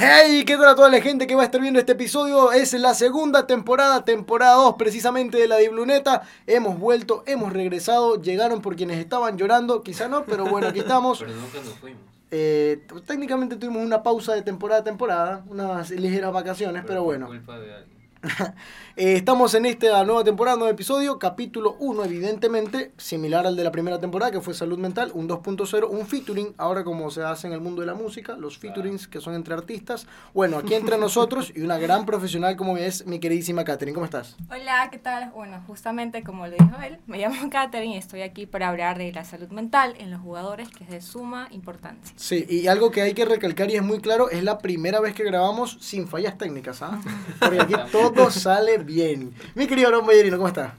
Hey, 0.00 0.44
¿qué 0.46 0.56
tal 0.56 0.68
a 0.68 0.74
toda 0.76 0.88
la 0.88 1.00
gente 1.00 1.26
que 1.26 1.34
va 1.34 1.42
a 1.42 1.44
estar 1.46 1.60
viendo 1.60 1.80
este 1.80 1.92
episodio? 1.92 2.52
Es 2.52 2.72
la 2.74 2.94
segunda 2.94 3.46
temporada, 3.46 4.04
temporada 4.04 4.54
2 4.54 4.76
precisamente 4.78 5.38
de 5.38 5.48
la 5.48 5.56
Dibluneta. 5.56 6.22
Hemos 6.46 6.78
vuelto, 6.78 7.24
hemos 7.26 7.52
regresado, 7.52 8.22
llegaron 8.22 8.62
por 8.62 8.76
quienes 8.76 8.98
estaban 8.98 9.36
llorando, 9.36 9.82
quizá 9.82 10.06
no, 10.08 10.24
pero 10.24 10.46
bueno, 10.46 10.68
aquí 10.68 10.78
estamos. 10.78 11.18
Pero 11.26 11.32
nunca 11.32 11.58
nos 11.64 11.74
fuimos. 11.74 12.02
Eh, 12.30 12.86
técnicamente 13.06 13.56
tuvimos 13.56 13.84
una 13.84 14.02
pausa 14.02 14.34
de 14.34 14.42
temporada 14.42 14.82
a 14.82 14.84
temporada, 14.84 15.44
unas 15.48 15.90
ligeras 15.90 16.32
vacaciones, 16.32 16.84
pero, 16.86 17.00
por 17.00 17.06
bueno. 17.06 17.26
culpa 17.26 17.58
de 17.58 17.74
alguien. 17.74 17.97
Eh, 19.00 19.14
estamos 19.14 19.54
en 19.54 19.64
esta 19.64 20.02
nueva 20.02 20.24
temporada, 20.24 20.56
nuevo 20.56 20.72
episodio, 20.72 21.20
capítulo 21.20 21.76
1, 21.78 22.04
evidentemente, 22.04 22.90
similar 22.96 23.46
al 23.46 23.54
de 23.54 23.62
la 23.62 23.70
primera 23.70 24.00
temporada, 24.00 24.32
que 24.32 24.40
fue 24.40 24.54
Salud 24.54 24.76
Mental, 24.76 25.12
un 25.14 25.28
2.0, 25.28 25.88
un 25.88 26.04
featuring, 26.04 26.52
ahora 26.58 26.82
como 26.82 27.08
se 27.12 27.22
hace 27.22 27.46
en 27.46 27.52
el 27.52 27.60
mundo 27.60 27.80
de 27.80 27.86
la 27.86 27.94
música, 27.94 28.36
los 28.36 28.58
featurings 28.58 29.06
que 29.06 29.20
son 29.20 29.34
entre 29.34 29.54
artistas. 29.54 30.08
Bueno, 30.34 30.58
aquí 30.58 30.74
entre 30.74 30.98
nosotros 30.98 31.52
y 31.54 31.60
una 31.60 31.78
gran 31.78 32.06
profesional 32.06 32.56
como 32.56 32.76
es 32.76 33.06
mi 33.06 33.20
queridísima 33.20 33.62
Katherine, 33.62 33.94
¿cómo 33.94 34.04
estás? 34.04 34.36
Hola, 34.50 34.88
¿qué 34.90 34.98
tal? 34.98 35.30
Bueno, 35.30 35.62
justamente 35.68 36.24
como 36.24 36.48
lo 36.48 36.56
dijo 36.56 36.80
él, 36.84 36.98
me 37.06 37.18
llamo 37.18 37.36
Katherine 37.50 37.94
y 37.94 37.98
estoy 37.98 38.22
aquí 38.22 38.46
para 38.46 38.68
hablar 38.68 38.98
de 38.98 39.12
la 39.12 39.24
salud 39.24 39.50
mental 39.50 39.94
en 40.00 40.10
los 40.10 40.20
jugadores, 40.20 40.70
que 40.70 40.82
es 40.82 40.90
de 40.90 41.00
suma 41.02 41.46
importancia. 41.52 42.16
Sí, 42.16 42.44
y 42.48 42.66
algo 42.66 42.90
que 42.90 43.02
hay 43.02 43.14
que 43.14 43.24
recalcar 43.24 43.70
y 43.70 43.76
es 43.76 43.82
muy 43.84 44.00
claro, 44.00 44.28
es 44.28 44.42
la 44.42 44.58
primera 44.58 44.98
vez 44.98 45.14
que 45.14 45.22
grabamos 45.22 45.78
sin 45.80 46.08
fallas 46.08 46.36
técnicas, 46.36 46.82
¿ah? 46.82 47.00
Porque 47.38 47.60
aquí 47.60 47.74
todo 47.92 48.07
sale 48.30 48.78
bien. 48.78 49.32
Mi 49.54 49.66
querido 49.66 49.88
Aaron 49.88 50.06
Ballerino, 50.06 50.36
¿cómo 50.36 50.48
está? 50.48 50.74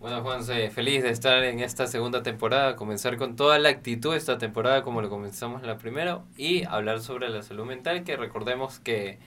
Bueno, 0.00 0.20
Juanse, 0.22 0.70
feliz 0.70 1.02
de 1.02 1.08
estar 1.10 1.42
en 1.44 1.60
esta 1.60 1.86
segunda 1.86 2.22
temporada, 2.22 2.76
comenzar 2.76 3.16
con 3.16 3.36
toda 3.36 3.58
la 3.58 3.70
actitud 3.70 4.14
esta 4.14 4.36
temporada 4.36 4.82
como 4.82 5.00
lo 5.00 5.08
comenzamos 5.08 5.62
en 5.62 5.68
la 5.68 5.78
primera 5.78 6.20
y 6.36 6.64
hablar 6.64 7.00
sobre 7.00 7.30
la 7.30 7.42
salud 7.42 7.64
mental, 7.64 8.04
que 8.04 8.16
recordemos 8.16 8.78
que 8.80 9.18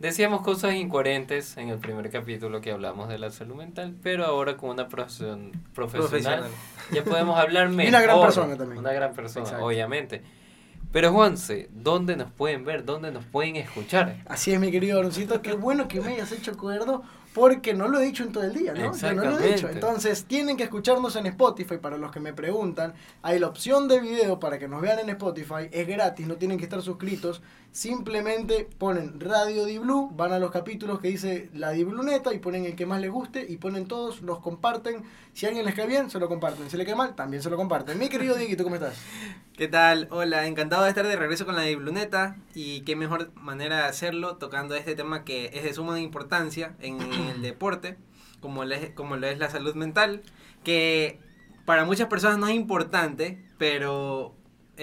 decíamos 0.00 0.40
cosas 0.40 0.74
incoherentes 0.74 1.56
en 1.58 1.68
el 1.68 1.78
primer 1.78 2.10
capítulo 2.10 2.60
que 2.60 2.72
hablamos 2.72 3.08
de 3.08 3.18
la 3.18 3.30
salud 3.30 3.54
mental, 3.54 3.94
pero 4.02 4.24
ahora 4.24 4.56
con 4.56 4.70
una 4.70 4.88
profesión, 4.88 5.52
profesional, 5.74 6.08
Profesional. 6.10 6.50
ya 6.90 7.04
podemos 7.04 7.38
hablar 7.38 7.68
mejor. 7.70 7.90
una 7.90 8.00
gran 8.02 8.20
persona 8.20 8.56
también. 8.56 8.78
Una 8.80 8.92
gran 8.92 9.12
persona, 9.12 9.44
Exacto. 9.44 9.64
obviamente. 9.64 10.22
Pero 10.92 11.12
Juanse, 11.12 11.68
¿dónde 11.72 12.16
nos 12.16 12.32
pueden 12.32 12.64
ver? 12.64 12.84
¿Dónde 12.84 13.12
nos 13.12 13.24
pueden 13.24 13.54
escuchar? 13.54 14.24
Así 14.26 14.52
es, 14.52 14.58
mi 14.58 14.72
querido 14.72 14.98
Aaroncito, 14.98 15.40
qué 15.40 15.52
bueno 15.52 15.86
que 15.86 16.00
me 16.00 16.14
hayas 16.14 16.32
hecho 16.32 16.50
acuerdo, 16.50 17.04
porque 17.32 17.74
no 17.74 17.86
lo 17.86 18.00
he 18.00 18.04
dicho 18.04 18.24
en 18.24 18.32
todo 18.32 18.42
el 18.42 18.52
día, 18.52 18.74
¿no? 18.74 18.92
Yo 18.96 19.12
no 19.14 19.22
lo 19.22 19.38
he 19.38 19.54
dicho. 19.54 19.68
Entonces, 19.68 20.24
tienen 20.24 20.56
que 20.56 20.64
escucharnos 20.64 21.14
en 21.14 21.26
Spotify, 21.26 21.76
para 21.76 21.96
los 21.96 22.10
que 22.10 22.18
me 22.18 22.32
preguntan. 22.32 22.94
Hay 23.22 23.38
la 23.38 23.46
opción 23.46 23.86
de 23.86 24.00
video 24.00 24.40
para 24.40 24.58
que 24.58 24.66
nos 24.66 24.82
vean 24.82 24.98
en 24.98 25.10
Spotify, 25.10 25.68
es 25.70 25.86
gratis, 25.86 26.26
no 26.26 26.34
tienen 26.34 26.58
que 26.58 26.64
estar 26.64 26.82
suscritos. 26.82 27.40
Simplemente 27.70 28.68
ponen 28.76 29.20
Radio 29.20 29.66
Di 29.66 29.78
Blue, 29.78 30.10
van 30.12 30.32
a 30.32 30.40
los 30.40 30.50
capítulos 30.50 30.98
que 30.98 31.06
dice 31.06 31.50
la 31.54 31.70
Di 31.70 31.84
Bluneta 31.84 32.34
y 32.34 32.40
ponen 32.40 32.64
el 32.64 32.74
que 32.74 32.84
más 32.84 33.00
les 33.00 33.12
guste 33.12 33.46
y 33.48 33.58
ponen 33.58 33.86
todos, 33.86 34.22
los 34.22 34.40
comparten. 34.40 35.04
Si 35.34 35.46
a 35.46 35.50
alguien 35.50 35.64
les 35.64 35.76
cae 35.76 35.86
bien, 35.86 36.10
se 36.10 36.18
lo 36.18 36.28
comparten. 36.28 36.68
Si 36.68 36.76
le 36.76 36.84
cae 36.84 36.96
mal, 36.96 37.14
también 37.14 37.44
se 37.44 37.48
lo 37.48 37.56
comparten. 37.56 37.96
Mi 37.96 38.08
querido 38.08 38.34
Dieguito, 38.34 38.64
¿cómo 38.64 38.74
estás? 38.74 38.94
¿Qué 39.60 39.68
tal? 39.68 40.08
Hola, 40.10 40.46
encantado 40.46 40.84
de 40.84 40.88
estar 40.88 41.06
de 41.06 41.16
regreso 41.16 41.44
con 41.44 41.54
la 41.54 41.60
Dibluneta 41.60 42.34
y 42.54 42.80
qué 42.80 42.96
mejor 42.96 43.30
manera 43.34 43.76
de 43.76 43.82
hacerlo 43.82 44.38
tocando 44.38 44.74
este 44.74 44.94
tema 44.94 45.22
que 45.22 45.50
es 45.52 45.64
de 45.64 45.74
suma 45.74 46.00
importancia 46.00 46.76
en 46.80 46.98
el 47.02 47.42
deporte, 47.42 47.98
como 48.40 48.62
como 48.94 49.16
lo 49.16 49.26
es 49.26 49.38
la 49.38 49.50
salud 49.50 49.74
mental, 49.74 50.22
que 50.64 51.20
para 51.66 51.84
muchas 51.84 52.08
personas 52.08 52.38
no 52.38 52.48
es 52.48 52.54
importante, 52.54 53.44
pero 53.58 54.34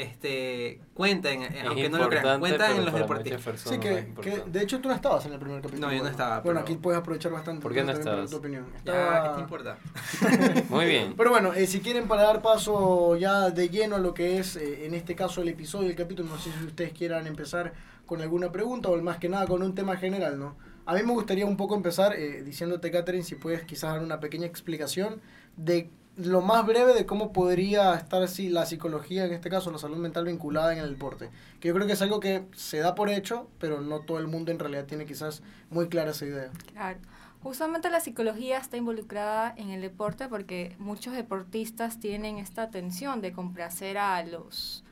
este 0.02 0.82
cuenta, 0.94 1.32
en, 1.32 1.44
aunque 1.68 1.90
no 1.90 1.98
lo 1.98 2.10
crean, 2.10 2.40
cuenta 2.40 2.72
en 2.76 2.86
los 2.86 2.94
deportistas. 2.94 3.60
Sí, 3.62 3.78
que, 3.80 4.14
que 4.22 4.44
de 4.46 4.62
hecho 4.62 4.80
tú 4.80 4.90
no 4.90 4.96
estabas 4.96 5.26
en 5.26 5.34
el 5.34 5.40
primer 5.40 5.62
capítulo. 5.62 5.88
No, 5.88 5.92
yo 5.94 5.98
no 5.98 6.04
Bueno, 6.04 6.12
estaba, 6.12 6.40
Bueno, 6.42 6.60
pero- 6.62 6.74
aquí 6.74 6.82
puedes 6.82 7.00
aprovechar 7.00 7.32
bastante. 7.32 7.62
¿Por 7.62 7.74
qué 7.74 7.84
no 7.84 7.92
estabas? 7.92 8.30
Tu 8.30 8.38
opinión. 8.38 8.66
Ya, 8.86 8.92
Estaba- 8.94 9.24
¿qué 9.30 9.36
te 9.36 9.42
importa? 9.42 9.78
Muy 10.70 10.86
bien. 10.86 11.14
Pero 11.18 11.30
bueno, 11.30 11.54
eh, 11.54 11.68
si 11.68 11.80
quieren 11.82 12.08
para 12.08 12.24
dar 12.24 12.42
paso 12.42 13.16
ya 13.16 13.50
de 13.50 13.70
lleno 13.70 13.96
a 13.96 14.00
lo 14.00 14.14
que 14.14 14.40
es, 14.40 14.56
eh, 14.56 14.86
en 14.86 14.94
este 14.94 15.16
caso, 15.16 15.42
el 15.42 15.50
episodio, 15.50 15.90
el 15.90 15.96
capítulo, 15.96 16.30
no 16.30 16.38
sé 16.40 16.50
si 16.58 16.66
ustedes 16.66 16.94
quieran 16.94 17.28
empezar 17.28 17.74
con 18.06 18.22
alguna 18.22 18.52
pregunta 18.52 18.90
o 18.90 19.02
más 19.02 19.18
que 19.18 19.30
nada 19.30 19.46
con 19.48 19.62
un 19.62 19.76
tema 19.76 19.98
general, 19.98 20.40
¿no? 20.40 20.56
A 20.86 20.94
mí 20.94 21.04
me 21.04 21.12
gustaría 21.12 21.46
un 21.46 21.58
poco 21.58 21.76
empezar 21.76 22.14
eh, 22.14 22.42
diciéndote, 22.44 22.90
Catherine, 22.92 23.24
si 23.24 23.36
puedes 23.36 23.64
quizás 23.66 23.92
dar 23.94 24.02
una 24.04 24.22
pequeña 24.22 24.46
explicación 24.46 25.20
de 25.58 25.90
lo 26.18 26.42
más 26.42 26.66
breve 26.66 26.94
de 26.94 27.06
cómo 27.06 27.32
podría 27.32 27.94
estar 27.96 28.22
así 28.24 28.50
la 28.50 28.66
psicología, 28.66 29.26
en 29.26 29.34
este 29.34 29.50
caso 29.50 29.72
la 29.72 29.78
salud 29.78 29.98
mental 29.98 30.26
vinculada 30.26 30.74
en 30.74 30.80
el 30.80 30.92
deporte. 30.92 31.30
Que 31.60 31.70
yo 31.70 31.74
creo 31.76 31.88
que 31.88 31.94
es 31.94 32.02
algo 32.02 32.20
que 32.20 32.46
se 32.56 32.80
da 32.80 32.96
por 32.96 33.10
hecho, 33.10 33.48
pero 33.60 33.82
no 33.82 34.00
todo 34.02 34.18
el 34.18 34.28
mundo 34.28 34.52
en 34.52 34.60
realidad 34.60 34.86
tiene 34.86 35.06
quizás 35.06 35.44
muy 35.70 35.88
clara 35.88 36.12
esa 36.12 36.26
idea. 36.26 36.52
Claro. 36.74 37.00
Justamente 37.44 37.92
la 37.92 38.00
psicología 38.00 38.58
está 38.58 38.78
involucrada 38.78 39.54
en 39.58 39.70
el 39.70 39.82
deporte 39.82 40.28
porque 40.28 40.76
muchos 40.80 41.14
deportistas 41.14 42.00
tienen 42.00 42.40
esta 42.40 42.72
tensión 42.72 43.22
de 43.22 43.32
complacer 43.32 44.00
a 44.00 44.22
los 44.26 44.84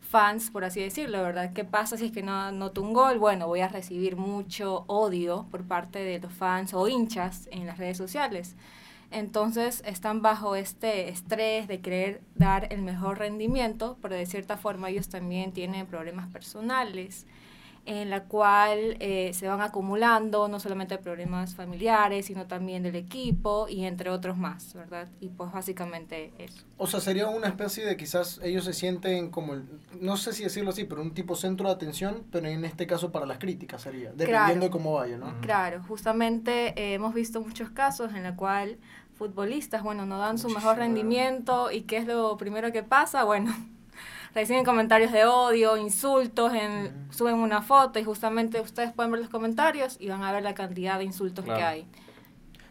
fans, 0.00 0.50
por 0.50 0.64
así 0.64 0.80
decirlo, 0.80 1.22
¿verdad? 1.22 1.52
¿Qué 1.52 1.64
pasa 1.64 1.98
si 1.98 2.06
es 2.06 2.12
que 2.12 2.22
no 2.22 2.34
anoto 2.34 2.80
un 2.82 2.94
gol? 2.94 3.18
Bueno, 3.18 3.46
voy 3.46 3.60
a 3.60 3.68
recibir 3.68 4.16
mucho 4.16 4.84
odio 4.86 5.46
por 5.50 5.62
parte 5.64 6.00
de 6.00 6.18
los 6.18 6.32
fans 6.32 6.72
o 6.72 6.88
hinchas 6.88 7.48
en 7.52 7.66
las 7.66 7.78
redes 7.78 7.98
sociales. 7.98 8.56
Entonces 9.10 9.82
están 9.84 10.22
bajo 10.22 10.54
este 10.54 11.08
estrés 11.08 11.66
de 11.66 11.80
querer 11.80 12.20
dar 12.36 12.72
el 12.72 12.82
mejor 12.82 13.18
rendimiento, 13.18 13.98
pero 14.00 14.14
de 14.14 14.26
cierta 14.26 14.56
forma 14.56 14.88
ellos 14.88 15.08
también 15.08 15.52
tienen 15.52 15.86
problemas 15.86 16.30
personales 16.32 17.26
en 17.86 18.10
la 18.10 18.24
cual 18.24 18.96
eh, 19.00 19.32
se 19.32 19.48
van 19.48 19.60
acumulando 19.62 20.48
no 20.48 20.60
solamente 20.60 20.98
problemas 20.98 21.54
familiares, 21.54 22.26
sino 22.26 22.46
también 22.46 22.82
del 22.82 22.94
equipo 22.96 23.66
y 23.68 23.84
entre 23.84 24.10
otros 24.10 24.36
más, 24.36 24.74
¿verdad? 24.74 25.08
Y 25.20 25.28
pues 25.30 25.50
básicamente 25.50 26.32
eso. 26.38 26.64
O 26.76 26.86
sea, 26.86 27.00
sería 27.00 27.28
una 27.28 27.48
especie 27.48 27.84
de 27.86 27.96
quizás 27.96 28.38
ellos 28.42 28.64
se 28.64 28.72
sienten 28.74 29.30
como, 29.30 29.54
el, 29.54 29.64
no 30.00 30.16
sé 30.16 30.32
si 30.32 30.44
decirlo 30.44 30.70
así, 30.70 30.84
pero 30.84 31.02
un 31.02 31.14
tipo 31.14 31.34
centro 31.34 31.68
de 31.68 31.74
atención, 31.74 32.24
pero 32.30 32.46
en 32.48 32.64
este 32.64 32.86
caso 32.86 33.10
para 33.12 33.26
las 33.26 33.38
críticas 33.38 33.82
sería, 33.82 34.10
dependiendo 34.10 34.44
Claro. 34.46 34.60
de 34.60 34.70
cómo 34.70 34.92
vaya, 34.94 35.16
¿no? 35.16 35.34
Claro, 35.40 35.82
justamente 35.88 36.68
eh, 36.80 36.94
hemos 36.94 37.14
visto 37.14 37.40
muchos 37.40 37.70
casos 37.70 38.14
en 38.14 38.22
la 38.22 38.36
cual 38.36 38.78
futbolistas, 39.14 39.82
bueno, 39.82 40.06
no 40.06 40.18
dan 40.18 40.38
su 40.38 40.48
mejor 40.48 40.76
rendimiento 40.78 41.70
y 41.70 41.82
¿qué 41.82 41.98
es 41.98 42.06
lo 42.06 42.36
primero 42.36 42.72
que 42.72 42.82
pasa? 42.82 43.24
Bueno, 43.24 43.54
reciben 44.34 44.64
comentarios 44.64 45.12
de 45.12 45.24
odio, 45.24 45.76
insultos, 45.76 46.52
en, 46.54 47.08
suben 47.10 47.34
una 47.36 47.62
foto 47.62 47.98
y 47.98 48.04
justamente 48.04 48.60
ustedes 48.60 48.92
pueden 48.92 49.10
ver 49.12 49.20
los 49.20 49.30
comentarios 49.30 49.96
y 50.00 50.08
van 50.08 50.22
a 50.22 50.32
ver 50.32 50.42
la 50.42 50.54
cantidad 50.54 50.98
de 50.98 51.04
insultos 51.04 51.44
que 51.44 51.52
hay. 51.52 51.86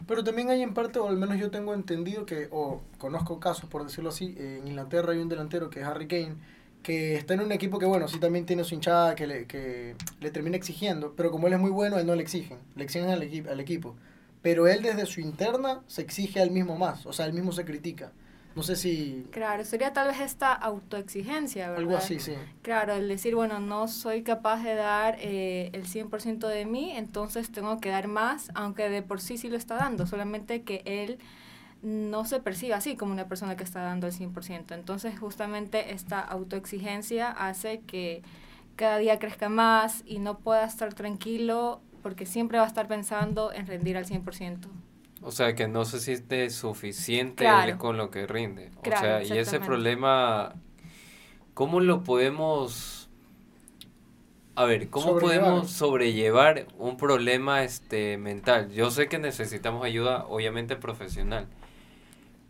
Pero 0.08 0.24
también 0.24 0.50
hay 0.50 0.64
en 0.64 0.74
parte, 0.74 0.98
o 1.00 1.08
al 1.08 1.18
menos 1.18 1.38
yo 1.38 1.52
tengo 1.52 1.74
entendido 1.74 2.26
que, 2.26 2.48
o 2.52 2.82
conozco 2.98 3.40
casos, 3.40 3.70
por 3.70 3.84
decirlo 3.84 4.10
así, 4.10 4.36
en 4.40 4.68
Inglaterra 4.68 5.14
hay 5.14 5.20
un 5.20 5.30
delantero 5.30 5.70
que 5.70 5.82
es 5.82 5.86
Harry 5.86 6.08
Kane, 6.08 6.36
que 6.82 7.16
está 7.16 7.34
en 7.36 7.42
un 7.42 7.52
equipo 7.52 7.78
que, 7.78 7.86
bueno, 7.86 8.08
sí 8.08 8.20
también 8.20 8.46
tiene 8.46 8.64
su 8.64 8.74
hinchada 8.74 9.14
que 9.14 9.28
le, 9.28 9.46
que 9.46 9.96
le 10.22 10.32
termina 10.32 10.56
exigiendo, 10.56 11.14
pero 11.16 11.30
como 11.30 11.46
él 11.48 11.54
es 11.54 11.60
muy 11.60 11.70
bueno, 11.70 12.00
él 12.00 12.08
no 12.08 12.16
le 12.16 12.24
exigen, 12.24 12.58
le 12.76 12.86
exigen 12.86 13.10
al, 13.10 13.22
equi- 13.22 13.48
al 13.48 13.60
equipo. 13.60 13.96
Pero 14.42 14.68
él 14.68 14.82
desde 14.82 15.06
su 15.06 15.20
interna 15.20 15.82
se 15.88 16.02
exige 16.02 16.42
al 16.42 16.50
mismo 16.52 16.78
más, 16.78 17.06
o 17.06 17.12
sea, 17.14 17.26
él 17.26 17.34
mismo 17.34 17.52
se 17.52 17.66
critica. 17.66 18.12
No 18.60 18.64
sé 18.64 18.76
si... 18.76 19.26
Claro, 19.32 19.64
sería 19.64 19.94
tal 19.94 20.10
vez 20.10 20.20
esta 20.20 20.52
autoexigencia, 20.52 21.70
¿verdad? 21.70 21.80
Algo 21.80 21.96
así, 21.96 22.20
sí. 22.20 22.34
Claro, 22.62 22.94
el 22.96 23.08
decir, 23.08 23.34
bueno, 23.34 23.62
no 23.62 23.88
soy 23.88 24.22
capaz 24.22 24.62
de 24.64 24.76
dar 24.76 25.16
eh, 25.22 25.70
el 25.72 25.86
100% 25.86 26.46
de 26.46 26.66
mí, 26.66 26.92
entonces 26.92 27.54
tengo 27.54 27.80
que 27.80 27.88
dar 27.88 28.10
más, 28.10 28.52
aunque 28.56 28.90
de 28.90 29.02
por 29.02 29.22
sí 29.22 29.38
sí 29.38 29.48
lo 29.48 29.56
está 29.56 29.78
dando, 29.78 30.06
solamente 30.08 30.64
que 30.64 30.82
él 30.84 31.20
no 31.82 32.26
se 32.26 32.42
percibe 32.42 32.74
así 32.74 32.98
como 32.98 33.14
una 33.14 33.30
persona 33.30 33.56
que 33.56 33.64
está 33.64 33.82
dando 33.82 34.08
el 34.08 34.14
100%. 34.14 34.74
Entonces, 34.74 35.18
justamente 35.18 35.94
esta 35.94 36.20
autoexigencia 36.20 37.32
hace 37.32 37.80
que 37.88 38.24
cada 38.76 38.98
día 38.98 39.20
crezca 39.20 39.48
más 39.48 40.04
y 40.06 40.20
no 40.20 40.40
pueda 40.40 40.66
estar 40.66 40.94
tranquilo 40.94 41.80
porque 42.04 42.26
siempre 42.26 42.58
va 42.58 42.66
a 42.66 42.68
estar 42.68 42.90
pensando 42.90 43.54
en 43.54 43.68
rendir 43.68 43.96
al 43.96 44.06
100%. 44.06 44.68
O 45.22 45.32
sea, 45.32 45.54
que 45.54 45.68
no 45.68 45.84
se 45.86 46.00
siente 46.00 46.50
suficiente 46.50 47.44
Claro. 47.44 47.72
él 47.72 47.78
con 47.78 47.98
lo 47.98 48.10
que 48.10 48.26
rinde. 48.26 48.72
O 48.78 48.82
Claro, 48.82 49.02
sea, 49.02 49.24
y 49.24 49.38
ese 49.40 49.60
problema, 49.60 50.56
¿cómo 51.54 51.80
lo 51.82 52.04
podemos... 52.04 53.10
A 54.56 54.66
ver, 54.66 54.90
¿cómo 54.90 55.08
Sobrellevar. 55.08 55.40
podemos 55.46 55.72
sobrellevar 55.72 56.68
un 56.78 56.98
problema 56.98 57.64
este 57.64 58.18
mental? 58.18 58.72
Yo 58.72 58.92
sé 58.92 59.08
que 59.08 59.18
necesitamos 59.18 59.86
ayuda, 59.86 60.26
obviamente 60.26 60.76
profesional, 60.76 61.48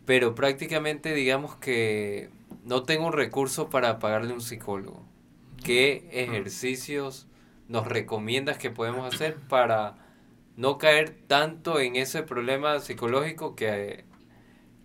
pero 0.05 0.33
prácticamente 0.33 1.13
digamos 1.13 1.55
que 1.57 2.29
no 2.63 2.81
tengo 2.83 3.05
un 3.05 3.13
recurso 3.13 3.69
para 3.69 3.99
pagarle 3.99 4.33
un 4.33 4.41
psicólogo. 4.41 5.03
¿Qué 5.63 6.07
ejercicios 6.11 7.27
nos 7.67 7.85
recomiendas 7.87 8.57
que 8.57 8.71
podemos 8.71 9.13
hacer 9.13 9.35
para 9.35 9.95
no 10.59 10.77
caer 10.77 11.15
tanto 11.25 11.79
en 11.79 11.95
ese 11.95 12.21
problema 12.21 12.81
psicológico 12.81 13.55
que 13.55 14.03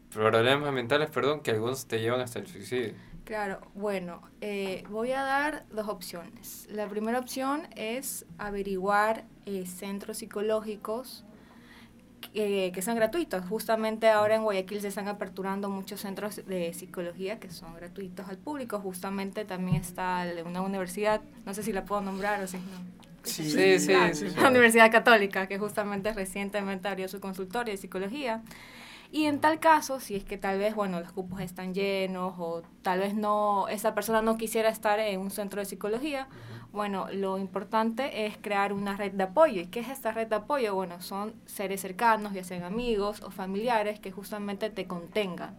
problemas 0.08 0.72
mentales, 0.72 1.10
perdón, 1.10 1.40
que 1.40 1.50
algunos 1.50 1.86
te 1.88 1.98
llevan 1.98 2.20
hasta 2.20 2.38
el 2.38 2.46
suicidio. 2.46 2.94
Claro, 3.24 3.60
bueno, 3.74 4.22
eh, 4.40 4.84
voy 4.88 5.10
a 5.10 5.24
dar 5.24 5.66
dos 5.70 5.88
opciones. 5.88 6.68
La 6.70 6.86
primera 6.86 7.18
opción 7.18 7.66
es 7.74 8.24
averiguar 8.38 9.24
eh, 9.46 9.66
centros 9.66 10.18
psicológicos 10.18 11.24
que, 12.32 12.70
que 12.72 12.80
sean 12.80 12.94
gratuitos. 12.94 13.44
Justamente 13.48 14.08
ahora 14.10 14.36
en 14.36 14.44
Guayaquil 14.44 14.80
se 14.80 14.88
están 14.88 15.08
aperturando 15.08 15.68
muchos 15.70 16.00
centros 16.00 16.36
de 16.46 16.72
psicología 16.72 17.40
que 17.40 17.50
son 17.50 17.74
gratuitos 17.74 18.28
al 18.28 18.38
público. 18.38 18.78
Justamente 18.78 19.44
también 19.44 19.80
está 19.80 20.24
una 20.46 20.62
universidad, 20.62 21.20
no 21.44 21.52
sé 21.52 21.64
si 21.64 21.72
la 21.72 21.84
puedo 21.84 22.00
nombrar 22.00 22.40
o 22.44 22.46
si 22.46 22.58
no. 22.58 23.04
Sí, 23.24 23.50
sí, 23.50 23.78
sí, 23.78 23.94
sí, 24.12 24.26
La 24.36 24.48
Universidad 24.48 24.90
Católica, 24.92 25.46
que 25.46 25.58
justamente 25.58 26.12
recientemente 26.12 26.88
abrió 26.88 27.08
su 27.08 27.20
consultorio 27.20 27.72
de 27.72 27.78
psicología. 27.78 28.42
Y 29.10 29.26
en 29.26 29.40
tal 29.40 29.60
caso, 29.60 30.00
si 30.00 30.16
es 30.16 30.24
que 30.24 30.36
tal 30.36 30.58
vez, 30.58 30.74
bueno, 30.74 30.98
los 31.00 31.12
cupos 31.12 31.40
están 31.40 31.72
llenos 31.72 32.34
o 32.38 32.62
tal 32.82 32.98
vez 32.98 33.14
no, 33.14 33.68
esa 33.68 33.94
persona 33.94 34.22
no 34.22 34.36
quisiera 34.36 34.68
estar 34.68 34.98
en 34.98 35.20
un 35.20 35.30
centro 35.30 35.60
de 35.60 35.66
psicología, 35.66 36.26
bueno, 36.72 37.06
lo 37.12 37.38
importante 37.38 38.26
es 38.26 38.36
crear 38.36 38.72
una 38.72 38.96
red 38.96 39.12
de 39.12 39.22
apoyo. 39.22 39.60
¿Y 39.62 39.66
qué 39.66 39.80
es 39.80 39.88
esta 39.88 40.10
red 40.10 40.26
de 40.26 40.34
apoyo? 40.36 40.74
Bueno, 40.74 41.00
son 41.00 41.34
seres 41.46 41.80
cercanos, 41.80 42.32
ya 42.32 42.42
sean 42.42 42.64
amigos 42.64 43.22
o 43.22 43.30
familiares, 43.30 44.00
que 44.00 44.10
justamente 44.10 44.70
te 44.70 44.86
contengan. 44.86 45.56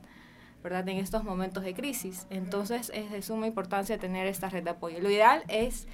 ¿verdad? 0.62 0.90
En 0.90 0.98
estos 0.98 1.24
momentos 1.24 1.64
de 1.64 1.76
crisis. 1.76 2.26
Entonces 2.32 2.92
es 2.94 3.12
de 3.12 3.22
suma 3.22 3.46
importancia 3.48 4.00
tener 4.00 4.26
esta 4.28 4.50
red 4.50 4.64
de 4.64 4.72
apoyo. 4.72 5.00
Lo 5.00 5.12
ideal 5.12 5.44
es 5.48 5.88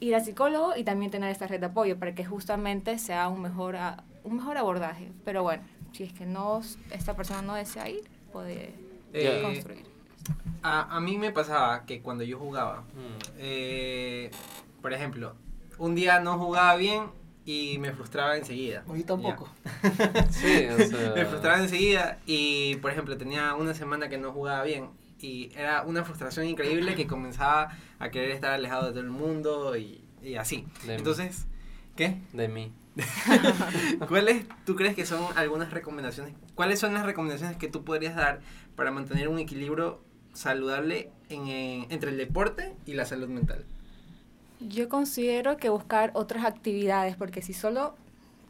ir 0.00 0.14
al 0.14 0.24
psicólogo 0.24 0.76
y 0.76 0.84
también 0.84 1.10
tener 1.10 1.30
esta 1.30 1.46
red 1.46 1.60
de 1.60 1.66
apoyo 1.66 1.98
para 1.98 2.14
que 2.14 2.24
justamente 2.24 2.98
sea 2.98 3.28
un 3.28 3.40
mejor, 3.42 3.76
un 4.24 4.36
mejor 4.36 4.56
abordaje. 4.56 5.12
Pero 5.24 5.42
bueno, 5.42 5.62
si 5.92 6.04
es 6.04 6.12
que 6.12 6.26
no 6.26 6.60
esta 6.90 7.14
persona 7.14 7.42
no 7.42 7.54
desea 7.54 7.88
ir, 7.88 8.02
puede 8.32 8.74
Eh, 9.12 9.40
construir. 9.42 9.84
A, 10.62 10.96
a 10.96 11.00
mí 11.00 11.16
me 11.18 11.32
pasaba 11.32 11.84
que 11.86 12.00
cuando 12.00 12.22
yo 12.24 12.38
jugaba, 12.38 12.82
Mm. 12.82 13.22
eh, 13.38 14.30
por 14.82 14.92
ejemplo, 14.92 15.34
un 15.78 15.94
día 15.94 16.20
no 16.20 16.38
jugaba 16.38 16.76
bien 16.76 17.04
y 17.44 17.78
me 17.78 17.92
frustraba 17.92 18.36
enseguida. 18.36 18.84
Hoy 18.86 19.02
tampoco. 19.02 19.48
Sí, 20.30 20.66
o 20.66 20.78
sea, 20.86 21.12
Me 21.16 21.24
frustraba 21.26 21.58
enseguida 21.58 22.18
y, 22.26 22.76
por 22.76 22.90
ejemplo, 22.92 23.16
tenía 23.16 23.54
una 23.54 23.74
semana 23.74 24.08
que 24.08 24.18
no 24.18 24.30
jugaba 24.32 24.62
bien 24.64 24.90
y 25.20 25.50
era 25.54 25.82
una 25.82 26.04
frustración 26.04 26.46
increíble 26.46 26.94
que 26.94 27.06
comenzaba 27.06 27.76
a 27.98 28.10
querer 28.10 28.30
estar 28.30 28.52
alejado 28.52 28.86
de 28.86 28.90
todo 28.90 29.00
el 29.00 29.10
mundo 29.10 29.76
y, 29.76 30.04
y 30.22 30.36
así. 30.36 30.66
De 30.86 30.94
mí. 30.94 30.98
Entonces, 30.98 31.46
¿qué? 31.96 32.20
de 32.32 32.48
mí. 32.48 32.72
¿Cuáles 34.08 34.44
tú 34.64 34.74
crees 34.74 34.94
que 34.94 35.06
son 35.06 35.24
algunas 35.36 35.70
recomendaciones? 35.70 36.34
¿Cuáles 36.54 36.78
son 36.80 36.94
las 36.94 37.06
recomendaciones 37.06 37.56
que 37.56 37.68
tú 37.68 37.84
podrías 37.84 38.16
dar 38.16 38.40
para 38.76 38.90
mantener 38.90 39.28
un 39.28 39.38
equilibrio 39.38 40.02
saludable 40.32 41.10
en, 41.28 41.86
entre 41.90 42.10
el 42.10 42.16
deporte 42.16 42.74
y 42.86 42.94
la 42.94 43.04
salud 43.04 43.28
mental? 43.28 43.64
Yo 44.60 44.88
considero 44.88 45.56
que 45.56 45.70
buscar 45.70 46.10
otras 46.14 46.44
actividades, 46.44 47.16
porque 47.16 47.40
si 47.40 47.54
solo 47.54 47.94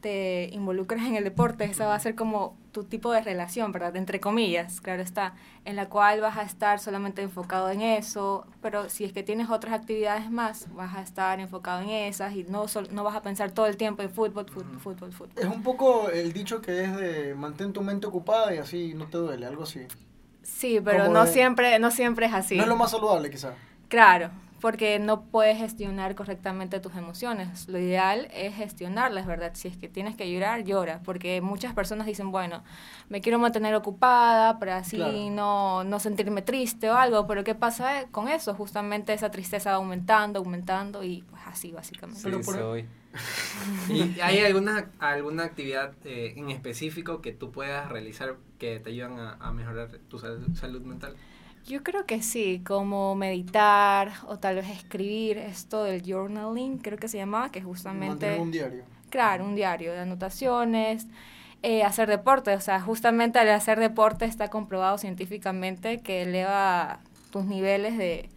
te 0.01 0.49
involucras 0.53 1.07
en 1.07 1.17
el 1.17 1.25
deporte, 1.25 1.65
esa 1.65 1.87
va 1.87 1.95
a 1.95 2.01
ser 2.01 2.15
como 2.15 2.57
tu 2.73 2.85
tipo 2.85 3.13
de 3.13 3.21
relación, 3.21 3.73
¿verdad? 3.73 3.97
Entre 3.97 4.21
comillas, 4.21 4.81
claro 4.81 5.03
está, 5.03 5.35
en 5.65 5.77
la 5.77 5.89
cual 5.89 6.21
vas 6.21 6.37
a 6.39 6.43
estar 6.43 6.79
solamente 6.79 7.21
enfocado 7.23 7.69
en 7.71 7.83
eso, 7.83 8.47
pero 8.63 8.89
si 8.89 9.05
es 9.05 9.13
que 9.13 9.23
tienes 9.23 9.51
otras 9.51 9.75
actividades 9.75 10.31
más, 10.31 10.67
vas 10.75 10.95
a 10.97 11.03
estar 11.03 11.39
enfocado 11.41 11.81
en 11.83 11.91
esas 11.91 12.35
y 12.35 12.45
no, 12.45 12.69
sol- 12.69 12.89
no 12.93 13.05
vas 13.05 13.17
a 13.17 13.23
pensar 13.23 13.51
todo 13.53 13.67
el 13.67 13.77
tiempo 13.77 14.03
en 14.03 14.11
fútbol, 14.11 14.47
fútbol, 14.49 14.79
fútbol, 14.81 15.13
fútbol. 15.13 15.33
Es 15.37 15.47
un 15.47 15.63
poco 15.63 16.09
el 16.11 16.33
dicho 16.33 16.61
que 16.63 16.85
es 16.85 16.97
de 16.97 17.35
mantén 17.35 17.73
tu 17.73 17.83
mente 17.83 18.07
ocupada 18.07 18.55
y 18.55 18.59
así 18.59 18.95
no 18.95 19.07
te 19.09 19.19
duele, 19.19 19.47
algo 19.47 19.65
así. 19.65 19.81
Sí, 20.43 20.81
pero 20.83 21.09
no 21.09 21.25
de- 21.25 21.33
siempre, 21.33 21.79
no 21.79 21.91
siempre 21.91 22.27
es 22.27 22.33
así. 22.35 22.57
No 22.57 22.63
es 22.63 22.69
lo 22.69 22.77
más 22.77 22.91
saludable 22.91 23.31
quizá. 23.31 23.55
Claro, 23.89 24.31
porque 24.61 24.99
no 24.99 25.23
puedes 25.23 25.59
gestionar 25.59 26.15
correctamente 26.15 26.81
tus 26.81 26.95
emociones. 26.95 27.69
Lo 27.69 27.79
ideal 27.79 28.29
es 28.35 28.55
gestionarlas, 28.55 29.27
¿verdad? 29.27 29.53
Si 29.55 29.69
es 29.69 29.77
que 29.77 29.89
tienes 29.89 30.17
que 30.17 30.31
llorar, 30.31 30.65
llora, 30.65 31.01
porque 31.05 31.41
muchas 31.41 31.75
personas 31.75 32.07
dicen, 32.07 32.31
bueno, 32.31 32.63
me 33.09 33.21
quiero 33.21 33.39
mantener 33.39 33.75
ocupada 33.75 34.59
para 34.59 34.77
así 34.79 34.97
Claro. 34.97 35.17
no, 35.31 35.85
no 35.85 35.99
sentirme 36.01 36.43
triste 36.43 36.91
o 36.91 36.95
algo, 36.97 37.27
pero 37.27 37.43
¿qué 37.45 37.55
pasa 37.55 38.07
con 38.11 38.29
eso? 38.29 38.55
Justamente 38.55 39.13
esa 39.13 39.31
tristeza 39.31 39.71
va 39.71 39.77
aumentando, 39.77 40.41
aumentando 40.41 41.03
y 41.03 41.23
pues 41.23 41.43
así 41.47 41.73
básicamente. 41.73 42.21
Sí, 42.21 42.25
Pero 42.31 42.41
por- 42.43 42.55
soy. 42.57 42.87
¿Y 43.89 44.21
hay 44.21 44.39
alguna, 44.41 44.91
alguna 45.01 45.45
actividad 45.45 45.93
eh, 46.05 46.35
en 46.37 46.51
específico 46.51 47.21
que 47.21 47.33
tú 47.33 47.51
puedas 47.51 47.89
realizar 47.89 48.37
que 48.59 48.79
te 48.79 48.91
ayudan 48.91 49.19
a, 49.19 49.33
a 49.41 49.53
mejorar 49.53 49.89
tu 50.09 50.19
sal- 50.19 50.55
salud 50.55 50.83
mental? 50.83 51.17
Yo 51.67 51.83
creo 51.83 52.05
que 52.07 52.23
sí, 52.23 52.63
como 52.67 53.15
meditar 53.15 54.13
o 54.27 54.39
tal 54.39 54.57
vez 54.57 54.69
escribir 54.71 55.39
esto 55.39 55.85
del 55.85 56.03
journaling, 56.03 56.79
creo 56.79 56.99
que 56.99 57.09
se 57.09 57.19
llamaba, 57.19 57.51
que 57.51 57.63
justamente... 57.63 58.09
Mantener 58.09 58.41
un 58.41 58.51
diario. 58.51 58.85
Claro, 59.09 59.45
un 59.45 59.55
diario 59.55 59.93
de 59.93 60.01
anotaciones, 60.01 61.07
eh, 61.63 61.83
hacer 61.83 62.09
deporte, 62.09 62.55
o 62.55 62.61
sea, 62.61 62.81
justamente 62.81 63.39
al 63.39 63.49
hacer 63.51 63.79
deporte 63.79 64.25
está 64.25 64.49
comprobado 64.49 64.99
científicamente 64.99 66.01
que 66.01 66.23
eleva 66.23 67.01
tus 67.31 67.45
niveles 67.45 67.99
de, 67.99 68.31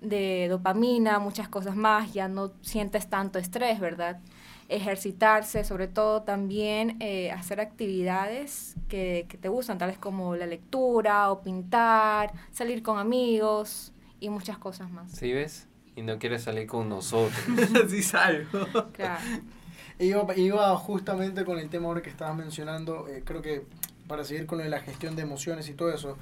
de 0.00 0.48
dopamina, 0.48 1.18
muchas 1.18 1.48
cosas 1.48 1.76
más, 1.76 2.12
ya 2.12 2.28
no 2.28 2.52
sientes 2.62 3.08
tanto 3.08 3.38
estrés, 3.38 3.80
¿verdad? 3.80 4.20
Ejercitarse, 4.68 5.64
sobre 5.64 5.88
todo 5.88 6.22
también 6.22 6.96
eh, 7.00 7.30
hacer 7.32 7.60
actividades 7.60 8.76
que, 8.88 9.26
que 9.28 9.36
te 9.36 9.48
gustan, 9.48 9.78
tales 9.78 9.98
como 9.98 10.36
la 10.36 10.46
lectura 10.46 11.30
o 11.30 11.42
pintar, 11.42 12.32
salir 12.52 12.82
con 12.82 12.98
amigos 12.98 13.92
y 14.20 14.28
muchas 14.28 14.58
cosas 14.58 14.90
más. 14.90 15.10
¿Sí 15.12 15.32
ves? 15.32 15.66
Y 15.96 16.02
no 16.02 16.18
quieres 16.18 16.44
salir 16.44 16.66
con 16.66 16.88
nosotros. 16.88 17.38
sí 17.88 18.02
salgo. 18.02 18.66
Claro. 18.92 19.20
Iba, 19.98 20.34
iba 20.34 20.74
justamente 20.78 21.44
con 21.44 21.58
el 21.58 21.68
tema 21.68 21.88
ahora 21.88 22.00
que 22.00 22.08
estabas 22.08 22.34
mencionando, 22.34 23.06
eh, 23.06 23.22
creo 23.22 23.42
que 23.42 23.66
para 24.08 24.24
seguir 24.24 24.46
con 24.46 24.56
lo 24.56 24.64
de 24.64 24.70
la 24.70 24.80
gestión 24.80 25.14
de 25.14 25.20
emociones 25.20 25.68
y 25.68 25.74
todo 25.74 25.92
eso, 25.92 26.16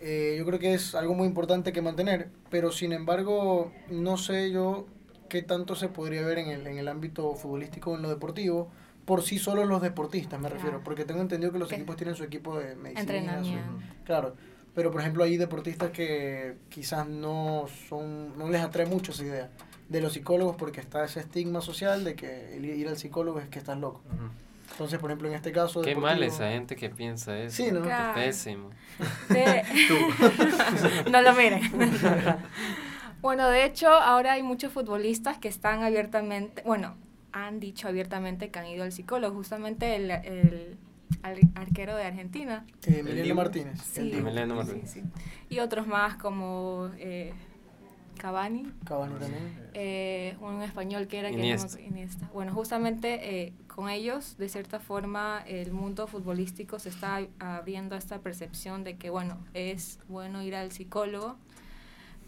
eh, 0.00 0.34
yo 0.38 0.44
creo 0.46 0.58
que 0.58 0.74
es 0.74 0.94
algo 0.94 1.14
muy 1.14 1.26
importante 1.26 1.72
que 1.72 1.82
mantener, 1.82 2.28
pero 2.50 2.70
sin 2.72 2.92
embargo, 2.92 3.72
no 3.90 4.16
sé 4.16 4.50
yo 4.50 4.86
qué 5.28 5.42
tanto 5.42 5.74
se 5.74 5.88
podría 5.88 6.22
ver 6.26 6.38
en 6.38 6.48
el, 6.48 6.66
en 6.66 6.78
el 6.78 6.88
ámbito 6.88 7.34
futbolístico 7.34 7.92
o 7.92 7.96
en 7.96 8.02
lo 8.02 8.08
deportivo, 8.08 8.68
por 9.04 9.22
sí 9.22 9.38
solos 9.38 9.66
los 9.68 9.82
deportistas, 9.82 10.40
me 10.40 10.48
refiero, 10.48 10.70
Claro. 10.78 10.84
porque 10.84 11.04
tengo 11.04 11.20
entendido 11.20 11.52
que 11.52 11.58
los 11.58 11.70
equipos 11.72 11.96
tienen 11.96 12.14
su 12.14 12.24
equipo 12.24 12.58
de 12.58 12.74
medicina. 12.76 13.00
Entrenamiento. 13.00 13.78
Claro, 14.04 14.34
pero 14.74 14.90
por 14.90 15.00
ejemplo 15.02 15.24
hay 15.24 15.36
deportistas 15.36 15.90
que 15.90 16.56
quizás 16.68 17.06
no 17.08 17.66
son, 17.88 18.36
no 18.38 18.48
les 18.48 18.62
atrae 18.62 18.86
mucho 18.86 19.12
esa 19.12 19.24
idea 19.24 19.50
de 19.88 20.00
los 20.00 20.14
psicólogos 20.14 20.56
porque 20.56 20.80
está 20.80 21.04
ese 21.04 21.20
estigma 21.20 21.60
social 21.60 22.02
de 22.04 22.14
que 22.14 22.56
el 22.56 22.64
ir 22.64 22.88
al 22.88 22.96
psicólogo 22.96 23.40
es 23.40 23.48
que 23.48 23.58
estás 23.58 23.78
loco. 23.78 24.00
Entonces, 24.74 24.98
por 24.98 25.10
ejemplo, 25.10 25.28
en 25.28 25.34
este 25.34 25.52
caso... 25.52 25.82
Qué 25.82 25.94
mal 25.96 26.22
esa 26.22 26.50
gente 26.50 26.74
que 26.76 26.90
piensa 26.90 27.38
eso. 27.38 27.56
Sí, 27.62 27.70
¿no? 27.72 27.82
Claro. 27.82 28.14
Pésimo. 28.14 28.70
De- 29.28 29.62
no 31.10 31.22
lo 31.22 31.32
miren. 31.34 31.62
bueno, 33.22 33.48
de 33.48 33.64
hecho, 33.64 33.88
ahora 33.88 34.32
hay 34.32 34.42
muchos 34.42 34.72
futbolistas 34.72 35.38
que 35.38 35.48
están 35.48 35.82
abiertamente, 35.82 36.62
bueno, 36.66 36.96
han 37.32 37.60
dicho 37.60 37.88
abiertamente 37.88 38.50
que 38.50 38.58
han 38.58 38.66
ido 38.66 38.84
al 38.84 38.92
psicólogo. 38.92 39.34
Justamente 39.36 39.96
el, 39.96 40.10
el 40.10 40.76
al- 41.22 41.38
arquero 41.54 41.96
de 41.96 42.04
Argentina. 42.04 42.64
Eh, 42.86 42.98
Emiliano? 42.98 43.34
Martínez. 43.34 43.80
Sí, 43.80 44.12
Martínez. 44.22 44.90
sí. 44.90 45.02
Y 45.48 45.58
otros 45.60 45.86
más 45.86 46.16
como 46.16 46.90
eh, 46.98 47.32
Cavani. 48.18 48.72
Cavani 48.84 49.14
también. 49.18 49.70
eh, 49.74 50.36
un 50.40 50.62
español 50.62 51.06
que 51.08 51.18
era 51.18 51.30
que 51.30 51.36
no 51.36 51.42
Iniesta. 51.42 51.80
Iniesta. 51.80 52.28
Bueno, 52.32 52.52
justamente 52.52 53.44
eh, 53.46 53.52
con 53.68 53.88
ellos, 53.88 54.36
de 54.38 54.48
cierta 54.48 54.78
forma, 54.80 55.42
el 55.46 55.72
mundo 55.72 56.06
futbolístico 56.06 56.78
se 56.78 56.88
está 56.90 57.20
abriendo 57.38 57.94
a 57.94 57.98
esta 57.98 58.18
percepción 58.20 58.84
de 58.84 58.96
que, 58.96 59.10
bueno, 59.10 59.38
es 59.54 59.98
bueno 60.08 60.42
ir 60.42 60.54
al 60.54 60.70
psicólogo. 60.72 61.36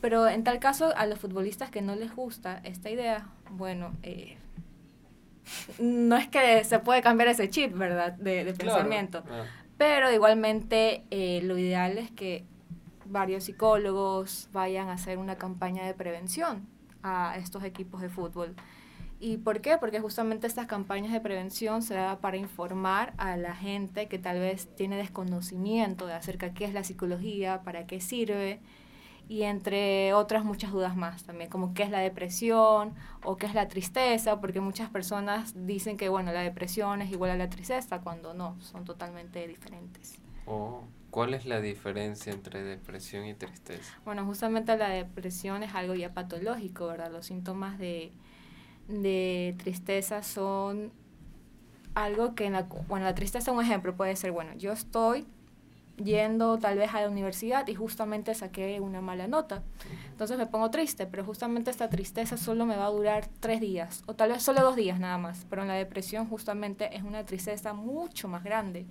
Pero 0.00 0.28
en 0.28 0.44
tal 0.44 0.58
caso, 0.58 0.92
a 0.96 1.06
los 1.06 1.18
futbolistas 1.18 1.70
que 1.70 1.80
no 1.82 1.94
les 1.96 2.14
gusta 2.14 2.60
esta 2.64 2.90
idea, 2.90 3.26
bueno, 3.50 3.92
eh, 4.02 4.36
no 5.78 6.16
es 6.16 6.28
que 6.28 6.64
se 6.64 6.78
puede 6.80 7.02
cambiar 7.02 7.28
ese 7.28 7.48
chip, 7.48 7.72
¿verdad? 7.76 8.12
De, 8.12 8.44
de 8.44 8.52
Claro. 8.54 8.74
pensamiento. 8.74 9.22
Ah, 9.30 9.44
Pero 9.78 10.12
igualmente 10.12 11.04
eh, 11.10 11.40
lo 11.42 11.56
ideal 11.58 11.98
es 11.98 12.10
que 12.10 12.44
varios 13.08 13.44
psicólogos 13.44 14.48
vayan 14.52 14.88
a 14.88 14.94
hacer 14.94 15.18
una 15.18 15.36
campaña 15.36 15.84
de 15.86 15.94
prevención 15.94 16.66
a 17.02 17.36
estos 17.38 17.64
equipos 17.64 18.00
de 18.00 18.08
fútbol. 18.08 18.54
¿Y 19.18 19.38
por 19.38 19.60
qué? 19.60 19.78
Porque 19.78 20.00
justamente 20.00 20.46
estas 20.46 20.66
campañas 20.66 21.12
de 21.12 21.20
prevención 21.20 21.82
se 21.82 21.94
da 21.94 22.18
para 22.20 22.36
informar 22.36 23.14
a 23.16 23.36
la 23.36 23.54
gente 23.54 24.08
que 24.08 24.18
tal 24.18 24.38
vez 24.40 24.68
tiene 24.76 24.96
desconocimiento 24.96 26.06
de 26.06 26.14
acerca 26.14 26.46
de 26.46 26.54
qué 26.54 26.64
es 26.66 26.74
la 26.74 26.84
psicología, 26.84 27.62
para 27.62 27.86
qué 27.86 28.00
sirve 28.00 28.60
y 29.28 29.42
entre 29.42 30.14
otras 30.14 30.44
muchas 30.44 30.70
dudas 30.70 30.96
más 30.96 31.24
también, 31.24 31.50
como 31.50 31.74
qué 31.74 31.82
es 31.82 31.90
la 31.90 31.98
depresión 31.98 32.94
o 33.24 33.36
qué 33.36 33.46
es 33.46 33.54
la 33.54 33.68
tristeza, 33.68 34.40
porque 34.40 34.60
muchas 34.60 34.88
personas 34.90 35.54
dicen 35.66 35.96
que 35.96 36.08
bueno, 36.08 36.32
la 36.32 36.42
depresión 36.42 37.02
es 37.02 37.10
igual 37.10 37.32
a 37.32 37.36
la 37.36 37.48
tristeza, 37.48 38.00
cuando 38.02 38.34
no, 38.34 38.60
son 38.60 38.84
totalmente 38.84 39.46
diferentes. 39.48 40.18
Oh, 40.46 40.82
¿Cuál 41.16 41.32
es 41.32 41.46
la 41.46 41.62
diferencia 41.62 42.30
entre 42.30 42.62
depresión 42.62 43.24
y 43.24 43.32
tristeza? 43.32 43.98
Bueno, 44.04 44.26
justamente 44.26 44.76
la 44.76 44.90
depresión 44.90 45.62
es 45.62 45.74
algo 45.74 45.94
ya 45.94 46.12
patológico, 46.12 46.88
¿verdad? 46.88 47.10
Los 47.10 47.24
síntomas 47.24 47.78
de, 47.78 48.12
de 48.86 49.54
tristeza 49.56 50.22
son 50.22 50.92
algo 51.94 52.34
que 52.34 52.44
en 52.44 52.52
la, 52.52 52.64
bueno, 52.64 53.06
la 53.06 53.14
tristeza, 53.14 53.50
un 53.50 53.64
ejemplo 53.64 53.96
puede 53.96 54.14
ser, 54.14 54.30
bueno, 54.30 54.52
yo 54.58 54.72
estoy 54.72 55.26
yendo 55.96 56.58
tal 56.58 56.76
vez 56.76 56.92
a 56.92 57.00
la 57.00 57.08
universidad 57.08 57.66
y 57.66 57.74
justamente 57.74 58.34
saqué 58.34 58.78
una 58.80 59.00
mala 59.00 59.26
nota. 59.26 59.62
Entonces 60.10 60.36
me 60.36 60.46
pongo 60.46 60.70
triste, 60.70 61.06
pero 61.06 61.24
justamente 61.24 61.70
esta 61.70 61.88
tristeza 61.88 62.36
solo 62.36 62.66
me 62.66 62.76
va 62.76 62.84
a 62.84 62.90
durar 62.90 63.26
tres 63.40 63.62
días 63.62 64.02
o 64.04 64.14
tal 64.14 64.32
vez 64.32 64.42
solo 64.42 64.60
dos 64.60 64.76
días 64.76 65.00
nada 65.00 65.16
más. 65.16 65.46
Pero 65.48 65.62
en 65.62 65.68
la 65.68 65.74
depresión 65.74 66.28
justamente 66.28 66.94
es 66.94 67.02
una 67.02 67.24
tristeza 67.24 67.72
mucho 67.72 68.28
más 68.28 68.44
grande 68.44 68.84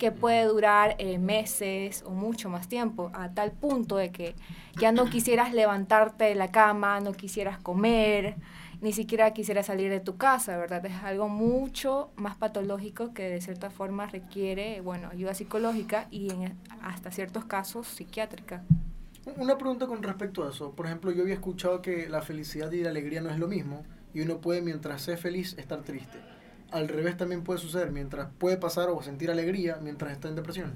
que 0.00 0.10
puede 0.12 0.46
durar 0.46 0.96
eh, 0.98 1.18
meses 1.18 2.02
o 2.06 2.10
mucho 2.10 2.48
más 2.48 2.68
tiempo, 2.68 3.12
a 3.12 3.34
tal 3.34 3.52
punto 3.52 3.98
de 3.98 4.10
que 4.10 4.34
ya 4.80 4.92
no 4.92 5.04
quisieras 5.04 5.52
levantarte 5.52 6.24
de 6.24 6.34
la 6.34 6.50
cama, 6.50 7.00
no 7.00 7.12
quisieras 7.12 7.58
comer, 7.58 8.36
ni 8.80 8.94
siquiera 8.94 9.32
quisiera 9.34 9.62
salir 9.62 9.90
de 9.90 10.00
tu 10.00 10.16
casa, 10.16 10.56
¿verdad? 10.56 10.84
Es 10.86 10.94
algo 11.04 11.28
mucho 11.28 12.12
más 12.16 12.34
patológico 12.34 13.12
que 13.12 13.24
de 13.24 13.42
cierta 13.42 13.68
forma 13.68 14.06
requiere, 14.06 14.80
bueno, 14.80 15.10
ayuda 15.12 15.34
psicológica 15.34 16.08
y 16.10 16.30
en 16.30 16.56
hasta 16.80 17.10
ciertos 17.10 17.44
casos 17.44 17.86
psiquiátrica. 17.86 18.64
Una 19.36 19.58
pregunta 19.58 19.86
con 19.86 20.02
respecto 20.02 20.46
a 20.46 20.48
eso. 20.48 20.74
Por 20.74 20.86
ejemplo, 20.86 21.10
yo 21.10 21.22
había 21.22 21.34
escuchado 21.34 21.82
que 21.82 22.08
la 22.08 22.22
felicidad 22.22 22.72
y 22.72 22.82
la 22.82 22.88
alegría 22.88 23.20
no 23.20 23.28
es 23.28 23.38
lo 23.38 23.48
mismo 23.48 23.82
y 24.14 24.22
uno 24.22 24.40
puede 24.40 24.62
mientras 24.62 25.02
sea 25.02 25.18
feliz 25.18 25.58
estar 25.58 25.82
triste. 25.82 26.18
Al 26.70 26.88
revés 26.88 27.16
también 27.16 27.42
puede 27.42 27.58
suceder, 27.58 27.90
mientras 27.90 28.28
puede 28.38 28.56
pasar 28.56 28.88
o 28.90 29.02
sentir 29.02 29.30
alegría 29.30 29.78
mientras 29.82 30.12
está 30.12 30.28
en 30.28 30.36
depresión. 30.36 30.74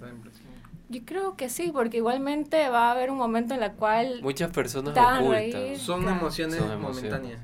Yo 0.89 1.01
creo 1.05 1.37
que 1.37 1.49
sí, 1.49 1.71
porque 1.73 1.99
igualmente 1.99 2.69
va 2.69 2.89
a 2.89 2.93
haber 2.93 3.11
un 3.11 3.19
momento 3.19 3.55
en 3.55 3.63
el 3.63 3.73
cual... 3.73 4.21
Muchas 4.23 4.51
personas 4.51 4.97
ocultan. 4.97 5.77
Son 5.77 6.09
emociones 6.09 6.61
momentáneas. 6.79 7.41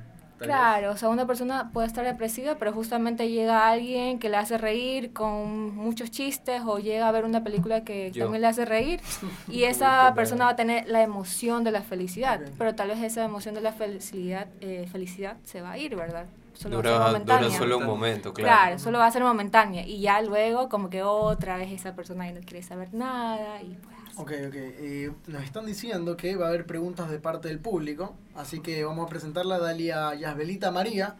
Claro, 0.46 0.92
o 0.92 0.96
sea, 0.96 1.08
una 1.08 1.26
persona 1.26 1.70
puede 1.72 1.86
estar 1.86 2.04
depresiva, 2.04 2.56
pero 2.58 2.72
justamente 2.72 3.28
llega 3.28 3.68
alguien 3.68 4.18
que 4.18 4.28
le 4.28 4.36
hace 4.36 4.56
reír 4.56 5.12
con 5.12 5.74
muchos 5.74 6.10
chistes 6.10 6.62
o 6.64 6.78
llega 6.78 7.08
a 7.08 7.12
ver 7.12 7.24
una 7.24 7.44
película 7.44 7.84
que 7.84 8.10
también 8.16 8.40
le 8.40 8.46
hace 8.46 8.64
reír 8.64 9.00
y 9.48 9.64
esa 9.64 10.12
persona 10.14 10.46
va 10.46 10.52
a 10.52 10.56
tener 10.56 10.88
la 10.88 11.02
emoción 11.02 11.62
de 11.64 11.72
la 11.72 11.82
felicidad, 11.82 12.40
pero 12.56 12.74
tal 12.74 12.88
vez 12.88 13.02
esa 13.02 13.24
emoción 13.24 13.54
de 13.54 13.60
la 13.60 13.72
felicidad, 13.72 14.48
eh, 14.60 14.88
felicidad 14.90 15.36
se 15.44 15.60
va 15.60 15.72
a 15.72 15.78
ir, 15.78 15.94
¿verdad? 15.94 16.26
Solo 16.60 16.76
dura, 16.76 17.18
dura 17.18 17.50
solo 17.50 17.78
un 17.78 17.86
momento, 17.86 18.34
claro. 18.34 18.48
Claro, 18.48 18.78
solo 18.78 18.98
va 18.98 19.06
a 19.06 19.10
ser 19.10 19.22
momentánea 19.22 19.86
y 19.86 20.00
ya 20.00 20.20
luego 20.20 20.68
como 20.68 20.90
que 20.90 21.02
otra 21.02 21.56
vez 21.56 21.72
esa 21.72 21.94
persona 21.94 22.26
ya 22.26 22.38
no 22.38 22.40
quiere 22.40 22.62
saber 22.62 22.92
nada 22.92 23.62
y 23.62 23.78
pues 23.82 23.96
Ok, 24.16 24.32
ok. 24.48 24.54
Eh, 24.54 25.10
nos 25.28 25.42
están 25.42 25.64
diciendo 25.64 26.18
que 26.18 26.36
va 26.36 26.46
a 26.46 26.48
haber 26.50 26.66
preguntas 26.66 27.10
de 27.10 27.18
parte 27.18 27.48
del 27.48 27.60
público, 27.60 28.14
así 28.34 28.60
que 28.60 28.84
vamos 28.84 29.06
a 29.06 29.08
presentarla 29.08 29.54
a 29.54 29.58
Dalia 29.60 30.14
Yasbelita 30.14 30.70
María. 30.70 31.16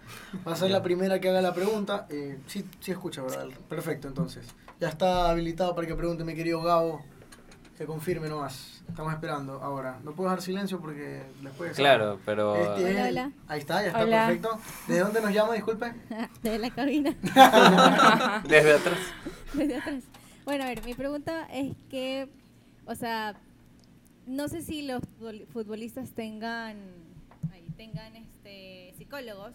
Va 0.46 0.52
a 0.52 0.56
ser 0.56 0.70
la 0.70 0.82
primera 0.82 1.18
que 1.18 1.30
haga 1.30 1.40
la 1.40 1.54
pregunta. 1.54 2.06
Eh, 2.10 2.38
sí, 2.46 2.66
sí 2.80 2.90
escucha, 2.90 3.22
¿verdad? 3.22 3.48
Perfecto, 3.70 4.08
entonces. 4.08 4.46
Ya 4.78 4.88
está 4.88 5.30
habilitado 5.30 5.74
para 5.74 5.86
que 5.86 5.94
pregunte 5.94 6.24
mi 6.24 6.34
querido 6.34 6.60
Gabo, 6.62 7.02
que 7.80 7.86
confirme 7.86 8.28
nomás. 8.28 8.82
Estamos 8.86 9.10
esperando 9.14 9.54
ahora. 9.62 9.98
No 10.04 10.12
puedo 10.12 10.28
dejar 10.28 10.42
silencio 10.42 10.78
porque 10.78 11.22
después... 11.40 11.74
Claro, 11.74 12.20
pero... 12.26 12.76
Este 12.76 13.08
hola, 13.08 13.32
Ahí 13.48 13.60
está, 13.60 13.80
ya 13.80 13.88
está 13.88 14.04
perfecto. 14.04 14.60
¿Desde 14.86 15.00
dónde 15.00 15.20
nos 15.22 15.32
llama, 15.32 15.54
disculpe? 15.54 15.94
Desde 16.42 16.58
la 16.58 16.70
cabina. 16.70 17.16
Desde 18.46 18.74
atrás. 18.74 18.98
Desde 19.54 19.76
atrás. 19.76 20.04
Bueno, 20.44 20.64
a 20.64 20.66
ver, 20.66 20.84
mi 20.84 20.92
pregunta 20.92 21.46
es 21.50 21.74
que 21.88 22.28
o 22.90 22.94
sea, 22.96 23.34
no 24.26 24.48
sé 24.48 24.62
si 24.62 24.82
los 24.82 25.00
futbolistas 25.52 26.10
tengan, 26.10 26.76
tengan 27.76 28.16
este, 28.16 28.92
psicólogos, 28.98 29.52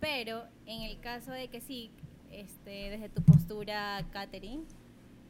pero 0.00 0.42
en 0.66 0.82
el 0.82 0.98
caso 0.98 1.30
de 1.30 1.48
que 1.48 1.60
sí, 1.60 1.90
este, 2.32 2.90
desde 2.90 3.08
tu 3.08 3.22
postura, 3.22 4.04
Catherine, 4.12 4.64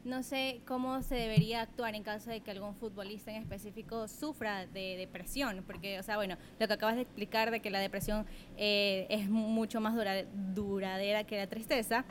no 0.05 0.23
sé 0.23 0.61
cómo 0.65 1.01
se 1.01 1.15
debería 1.15 1.61
actuar 1.61 1.95
en 1.95 2.03
caso 2.03 2.29
de 2.29 2.41
que 2.41 2.51
algún 2.51 2.75
futbolista 2.75 3.31
en 3.31 3.37
específico 3.41 4.07
sufra 4.07 4.67
de 4.67 4.95
depresión, 4.97 5.63
porque, 5.65 5.99
o 5.99 6.03
sea, 6.03 6.15
bueno, 6.15 6.37
lo 6.59 6.67
que 6.67 6.73
acabas 6.73 6.95
de 6.95 7.01
explicar 7.01 7.51
de 7.51 7.59
que 7.59 7.71
la 7.71 7.79
depresión 7.79 8.25
eh, 8.57 9.07
es 9.09 9.29
mucho 9.29 9.81
más 9.81 9.95
duradera 10.53 11.23
que 11.23 11.37
la 11.37 11.47
tristeza, 11.47 12.05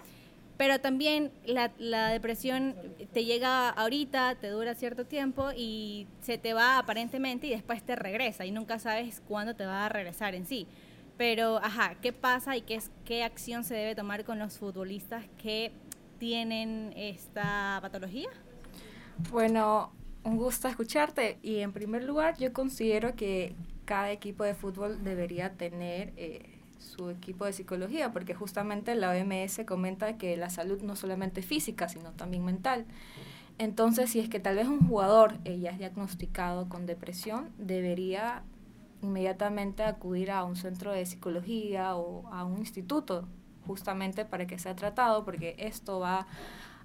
pero 0.57 0.81
también 0.81 1.33
la, 1.47 1.69
depresión 2.11 2.77
te 3.13 3.25
llega 3.25 3.71
ahorita, 3.71 4.37
te 4.37 4.49
dura 4.49 4.75
cierto 4.75 5.05
tiempo 5.05 5.51
y 5.57 6.07
se 6.21 6.39
te 6.39 6.55
va 6.55 6.79
aparentemente 6.79 7.49
y 7.49 7.51
después 7.51 7.83
te 7.83 7.97
regresa 7.97 8.45
y 8.45 8.53
nunca 8.53 8.79
sabes 8.79 9.21
cuándo 9.27 9.55
te 9.55 9.67
va 9.67 9.87
a 9.87 9.89
regresar 9.89 10.35
en 10.35 10.47
sí. 10.47 10.67
Pero, 11.17 11.59
ajá, 11.59 11.97
¿qué 12.01 12.13
pasa 12.13 12.57
y 12.57 12.63
qué, 12.63 12.81
qué 13.05 13.23
acción 13.23 13.63
se 13.65 13.75
debe 13.75 13.95
tomar 13.95 14.25
con 14.25 14.39
los 14.39 14.59
futbolistas 14.59 15.25
que 15.41 15.73
tienen 16.19 16.93
esta 16.97 17.79
patología? 17.83 18.29
Bueno, 19.31 19.93
un 20.23 20.37
gusto 20.37 20.69
escucharte 20.69 21.39
y 21.43 21.59
en 21.61 21.73
primer 21.73 22.05
lugar 22.05 22.37
yo 22.39 22.53
considero 22.53 23.15
que 23.15 23.55
cada 23.85 24.11
equipo 24.11 24.45
de 24.45 24.55
fútbol 24.55 25.03
debería 25.05 25.53
tener... 25.53 26.13
Eh, 26.17 26.51
su 26.85 27.11
equipo 27.11 27.45
de 27.45 27.53
psicología, 27.53 28.13
porque 28.13 28.35
justamente 28.35 28.95
la 28.95 29.11
OMS 29.11 29.63
comenta 29.67 30.17
que 30.17 30.37
la 30.37 30.51
salud 30.51 30.83
no 30.83 30.97
solamente 30.97 31.43
física, 31.43 31.89
sino 31.89 32.13
también 32.13 32.45
mental. 32.45 32.87
Entonces, 33.59 34.11
si 34.11 34.21
es 34.21 34.29
que 34.29 34.41
tal 34.41 34.57
vez 34.57 34.67
un 34.67 34.87
jugador 34.87 35.39
eh, 35.45 35.59
ya 35.59 35.71
es 35.71 35.79
diagnosticado 35.79 36.69
con 36.69 36.87
depresión, 36.87 37.51
debería 37.59 38.43
inmediatamente 39.03 39.85
acudir 39.85 40.31
a 40.31 40.45
un 40.45 40.57
centro 40.57 40.93
de 40.93 41.07
psicología 41.07 41.95
o 41.95 42.27
a 42.33 42.45
un 42.45 42.59
instituto, 42.59 43.29
justamente 43.67 44.25
para 44.25 44.47
que 44.47 44.59
sea 44.59 44.75
tratado, 44.77 45.25
porque 45.25 45.57
esto 45.59 46.01
va 46.01 46.27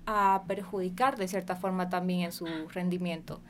a 0.06 0.44
perjudicar 0.48 1.18
de 1.18 1.28
cierta 1.28 1.56
forma 1.56 1.90
también 1.90 2.22
en 2.22 2.32
su 2.32 2.46
rendimiento. 2.70 3.42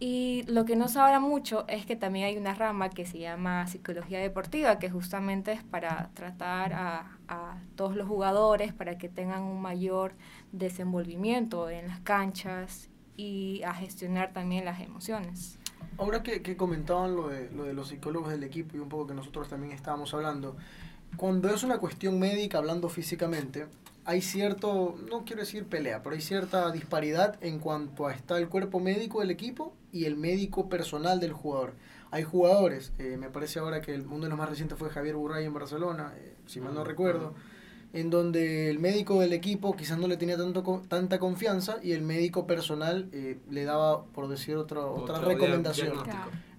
Y 0.00 0.44
lo 0.46 0.64
que 0.64 0.76
no 0.76 0.86
se 0.86 1.00
habla 1.00 1.18
mucho 1.18 1.66
es 1.66 1.84
que 1.84 1.96
también 1.96 2.26
hay 2.26 2.36
una 2.36 2.54
rama 2.54 2.88
que 2.88 3.04
se 3.04 3.18
llama 3.18 3.66
psicología 3.66 4.20
deportiva, 4.20 4.78
que 4.78 4.90
justamente 4.90 5.50
es 5.50 5.64
para 5.64 6.10
tratar 6.14 6.72
a, 6.72 7.18
a 7.26 7.58
todos 7.74 7.96
los 7.96 8.06
jugadores, 8.06 8.72
para 8.72 8.96
que 8.96 9.08
tengan 9.08 9.42
un 9.42 9.60
mayor 9.60 10.12
desenvolvimiento 10.52 11.68
en 11.68 11.88
las 11.88 11.98
canchas 12.00 12.90
y 13.16 13.62
a 13.64 13.74
gestionar 13.74 14.32
también 14.32 14.64
las 14.64 14.80
emociones. 14.80 15.58
Ahora 15.98 16.22
que, 16.22 16.42
que 16.42 16.56
comentaban 16.56 17.16
lo 17.16 17.28
de, 17.28 17.50
lo 17.50 17.64
de 17.64 17.74
los 17.74 17.88
psicólogos 17.88 18.30
del 18.30 18.44
equipo 18.44 18.76
y 18.76 18.78
un 18.80 18.88
poco 18.88 19.08
que 19.08 19.14
nosotros 19.14 19.48
también 19.48 19.72
estábamos 19.72 20.14
hablando, 20.14 20.56
cuando 21.16 21.48
es 21.48 21.62
una 21.62 21.78
cuestión 21.78 22.18
médica 22.18 22.58
hablando 22.58 22.88
físicamente, 22.88 23.66
hay 24.04 24.22
cierto, 24.22 24.96
no 25.10 25.24
quiero 25.24 25.42
decir 25.42 25.66
pelea, 25.66 26.02
pero 26.02 26.14
hay 26.14 26.22
cierta 26.22 26.70
disparidad 26.70 27.36
en 27.42 27.58
cuanto 27.58 28.06
a 28.06 28.14
está 28.14 28.38
el 28.38 28.48
cuerpo 28.48 28.80
médico 28.80 29.20
del 29.20 29.30
equipo 29.30 29.74
y 29.92 30.06
el 30.06 30.16
médico 30.16 30.68
personal 30.68 31.20
del 31.20 31.32
jugador. 31.32 31.74
Hay 32.10 32.22
jugadores, 32.22 32.92
eh, 32.98 33.18
me 33.18 33.28
parece 33.28 33.58
ahora 33.58 33.82
que 33.82 33.94
el, 33.94 34.06
uno 34.06 34.24
de 34.24 34.30
los 34.30 34.38
más 34.38 34.48
recientes 34.48 34.78
fue 34.78 34.88
Javier 34.88 35.16
Burray 35.16 35.44
en 35.44 35.52
Barcelona, 35.52 36.14
eh, 36.16 36.36
si 36.46 36.60
mal 36.60 36.72
no 36.72 36.84
recuerdo, 36.84 37.34
en 37.92 38.10
donde 38.10 38.68
el 38.70 38.78
médico 38.78 39.20
del 39.20 39.32
equipo 39.32 39.74
quizás 39.74 39.98
no 39.98 40.08
le 40.08 40.16
tenía 40.16 40.36
tanto, 40.36 40.82
tanta 40.88 41.18
confianza 41.18 41.78
y 41.82 41.92
el 41.92 42.02
médico 42.02 42.46
personal 42.46 43.08
eh, 43.12 43.38
le 43.50 43.64
daba, 43.64 44.04
por 44.04 44.28
decir 44.28 44.56
otra, 44.56 44.84
otra 44.86 45.20
recomendación. 45.20 45.94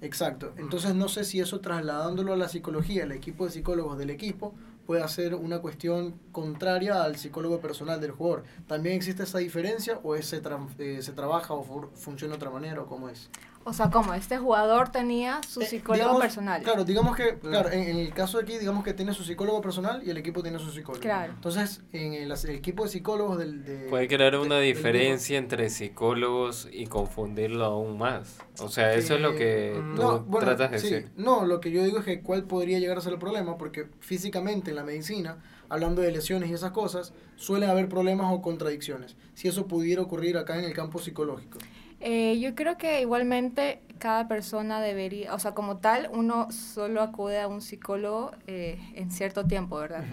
Exacto. 0.01 0.53
Entonces 0.57 0.95
no 0.95 1.07
sé 1.07 1.23
si 1.23 1.39
eso 1.39 1.59
trasladándolo 1.59 2.33
a 2.33 2.37
la 2.37 2.49
psicología, 2.49 3.03
el 3.03 3.11
equipo 3.11 3.45
de 3.45 3.51
psicólogos 3.51 3.97
del 3.97 4.09
equipo, 4.09 4.55
puede 4.85 5.07
ser 5.07 5.35
una 5.35 5.59
cuestión 5.59 6.15
contraria 6.31 7.03
al 7.03 7.15
psicólogo 7.17 7.59
personal 7.59 8.01
del 8.01 8.11
jugador. 8.11 8.43
¿También 8.65 8.95
existe 8.95 9.21
esa 9.21 9.37
diferencia 9.37 9.99
o 10.01 10.15
ese 10.15 10.41
eh, 10.79 11.01
se 11.03 11.11
trabaja 11.11 11.53
o 11.53 11.91
funciona 11.93 12.31
de 12.31 12.37
otra 12.37 12.49
manera 12.49 12.81
o 12.81 12.87
cómo 12.87 13.07
es? 13.07 13.29
O 13.69 13.73
sea, 13.73 13.91
como 13.91 14.15
este 14.15 14.39
jugador 14.39 14.89
tenía 14.89 15.41
su 15.47 15.61
eh, 15.61 15.65
psicólogo 15.65 16.19
personal. 16.19 16.63
Claro, 16.63 16.83
digamos 16.83 17.15
que, 17.15 17.37
claro, 17.37 17.69
en, 17.69 17.97
el 17.97 18.11
caso 18.13 18.39
de 18.39 18.43
aquí, 18.43 18.57
digamos 18.57 18.83
que 18.83 18.95
tiene 18.95 19.13
su 19.13 19.23
psicólogo 19.23 19.61
personal 19.61 20.01
y 20.03 20.09
el 20.09 20.17
equipo 20.17 20.41
tiene 20.41 20.57
su 20.57 20.71
psicólogo. 20.71 21.01
Claro. 21.01 21.33
Entonces, 21.33 21.81
en 21.93 22.13
el, 22.13 22.31
equipo 22.49 22.83
de 22.83 22.89
psicólogos 22.89 23.37
del... 23.37 23.85
Puede 23.89 24.07
crear 24.07 24.35
una 24.37 24.59
diferencia 24.59 25.37
entre 25.37 25.69
psicólogos 25.69 26.67
y 26.71 26.87
confundirlo 26.87 27.63
aún 27.63 27.99
más. 27.99 28.39
O 28.59 28.69
sea, 28.69 28.95
eso 28.95 29.15
es 29.15 29.21
lo 29.21 29.35
que 29.35 29.79
tú 29.95 30.25
tratas 30.39 30.71
de 30.71 30.77
decir. 30.77 31.11
No, 31.15 31.45
lo 31.45 31.59
que 31.59 31.69
yo 31.69 31.83
digo 31.83 31.99
es 31.99 32.05
que 32.05 32.21
cuál 32.21 32.45
podría 32.45 32.79
llegar 32.79 32.97
a 32.97 33.01
ser 33.01 33.13
el 33.13 33.19
problema, 33.19 33.55
porque 33.57 33.87
físicamente 33.99 34.71
en 34.71 34.77
la 34.77 34.83
medicina, 34.83 35.37
hablando 35.69 36.01
de 36.01 36.11
lesiones 36.11 36.49
y 36.49 36.53
esas 36.53 36.71
cosas, 36.71 37.13
suelen 37.35 37.69
haber 37.69 37.87
problemas 37.87 38.33
o 38.33 38.41
contradicciones. 38.41 39.15
Si 39.35 39.47
eso 39.47 39.67
pudiera 39.67 40.01
ocurrir 40.01 40.37
acá 40.37 40.57
en 40.57 40.65
el 40.65 40.73
campo 40.73 40.97
psicológico. 40.97 41.59
Eh, 41.99 42.39
yo 42.39 42.55
creo 42.55 42.77
que 42.77 43.01
igualmente 43.01 43.81
cada 43.99 44.27
persona 44.27 44.81
debería, 44.81 45.33
o 45.33 45.39
sea, 45.39 45.53
como 45.53 45.77
tal, 45.77 46.09
uno 46.13 46.51
solo 46.51 47.01
acude 47.01 47.39
a 47.39 47.47
un 47.47 47.61
psicólogo 47.61 48.31
eh, 48.47 48.79
en 48.95 49.11
cierto 49.11 49.45
tiempo, 49.45 49.77
¿verdad? 49.77 50.05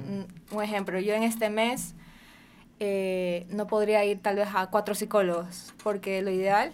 Un 0.51 0.63
ejemplo, 0.63 0.99
yo 0.99 1.15
en 1.15 1.23
este 1.23 1.49
mes 1.49 1.95
eh, 2.81 3.47
no 3.51 3.67
podría 3.67 4.05
ir 4.05 4.21
tal 4.21 4.37
vez 4.37 4.49
a 4.53 4.67
cuatro 4.71 4.95
psicólogos, 4.95 5.73
porque 5.83 6.21
lo 6.23 6.31
ideal 6.31 6.73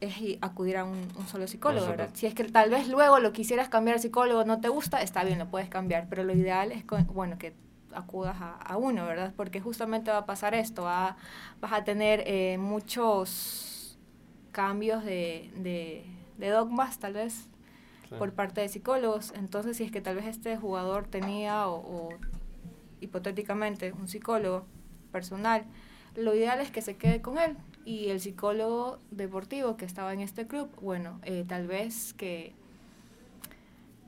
es 0.00 0.14
acudir 0.40 0.78
a 0.78 0.84
un, 0.84 1.08
solo 1.28 1.46
psicólogo, 1.46 1.86
¿verdad? 1.86 2.10
Si 2.14 2.26
es 2.26 2.34
que 2.34 2.44
tal 2.44 2.70
vez 2.70 2.88
luego 2.88 3.18
lo 3.18 3.32
quisieras 3.32 3.68
cambiar 3.68 3.96
al 3.96 4.00
psicólogo, 4.00 4.44
no 4.44 4.60
te 4.60 4.68
gusta, 4.68 5.02
está 5.02 5.24
bien, 5.24 5.38
lo 5.38 5.48
puedes 5.48 5.68
cambiar, 5.68 6.06
pero 6.08 6.24
lo 6.24 6.32
ideal 6.32 6.72
es, 6.72 6.84
bueno, 6.86 7.36
que 7.36 7.52
acudas 7.92 8.36
a, 8.40 8.76
uno, 8.76 9.06
¿verdad? 9.06 9.32
Porque 9.36 9.60
justamente 9.60 10.10
va 10.10 10.18
a 10.18 10.26
pasar 10.26 10.54
esto, 10.54 10.84
vas 10.84 11.72
a 11.72 11.84
tener 11.84 12.22
eh, 12.26 12.56
muchos 12.58 13.67
cambios 14.58 15.04
de, 15.04 15.52
de, 16.36 16.50
dogmas, 16.50 16.98
tal 16.98 17.12
vez, 17.12 17.48
por 18.18 18.32
parte 18.32 18.60
de 18.60 18.68
psicólogos. 18.68 19.32
Entonces, 19.36 19.76
si 19.76 19.84
es 19.84 19.92
que 19.92 20.00
tal 20.00 20.16
vez 20.16 20.26
este 20.26 20.56
jugador 20.56 21.06
tenía 21.06 21.68
o 21.68 22.08
hipotéticamente 23.00 23.92
un 23.92 24.08
psicólogo 24.08 24.64
personal, 25.12 25.64
lo 26.16 26.34
ideal 26.34 26.60
es 26.60 26.72
que 26.72 26.82
se 26.82 26.96
quede 26.96 27.22
con 27.22 27.38
él. 27.38 27.56
Y 27.84 28.08
el 28.08 28.18
psicólogo 28.18 28.98
deportivo 29.12 29.76
que 29.76 29.84
estaba 29.84 30.12
en 30.12 30.22
este 30.22 30.48
club, 30.48 30.68
bueno, 30.82 31.20
eh, 31.22 31.44
tal 31.46 31.68
vez 31.68 32.12
que 32.14 32.52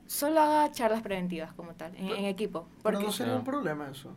solo 0.05 0.41
haga 0.41 0.69
charlas 0.73 1.01
preventivas 1.01 1.53
como 1.53 1.75
tal, 1.75 1.95
en, 1.95 2.25
equipo. 2.25 2.67
Porque 2.83 2.97
pero 2.97 3.07
no 3.07 3.13
sería 3.13 3.37
un 3.37 3.45
problema 3.45 3.89
eso, 3.89 4.09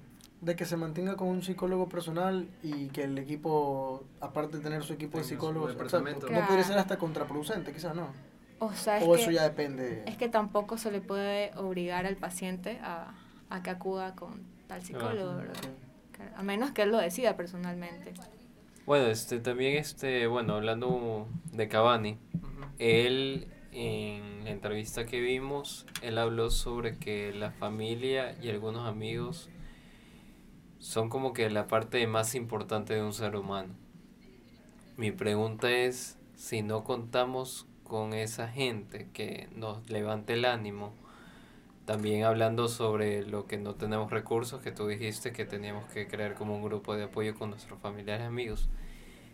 de 0.44 0.56
que 0.56 0.64
se 0.64 0.76
mantenga 0.76 1.16
con 1.16 1.28
un 1.28 1.42
psicólogo 1.42 1.88
personal 1.88 2.48
y 2.62 2.88
que 2.88 3.04
el 3.04 3.16
equipo, 3.18 4.04
aparte 4.20 4.58
de 4.58 4.62
tener 4.62 4.82
su 4.82 4.92
equipo 4.92 5.18
de 5.18 5.24
psicólogos, 5.24 5.74
no 5.74 6.46
podría 6.46 6.64
ser 6.64 6.78
hasta 6.78 6.98
contraproducente, 6.98 7.72
quizás 7.72 7.94
no. 7.94 8.08
O, 8.58 8.72
sea, 8.72 8.98
eso 8.98 9.30
ya 9.30 9.42
depende. 9.42 10.04
Es 10.06 10.16
que 10.16 10.28
tampoco 10.28 10.78
se 10.78 10.90
le 10.90 11.00
puede 11.00 11.52
obligar 11.56 12.06
al 12.06 12.16
paciente 12.16 12.78
a, 12.82 13.14
a 13.50 13.62
que 13.62 13.70
acuda 13.70 14.14
con 14.14 14.42
tal 14.66 14.82
psicólogo, 14.82 15.36
¿verdad? 15.36 15.54
a 16.36 16.42
menos 16.42 16.70
que 16.70 16.82
él 16.82 16.90
lo 16.90 16.98
decida 16.98 17.36
personalmente. 17.36 18.14
Bueno, 18.86 19.06
este 19.06 19.40
también 19.40 19.76
este, 19.76 20.26
bueno, 20.26 20.54
hablando 20.54 21.26
de 21.52 21.68
Cavani, 21.68 22.18
él 22.78 23.48
en 23.72 24.44
la 24.44 24.50
entrevista 24.50 25.04
que 25.06 25.20
vimos, 25.20 25.86
él 26.02 26.18
habló 26.18 26.50
sobre 26.50 26.96
que 26.98 27.32
la 27.32 27.50
familia 27.50 28.36
y 28.40 28.50
algunos 28.50 28.86
amigos 28.86 29.50
son 30.84 31.08
como 31.08 31.32
que 31.32 31.48
la 31.48 31.66
parte 31.66 32.06
más 32.06 32.34
importante 32.34 32.92
de 32.92 33.02
un 33.02 33.14
ser 33.14 33.36
humano. 33.36 33.72
Mi 34.98 35.12
pregunta 35.12 35.70
es 35.70 36.18
si 36.36 36.60
no 36.60 36.84
contamos 36.84 37.66
con 37.84 38.12
esa 38.12 38.48
gente 38.48 39.08
que 39.14 39.48
nos 39.56 39.88
levante 39.88 40.34
el 40.34 40.44
ánimo, 40.44 40.92
también 41.86 42.24
hablando 42.24 42.68
sobre 42.68 43.24
lo 43.24 43.46
que 43.46 43.56
no 43.56 43.76
tenemos 43.76 44.10
recursos, 44.10 44.60
que 44.60 44.72
tú 44.72 44.86
dijiste 44.86 45.32
que 45.32 45.46
teníamos 45.46 45.90
que 45.90 46.06
crear 46.06 46.34
como 46.34 46.54
un 46.54 46.62
grupo 46.62 46.94
de 46.94 47.04
apoyo 47.04 47.34
con 47.34 47.48
nuestros 47.48 47.80
familiares 47.80 48.24
y 48.24 48.26
amigos. 48.26 48.68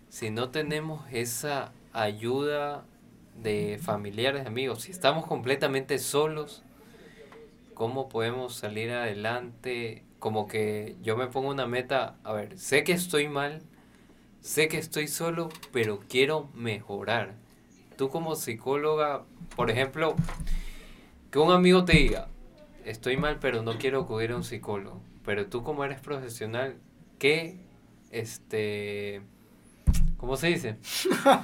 Si 0.09 0.31
no 0.31 0.51
tenemos 0.51 1.03
esa 1.11 1.73
ayuda 1.93 2.85
de 3.43 3.81
familiares, 3.83 4.47
amigos, 4.47 4.83
si 4.83 4.93
estamos 4.93 5.27
completamente 5.27 5.99
solos, 5.99 6.63
¿cómo 7.75 8.09
podemos 8.09 8.55
salir 8.55 8.93
adelante? 8.93 10.05
Como 10.21 10.47
que 10.47 10.97
yo 11.03 11.17
me 11.17 11.27
pongo 11.27 11.49
una 11.49 11.67
meta, 11.67 12.17
a 12.25 12.33
ver, 12.35 12.59
sé 12.59 12.85
que 12.85 12.93
estoy 12.93 13.27
mal, 13.27 13.63
sé 14.43 14.69
que 14.69 14.77
estoy 14.77 15.09
solo, 15.09 15.49
pero 15.73 16.01
quiero 16.09 16.51
mejorar. 16.55 17.35
Tú 17.97 18.11
como 18.11 18.37
psicóloga, 18.37 19.25
por 19.57 19.71
ejemplo, 19.71 20.15
que 21.31 21.39
un 21.39 21.51
amigo 21.51 21.87
te 21.87 21.97
diga, 21.97 22.29
estoy 22.85 23.17
mal, 23.17 23.39
pero 23.41 23.63
no 23.63 23.79
quiero 23.79 24.03
acudir 24.03 24.33
a 24.33 24.37
un 24.37 24.45
psicólogo. 24.45 25.01
Pero 25.25 25.47
tú 25.47 25.63
como 25.63 25.85
eres 25.85 26.01
profesional, 26.01 26.77
¿qué, 27.19 27.57
este, 28.11 29.23
cómo 30.19 30.37
se 30.37 30.49
dice? 30.49 30.77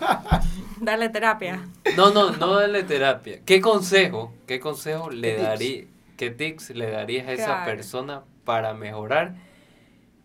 darle 0.83 1.09
terapia. 1.09 1.67
No, 1.97 2.13
no, 2.13 2.31
no 2.33 2.57
darle 2.57 2.83
terapia. 2.83 3.41
¿Qué 3.47 3.63
consejo, 3.63 4.35
qué 4.47 4.61
consejo 4.61 5.11
le 5.11 5.37
daría, 5.37 5.85
qué 6.19 6.31
tips 6.31 6.71
le 6.71 6.91
darías 6.91 7.27
a 7.27 7.33
esa 7.33 7.65
persona 7.65 8.23
para 8.47 8.73
mejorar? 8.73 9.35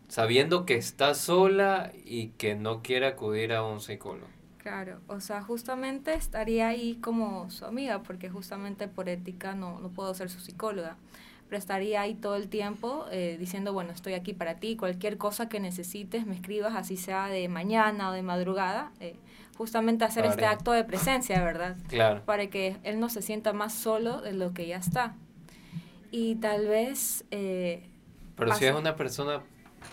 Sabiendo 0.08 0.66
que 0.66 0.76
está 0.76 1.14
sola 1.14 1.92
y 2.06 2.28
que 2.38 2.56
no 2.56 2.82
quiere 2.82 3.08
acudir 3.08 3.52
a 3.52 3.64
un 3.64 3.82
psicólogo. 3.82 4.28
Claro, 4.58 5.02
o 5.08 5.20
sea, 5.20 5.42
justamente 5.42 6.14
estaría 6.14 6.68
ahí 6.68 7.00
como 7.02 7.50
su 7.50 7.66
amiga, 7.66 8.04
porque 8.04 8.30
justamente 8.30 8.88
por 8.88 9.10
ética 9.10 9.56
no, 9.56 9.80
no 9.80 9.90
puedo 9.90 10.14
ser 10.14 10.30
su 10.30 10.40
psicóloga, 10.40 10.98
pero 11.50 11.58
estaría 11.58 12.02
ahí 12.02 12.14
todo 12.14 12.36
el 12.36 12.48
tiempo 12.48 13.06
eh, 13.12 13.38
diciendo, 13.40 13.74
bueno, 13.74 13.92
estoy 13.92 14.14
aquí 14.14 14.34
para 14.34 14.56
ti, 14.56 14.76
cualquier 14.76 15.18
cosa 15.18 15.50
que 15.50 15.60
necesites, 15.60 16.28
me 16.28 16.36
escribas, 16.36 16.76
así 16.76 16.96
sea 16.96 17.28
de 17.28 17.50
mañana 17.50 18.10
o 18.10 18.14
de 18.14 18.22
madrugada, 18.22 18.92
eh, 19.00 19.16
justamente 19.58 20.06
hacer 20.06 20.26
este 20.26 20.46
acto 20.46 20.72
de 20.74 20.84
presencia, 20.84 21.44
¿verdad? 21.44 21.76
Claro. 21.88 22.22
Para 22.26 22.48
que 22.48 22.78
él 22.84 23.00
no 23.00 23.10
se 23.10 23.24
sienta 23.24 23.54
más 23.54 23.74
solo 23.74 24.22
de 24.22 24.34
lo 24.34 24.54
que 24.54 24.68
ya 24.68 24.78
está. 24.78 25.16
Y 26.12 26.36
tal 26.36 26.68
vez... 26.68 27.26
Eh, 27.32 27.88
pero 28.42 28.56
si 28.56 28.66
es 28.66 28.74
una 28.74 28.96
persona 28.96 29.44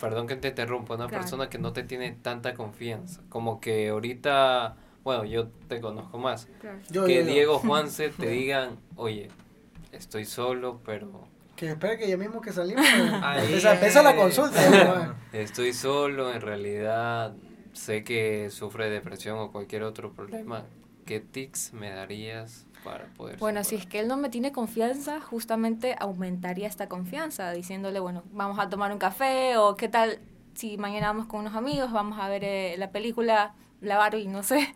perdón 0.01 0.27
que 0.27 0.37
te 0.37 0.49
interrumpa, 0.49 0.95
una 0.95 1.09
persona 1.09 1.51
que 1.51 1.59
no 1.59 1.75
te 1.75 1.83
tiene 1.83 2.13
tanta 2.13 2.55
confianza, 2.55 3.21
como 3.29 3.61
que 3.61 3.89
ahorita, 3.89 4.77
bueno, 5.05 5.25
yo 5.25 5.49
te 5.69 5.83
conozco 5.83 6.19
más, 6.19 6.49
que 6.91 7.25
Diego 7.25 7.59
Juanse 7.59 8.09
te 8.19 8.29
digan, 8.29 8.79
oye, 8.97 9.29
estoy 9.93 10.25
solo, 10.25 10.81
pero... 10.85 11.29
Que 11.57 11.71
espera 11.71 11.99
que 11.99 12.09
ya 12.09 12.17
mismo 12.17 12.41
que 12.41 12.53
salimos, 12.53 12.87
empieza, 13.37 14.03
la 14.03 14.17
consulta. 14.17 15.15
estoy 15.35 15.75
solo, 15.75 16.33
en 16.33 16.41
realidad 16.41 17.35
sé 17.75 18.03
que 18.03 18.49
sufre 18.49 18.87
de 18.87 18.93
depresión 18.93 19.39
o 19.39 19.53
cualquier 19.53 19.83
otro 19.83 20.13
problema. 20.13 20.65
¿Qué 21.05 21.21
tics 21.21 21.75
me 21.75 21.91
darías 21.91 22.67
bueno, 23.39 23.65
si 23.65 23.77
es 23.77 23.87
que 23.87 24.01
él 24.01 24.09
no 24.09 24.17
me 24.17 24.29
tiene 24.29 24.53
confianza, 24.53 25.21
justamente 25.21 25.97
aumentaría 25.99 26.67
esta 26.67 26.89
confianza, 26.89 27.53
diciéndole, 27.53 28.01
bueno, 28.01 28.23
vamos 28.33 28.59
a 28.59 28.69
tomar 28.69 28.93
un 28.93 28.99
café 28.99 29.57
o 29.57 29.77
qué 29.77 29.89
tal 29.89 30.21
si 30.55 30.77
mañana 30.77 31.09
vamos 31.09 31.27
con 31.27 31.41
unos 31.41 31.55
amigos, 31.55 31.93
vamos 31.93 32.19
a 32.19 32.29
ver 32.29 32.45
eh, 32.45 32.75
la 32.79 32.91
película 32.91 33.55
La 33.81 33.97
Barbie, 33.97 34.27
no 34.27 34.43
sé. 34.43 34.75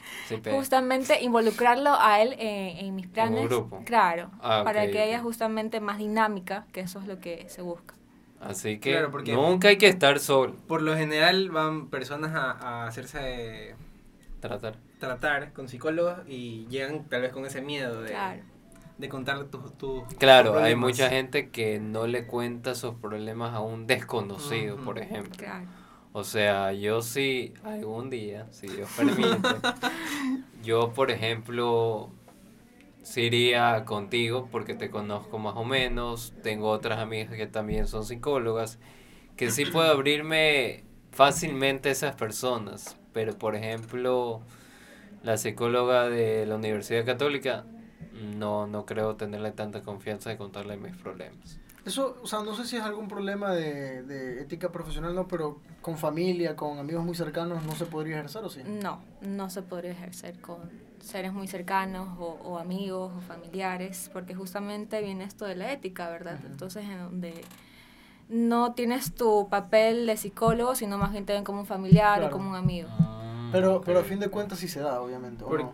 justamente 0.50 1.22
involucrarlo 1.22 1.90
a 1.98 2.20
él 2.22 2.36
en 2.38 2.94
mis 2.94 3.08
planes. 3.08 3.48
Claro, 3.84 4.30
ah, 4.40 4.62
para 4.64 4.88
que 4.90 5.00
haya 5.00 5.20
justamente 5.20 5.80
más 5.80 5.98
dinámica, 5.98 6.66
que 6.72 6.80
eso 6.80 7.00
es 7.00 7.06
lo 7.06 7.18
que 7.18 7.48
se 7.48 7.62
busca. 7.62 7.94
Así 8.40 8.78
que 8.78 9.00
nunca 9.32 9.68
hay 9.68 9.78
que 9.78 9.88
estar 9.88 10.18
solo. 10.18 10.54
Por 10.66 10.82
lo 10.82 10.96
general 10.96 11.50
van 11.50 11.88
personas 11.88 12.32
a, 12.34 12.50
a 12.50 12.86
hacerse... 12.86 13.76
Tratar 14.40 14.76
tratar 15.02 15.52
con 15.52 15.68
psicólogos 15.68 16.20
y 16.28 16.64
llegan 16.68 17.08
tal 17.08 17.22
vez 17.22 17.32
con 17.32 17.44
ese 17.44 17.60
miedo 17.60 18.02
de, 18.02 18.14
de 18.98 19.08
contar 19.08 19.44
tus 19.46 19.76
tu, 19.76 20.04
Claro, 20.16 20.56
hay 20.60 20.76
mucha 20.76 21.10
gente 21.10 21.50
que 21.50 21.80
no 21.80 22.06
le 22.06 22.24
cuenta 22.28 22.76
sus 22.76 22.94
problemas 22.94 23.52
a 23.52 23.58
un 23.58 23.88
desconocido, 23.88 24.76
por 24.76 25.00
ejemplo. 25.00 25.44
O 26.12 26.22
sea, 26.22 26.72
yo 26.72 27.02
sí, 27.02 27.52
algún 27.64 28.10
día, 28.10 28.46
si 28.52 28.68
Dios 28.68 28.88
permite, 28.96 29.40
yo, 30.62 30.92
por 30.92 31.10
ejemplo, 31.10 32.10
sí 33.02 33.22
iría 33.22 33.84
contigo 33.84 34.48
porque 34.52 34.74
te 34.74 34.88
conozco 34.88 35.40
más 35.40 35.56
o 35.56 35.64
menos, 35.64 36.32
tengo 36.44 36.68
otras 36.70 37.00
amigas 37.00 37.34
que 37.34 37.48
también 37.48 37.88
son 37.88 38.04
psicólogas, 38.04 38.78
que 39.36 39.50
sí 39.50 39.64
puedo 39.64 39.90
abrirme 39.90 40.84
fácilmente 41.10 41.88
a 41.88 41.92
esas 41.92 42.14
personas, 42.14 42.96
pero 43.12 43.36
por 43.36 43.56
ejemplo 43.56 44.42
la 45.22 45.36
psicóloga 45.36 46.08
de 46.08 46.46
la 46.46 46.56
Universidad 46.56 47.04
Católica, 47.04 47.64
no, 48.36 48.66
no 48.66 48.86
creo 48.86 49.16
tenerle 49.16 49.52
tanta 49.52 49.82
confianza 49.82 50.30
de 50.30 50.36
contarle 50.36 50.76
mis 50.76 50.96
problemas. 50.96 51.58
Eso, 51.84 52.16
o 52.22 52.26
sea, 52.26 52.42
no 52.42 52.54
sé 52.54 52.64
si 52.64 52.76
es 52.76 52.82
algún 52.82 53.08
problema 53.08 53.50
de, 53.50 54.04
de 54.04 54.40
ética 54.40 54.70
profesional, 54.70 55.14
no, 55.16 55.26
pero 55.26 55.58
con 55.80 55.98
familia, 55.98 56.54
con 56.54 56.78
amigos 56.78 57.04
muy 57.04 57.16
cercanos, 57.16 57.64
¿no 57.64 57.74
se 57.74 57.86
podría 57.86 58.18
ejercer 58.18 58.44
o 58.44 58.50
sí? 58.50 58.60
No, 58.64 59.00
no 59.20 59.50
se 59.50 59.62
podría 59.62 59.90
ejercer 59.90 60.40
con 60.40 60.58
seres 61.00 61.32
muy 61.32 61.48
cercanos 61.48 62.16
o, 62.20 62.38
o 62.44 62.58
amigos 62.58 63.12
o 63.16 63.20
familiares, 63.20 64.10
porque 64.12 64.36
justamente 64.36 65.02
viene 65.02 65.24
esto 65.24 65.44
de 65.44 65.56
la 65.56 65.72
ética, 65.72 66.08
¿verdad? 66.08 66.38
Entonces, 66.46 66.84
en 66.84 66.98
donde 66.98 67.34
no 68.28 68.74
tienes 68.74 69.12
tu 69.14 69.48
papel 69.48 70.06
de 70.06 70.16
psicólogo, 70.16 70.76
sino 70.76 70.98
más 70.98 71.10
bien 71.10 71.26
te 71.26 71.32
ven 71.32 71.42
como 71.42 71.60
un 71.60 71.66
familiar 71.66 72.22
o 72.22 72.30
como 72.30 72.50
un 72.50 72.56
amigo. 72.56 72.88
Ah. 72.92 73.21
Pero, 73.52 73.80
pero 73.82 74.00
a 74.00 74.04
fin 74.04 74.18
de 74.20 74.28
cuentas 74.28 74.58
sí 74.58 74.68
se 74.68 74.80
da, 74.80 75.00
obviamente. 75.00 75.44
¿o, 75.44 75.56
no? 75.56 75.72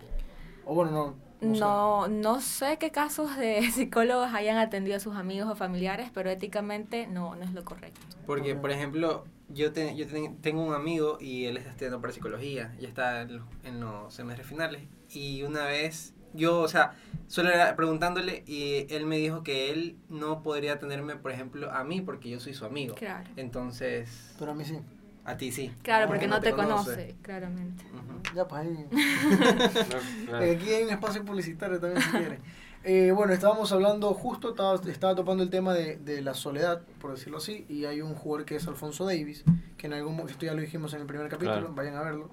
o 0.65 0.75
bueno, 0.75 0.91
no. 0.91 1.29
No, 1.41 2.07
no 2.09 2.41
sé. 2.41 2.77
qué 2.79 2.91
casos 2.91 3.37
de 3.37 3.61
psicólogos 3.71 4.33
hayan 4.33 4.57
atendido 4.57 4.97
a 4.97 4.99
sus 4.99 5.15
amigos 5.15 5.49
o 5.49 5.55
familiares, 5.55 6.11
pero 6.13 6.29
éticamente 6.29 7.07
no, 7.07 7.35
no 7.35 7.43
es 7.43 7.53
lo 7.53 7.63
correcto. 7.63 8.01
Porque, 8.25 8.55
por 8.55 8.71
ejemplo, 8.71 9.23
yo, 9.47 9.71
te- 9.71 9.95
yo 9.95 10.05
ten- 10.05 10.35
tengo 10.41 10.61
un 10.61 10.73
amigo 10.73 11.17
y 11.21 11.45
él 11.45 11.55
está 11.57 11.69
estudiando 11.69 12.01
para 12.01 12.11
psicología, 12.13 12.75
ya 12.79 12.87
está 12.89 13.21
en 13.21 13.37
los, 13.37 13.45
en 13.63 13.79
los 13.79 14.13
semestres 14.13 14.47
finales. 14.47 14.81
Y 15.11 15.43
una 15.43 15.63
vez, 15.63 16.13
yo, 16.33 16.59
o 16.59 16.67
sea, 16.67 16.93
solo 17.27 17.49
era 17.49 17.73
preguntándole 17.77 18.43
y 18.45 18.85
él 18.93 19.05
me 19.05 19.17
dijo 19.17 19.41
que 19.41 19.71
él 19.71 19.97
no 20.09 20.43
podría 20.43 20.77
tenerme, 20.77 21.15
por 21.15 21.31
ejemplo, 21.31 21.71
a 21.71 21.85
mí 21.85 22.01
porque 22.01 22.29
yo 22.29 22.41
soy 22.41 22.53
su 22.53 22.65
amigo. 22.65 22.95
Claro. 22.95 23.29
Entonces, 23.37 24.35
Pero 24.37 24.51
a 24.51 24.55
mí 24.55 24.65
sí. 24.65 24.77
A 25.25 25.37
ti 25.37 25.51
sí. 25.51 25.71
Claro, 25.83 26.07
porque 26.07 26.27
no 26.27 26.39
te 26.41 26.51
conoce. 26.51 26.91
conoce, 26.91 27.15
claramente. 27.21 27.83
Ujú. 27.93 28.35
Ya, 28.35 28.47
pues 28.47 28.61
ahí. 28.61 28.85
No, 28.91 30.25
claro. 30.27 30.45
Eh, 30.45 30.55
Aquí 30.59 30.69
hay 30.73 30.83
un 30.83 30.89
espacio 30.89 31.23
publicitario 31.25 31.79
también 31.79 32.01
si 32.01 32.09
quiere. 32.09 32.39
Eh, 32.85 33.11
bueno, 33.11 33.33
estábamos 33.33 33.69
hablando 33.73 34.13
justo, 34.13 34.51
estaba, 34.51 34.79
estaba 34.89 35.13
topando 35.13 35.43
el 35.43 35.49
tema 35.49 35.73
de, 35.73 35.97
de 35.97 36.21
la 36.21 36.33
soledad, 36.33 36.81
por 37.01 37.11
decirlo 37.11 37.37
así, 37.39 37.65
y 37.67 37.83
hay 37.83 38.01
un 38.01 38.15
jugador 38.15 38.45
que 38.45 38.55
es 38.55 38.65
Alfonso 38.69 39.05
Davis, 39.05 39.43
que 39.77 39.87
en 39.87 39.93
algún 39.93 40.13
momento, 40.13 40.31
esto 40.31 40.45
ya 40.45 40.53
lo 40.53 40.61
dijimos 40.61 40.93
en 40.93 41.01
el 41.01 41.05
primer 41.05 41.27
capítulo, 41.27 41.57
Claro. 41.59 41.73
vayan 41.75 41.95
a 41.97 42.01
verlo, 42.03 42.29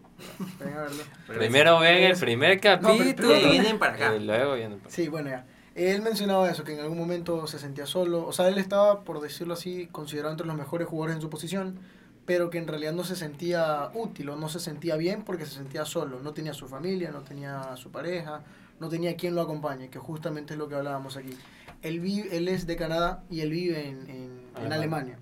vayan 0.61 0.79
a 0.79 0.83
verlo. 0.83 1.03
Primero 1.27 1.81
ven 1.81 2.05
el 2.05 2.17
primer 2.17 2.61
pero 2.61 2.81
capítulo 2.81 3.29
primero 3.29 3.51
vienen 3.51 3.79
para 3.81 3.95
acá. 3.95 4.15
y 4.15 4.25
luego 4.25 4.55
vienen 4.55 4.79
para 4.79 4.89
acá. 4.89 4.95
Sí, 4.95 5.09
bueno, 5.09 5.31
ya. 5.31 5.47
Él 5.75 6.01
mencionaba 6.03 6.49
eso, 6.49 6.63
que 6.63 6.75
en 6.75 6.81
algún 6.81 6.97
momento 6.97 7.45
se 7.49 7.59
sentía 7.59 7.85
solo, 7.85 8.25
o 8.25 8.33
sea, 8.33 8.47
él 8.47 8.57
estaba, 8.59 9.03
por 9.03 9.21
decirlo 9.21 9.55
así, 9.55 9.89
considerado 9.91 10.31
entre 10.31 10.47
los 10.47 10.57
mejores 10.57 10.87
jugadores 10.87 11.17
en 11.17 11.23
su 11.23 11.29
posición, 11.29 11.81
pero 12.27 12.51
que 12.51 12.59
en 12.59 12.67
realidad 12.69 12.93
no 12.93 13.05
se 13.05 13.17
sentía 13.17 13.91
útil 13.95 14.29
o 14.31 14.37
no 14.37 14.49
se 14.49 14.61
sentía 14.61 14.97
bien 14.97 15.23
porque 15.25 15.47
se 15.47 15.55
sentía 15.55 15.85
solo, 15.85 16.21
no 16.21 16.33
tenía 16.35 16.53
su 16.55 16.69
familia, 16.69 17.11
no 17.13 17.23
tenía 17.23 17.77
su 17.77 17.91
pareja, 17.91 18.43
no 18.81 18.89
tenía 18.89 19.17
quien 19.17 19.35
lo 19.35 19.43
acompañe, 19.43 19.89
que 19.89 19.99
justamente 19.99 20.55
es 20.55 20.59
lo 20.59 20.69
que 20.69 20.75
hablábamos 20.75 21.17
aquí. 21.17 21.35
Él, 21.83 22.01
vi- 22.01 22.27
él 22.33 22.49
es 22.49 22.67
de 22.67 22.77
Canadá 22.77 23.23
y 23.31 23.41
él 23.41 23.51
vive 23.51 23.89
en, 23.89 24.11
en- 24.11 24.41
en 24.57 24.73
Alemania. 24.73 24.75
Alemania, 24.75 25.19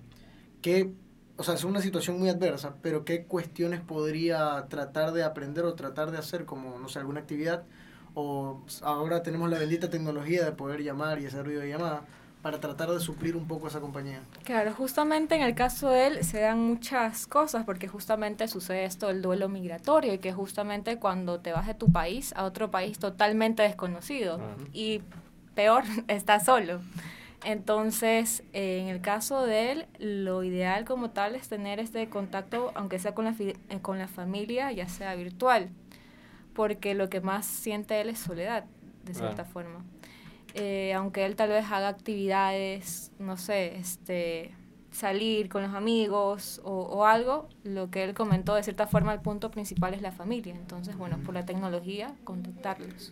que, 0.61 0.93
o 1.37 1.43
sea, 1.43 1.53
es 1.53 1.63
una 1.63 1.81
situación 1.81 2.17
muy 2.19 2.29
adversa, 2.29 2.75
pero 2.81 3.05
qué 3.05 3.25
cuestiones 3.25 3.81
podría 3.81 4.65
tratar 4.69 5.11
de 5.13 5.23
aprender 5.23 5.65
o 5.65 5.75
tratar 5.75 6.11
de 6.11 6.17
hacer 6.17 6.45
como, 6.45 6.79
no 6.79 6.89
sé, 6.89 6.99
alguna 6.99 7.19
actividad 7.21 7.63
o 8.13 8.63
ahora 8.81 9.21
tenemos 9.23 9.49
la 9.49 9.59
bendita 9.59 9.89
tecnología 9.89 10.45
de 10.45 10.53
poder 10.53 10.81
llamar 10.81 11.19
y 11.19 11.25
hacer 11.27 11.45
videollamada 11.47 12.05
para 12.45 12.59
tratar 12.59 12.91
de 12.91 12.99
suplir 12.99 13.35
un 13.35 13.47
poco 13.47 13.67
esa 13.69 13.81
compañía. 13.81 14.21
Claro, 14.43 14.71
justamente 14.71 15.33
en 15.33 15.41
el 15.41 15.55
caso 15.55 15.89
de 15.89 16.05
él 16.05 16.23
se 16.23 16.41
dan 16.41 16.59
muchas 16.59 17.25
cosas 17.25 17.65
porque 17.65 17.87
justamente 17.87 18.47
sucede 18.47 18.85
esto 18.85 19.07
del 19.07 19.23
duelo 19.23 19.49
migratorio 19.49 20.13
y 20.13 20.19
que 20.19 20.31
justamente 20.31 20.99
cuando 20.99 21.39
te 21.39 21.51
vas 21.53 21.65
de 21.65 21.73
tu 21.73 21.91
país 21.91 22.33
a 22.35 22.43
otro 22.43 22.69
país 22.69 22.99
totalmente 22.99 23.63
desconocido 23.63 24.39
y 24.73 25.01
peor, 25.55 25.85
estás 26.07 26.45
solo. 26.45 26.81
Entonces, 27.43 28.43
eh, 28.53 28.77
en 28.79 28.89
el 28.89 29.01
caso 29.01 29.43
de 29.47 29.71
él, 29.71 29.85
lo 29.97 30.43
ideal 30.43 30.85
como 30.85 31.09
tal 31.09 31.33
es 31.33 31.49
tener 31.49 31.79
este 31.79 32.09
contacto, 32.09 32.71
aunque 32.75 32.99
sea 32.99 33.15
con 33.15 33.25
la, 33.25 33.33
fi- 33.33 33.55
eh, 33.69 33.79
con 33.81 33.97
la 33.97 34.07
familia, 34.07 34.71
ya 34.71 34.87
sea 34.87 35.15
virtual, 35.15 35.69
porque 36.53 36.93
lo 36.93 37.09
que 37.09 37.21
más 37.21 37.47
siente 37.47 37.99
él 38.01 38.09
es 38.09 38.19
soledad, 38.19 38.65
de 39.03 39.13
cierta 39.15 39.45
forma. 39.45 39.83
Eh, 40.55 40.93
aunque 40.93 41.25
él 41.25 41.35
tal 41.35 41.49
vez 41.49 41.65
haga 41.69 41.89
actividades, 41.89 43.11
no 43.19 43.35
sé, 43.35 43.75
este 43.75 44.55
salir 44.91 45.49
con 45.49 45.61
los 45.61 45.73
amigos 45.73 46.61
o, 46.63 46.71
o 46.71 47.05
algo, 47.05 47.49
lo 47.65 47.91
que 47.91 48.05
él 48.05 48.13
comentó 48.13 48.55
de 48.55 48.63
cierta 48.63 48.87
forma 48.87 49.13
el 49.13 49.19
punto 49.19 49.51
principal 49.51 49.93
es 49.93 50.01
la 50.01 50.13
familia. 50.13 50.55
Entonces, 50.55 50.97
bueno, 50.97 51.17
por 51.25 51.33
la 51.33 51.45
tecnología, 51.45 52.15
contactarlos. 52.23 53.11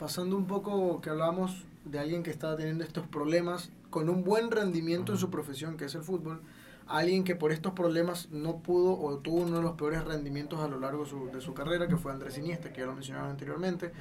Pasando 0.00 0.36
un 0.36 0.46
poco 0.46 1.00
que 1.00 1.10
hablábamos 1.10 1.64
de 1.84 2.00
alguien 2.00 2.24
que 2.24 2.30
estaba 2.30 2.56
teniendo 2.56 2.82
estos 2.82 3.06
problemas 3.06 3.70
con 3.90 4.08
un 4.08 4.24
buen 4.24 4.50
rendimiento 4.50 5.12
en 5.12 5.18
su 5.18 5.30
profesión, 5.30 5.76
que 5.76 5.84
es 5.84 5.94
el 5.94 6.02
fútbol, 6.02 6.40
a 6.88 6.98
alguien 6.98 7.22
que 7.22 7.36
por 7.36 7.52
estos 7.52 7.72
problemas 7.72 8.28
no 8.30 8.56
pudo 8.56 8.98
o 8.98 9.18
tuvo 9.18 9.42
uno 9.42 9.58
de 9.58 9.62
los 9.62 9.72
peores 9.72 10.04
rendimientos 10.04 10.58
a 10.58 10.66
lo 10.66 10.80
largo 10.80 11.04
de 11.04 11.10
su, 11.10 11.26
de 11.26 11.40
su 11.40 11.54
carrera, 11.54 11.86
que 11.86 11.96
fue 11.96 12.10
Andrés 12.10 12.36
Iniesta, 12.38 12.72
que 12.72 12.80
ya 12.80 12.86
lo 12.86 12.94
mencionaron 12.94 13.30
anteriormente. 13.30 13.92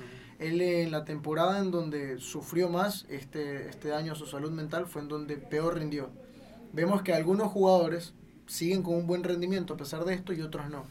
Él 0.42 0.62
en 0.62 0.92
la 0.92 1.06
temporada 1.06 1.60
en 1.60 1.72
donde 1.72 2.20
sufrió 2.20 2.68
más 2.68 3.06
este, 3.10 3.70
este 3.70 3.94
año 3.94 4.16
su 4.16 4.26
salud 4.26 4.52
mental 4.52 4.88
fue 4.88 5.04
en 5.04 5.08
donde 5.08 5.38
peor 5.38 5.78
rindió. 5.78 6.10
Vemos 6.74 7.04
que 7.04 7.14
algunos 7.14 7.52
jugadores 7.52 8.14
siguen 8.48 8.84
con 8.84 8.96
un 8.96 9.08
buen 9.08 9.24
rendimiento 9.24 9.76
a 9.76 9.78
pesar 9.78 10.04
de 10.04 10.14
esto 10.14 10.34
y 10.34 10.42
otros 10.42 10.70
no. 10.70 10.84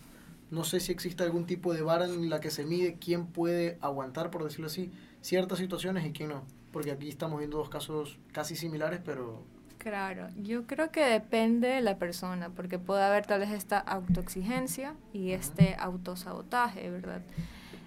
No 0.50 0.64
sé 0.64 0.80
si 0.80 0.92
existe 0.92 1.22
algún 1.22 1.46
tipo 1.46 1.74
de 1.74 1.82
vara 1.82 2.06
en 2.06 2.30
la 2.30 2.40
que 2.40 2.50
se 2.50 2.64
mide 2.64 2.96
quién 3.00 3.26
puede 3.26 3.76
aguantar, 3.80 4.30
por 4.30 4.44
decirlo 4.44 4.66
así, 4.66 4.90
ciertas 5.20 5.58
situaciones 5.58 6.06
y 6.06 6.12
quién 6.12 6.30
no. 6.30 6.42
Porque 6.72 6.92
aquí 6.92 7.08
estamos 7.08 7.38
viendo 7.38 7.58
dos 7.58 7.68
casos 7.68 8.18
casi 8.32 8.56
similares, 8.56 9.00
pero 9.04 9.44
Claro, 9.80 10.28
yo 10.36 10.66
creo 10.66 10.90
que 10.92 11.02
depende 11.02 11.68
de 11.68 11.80
la 11.80 11.96
persona, 11.96 12.50
porque 12.50 12.78
puede 12.78 13.02
haber 13.02 13.24
tal 13.24 13.40
vez 13.40 13.50
esta 13.50 13.78
autoexigencia 13.78 14.94
y 15.14 15.30
este 15.30 15.74
autosabotaje, 15.78 16.90
¿verdad? 16.90 17.22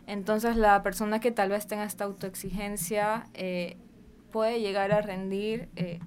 Entonces 0.08 0.56
la 0.58 0.84
persona 0.84 1.20
que 1.20 1.32
tal 1.32 1.50
vez 1.50 1.66
tenga 1.68 1.86
esta 1.86 2.04
autoexigencia 2.06 3.28
eh, 3.34 3.78
puede 4.32 4.60
llegar 4.60 4.92
a 4.92 5.02
rendir 5.02 5.70
eh, 5.76 6.00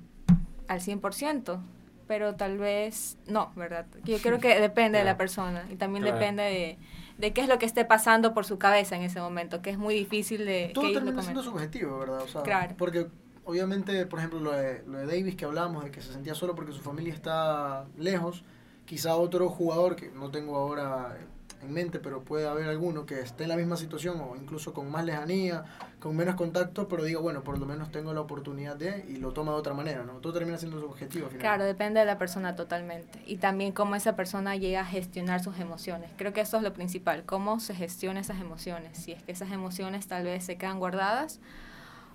al 0.68 0.80
100%, 0.80 1.60
pero 2.06 2.34
tal 2.36 2.58
vez 2.58 3.18
no, 3.26 3.52
¿verdad? 3.56 3.86
Yo 4.04 4.18
creo 4.18 4.38
que 4.38 4.60
depende 4.60 4.98
de 4.98 5.04
la 5.04 5.16
persona 5.16 5.64
y 5.70 5.76
también 5.76 6.02
Claro. 6.02 6.18
depende 6.18 6.42
de, 6.42 6.78
de 7.18 7.32
qué 7.32 7.40
es 7.40 7.48
lo 7.48 7.58
que 7.58 7.66
esté 7.66 7.84
pasando 7.84 8.34
por 8.34 8.44
su 8.44 8.58
cabeza 8.58 8.96
en 8.96 9.02
ese 9.02 9.20
momento, 9.20 9.62
que 9.62 9.70
es 9.70 9.78
muy 9.78 9.94
difícil 9.94 10.44
de... 10.44 10.70
todo 10.74 10.92
termina 10.92 11.22
siendo 11.22 11.42
subjetivo, 11.42 11.98
¿verdad? 11.98 12.20
O 12.22 12.28
sea, 12.28 12.42
Claro. 12.42 12.74
Porque 12.76 13.06
obviamente, 13.44 14.06
por 14.06 14.18
ejemplo, 14.18 14.40
lo 14.40 14.52
de, 14.52 14.82
lo 14.86 14.98
de 14.98 15.06
Davis 15.06 15.36
que 15.36 15.44
hablábamos, 15.46 15.84
de 15.84 15.90
que 15.90 16.00
se 16.00 16.12
sentía 16.12 16.34
solo 16.34 16.54
porque 16.54 16.72
su 16.72 16.80
familia 16.82 17.14
está 17.14 17.86
lejos, 17.96 18.44
quizá 18.84 19.16
otro 19.16 19.48
jugador 19.48 19.96
que 19.96 20.10
no 20.10 20.30
tengo 20.30 20.56
ahora 20.56 21.16
en 21.62 21.72
mente, 21.72 21.98
pero 21.98 22.22
puede 22.22 22.46
haber 22.46 22.68
alguno 22.68 23.06
que 23.06 23.20
esté 23.20 23.44
en 23.44 23.50
la 23.50 23.56
misma 23.56 23.76
situación 23.76 24.20
o 24.20 24.36
incluso 24.36 24.72
con 24.72 24.90
más 24.90 25.04
lejanía, 25.04 25.64
con 26.00 26.16
menos 26.16 26.34
contacto, 26.36 26.88
pero 26.88 27.04
diga, 27.04 27.20
bueno, 27.20 27.42
por 27.42 27.58
lo 27.58 27.66
menos 27.66 27.90
tengo 27.90 28.12
la 28.12 28.20
oportunidad 28.20 28.76
de 28.76 29.04
y 29.08 29.16
lo 29.16 29.32
toma 29.32 29.52
de 29.52 29.58
otra 29.58 29.74
manera, 29.74 30.04
¿no? 30.04 30.14
Todo 30.14 30.34
termina 30.34 30.58
siendo 30.58 30.80
subjetivo 30.80 31.26
al 31.26 31.30
final. 31.30 31.40
Claro, 31.40 31.64
depende 31.64 32.00
de 32.00 32.06
la 32.06 32.18
persona 32.18 32.54
totalmente. 32.54 33.22
Y 33.26 33.36
también 33.36 33.72
cómo 33.72 33.94
esa 33.94 34.16
persona 34.16 34.56
llega 34.56 34.80
a 34.80 34.84
gestionar 34.84 35.42
sus 35.42 35.58
emociones. 35.58 36.10
Creo 36.16 36.32
que 36.32 36.40
eso 36.40 36.56
es 36.56 36.62
lo 36.62 36.72
principal, 36.72 37.24
cómo 37.24 37.60
se 37.60 37.74
gestiona 37.74 38.20
esas 38.20 38.40
emociones. 38.40 38.98
Si 38.98 39.12
es 39.12 39.22
que 39.22 39.32
esas 39.32 39.50
emociones 39.50 40.06
tal 40.06 40.24
vez 40.24 40.44
se 40.44 40.56
quedan 40.56 40.78
guardadas 40.78 41.40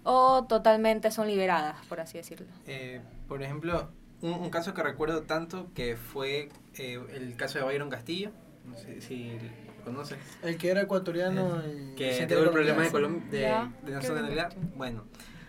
o 0.04 0.46
totalmente 0.46 1.12
son 1.12 1.28
liberadas, 1.28 1.78
por 1.88 2.00
así 2.00 2.18
decirlo. 2.18 2.48
Eh, 2.68 3.02
por 3.28 3.44
ejemplo, 3.44 3.90
un, 4.22 4.34
un 4.34 4.50
caso 4.50 4.74
que 4.74 4.84
recuerdo 4.84 5.24
tanto 5.24 5.68
que 5.74 5.96
fue 5.96 6.50
eh, 6.76 7.00
el 7.14 7.36
caso 7.36 7.60
de 7.60 7.66
Byron 7.66 7.90
Castillo. 7.90 8.32
No 8.66 8.76
sé 8.78 9.02
si 9.02 9.32
lo 9.78 9.84
conoces. 9.86 10.18
El 10.44 10.58
que 10.58 10.70
era 10.70 10.82
ecuatoriano 10.82 11.62
y... 11.66 11.96
que 11.96 12.26
tuvo 12.28 12.44
el 12.44 12.50
problema 12.52 12.84
de. 12.84 12.92
Colom- 12.92 13.24
de, 13.30 13.40
creo 13.84 13.96
nacionalidad. 14.00 14.50
que- 14.50 14.58
Bueno, 14.76 15.04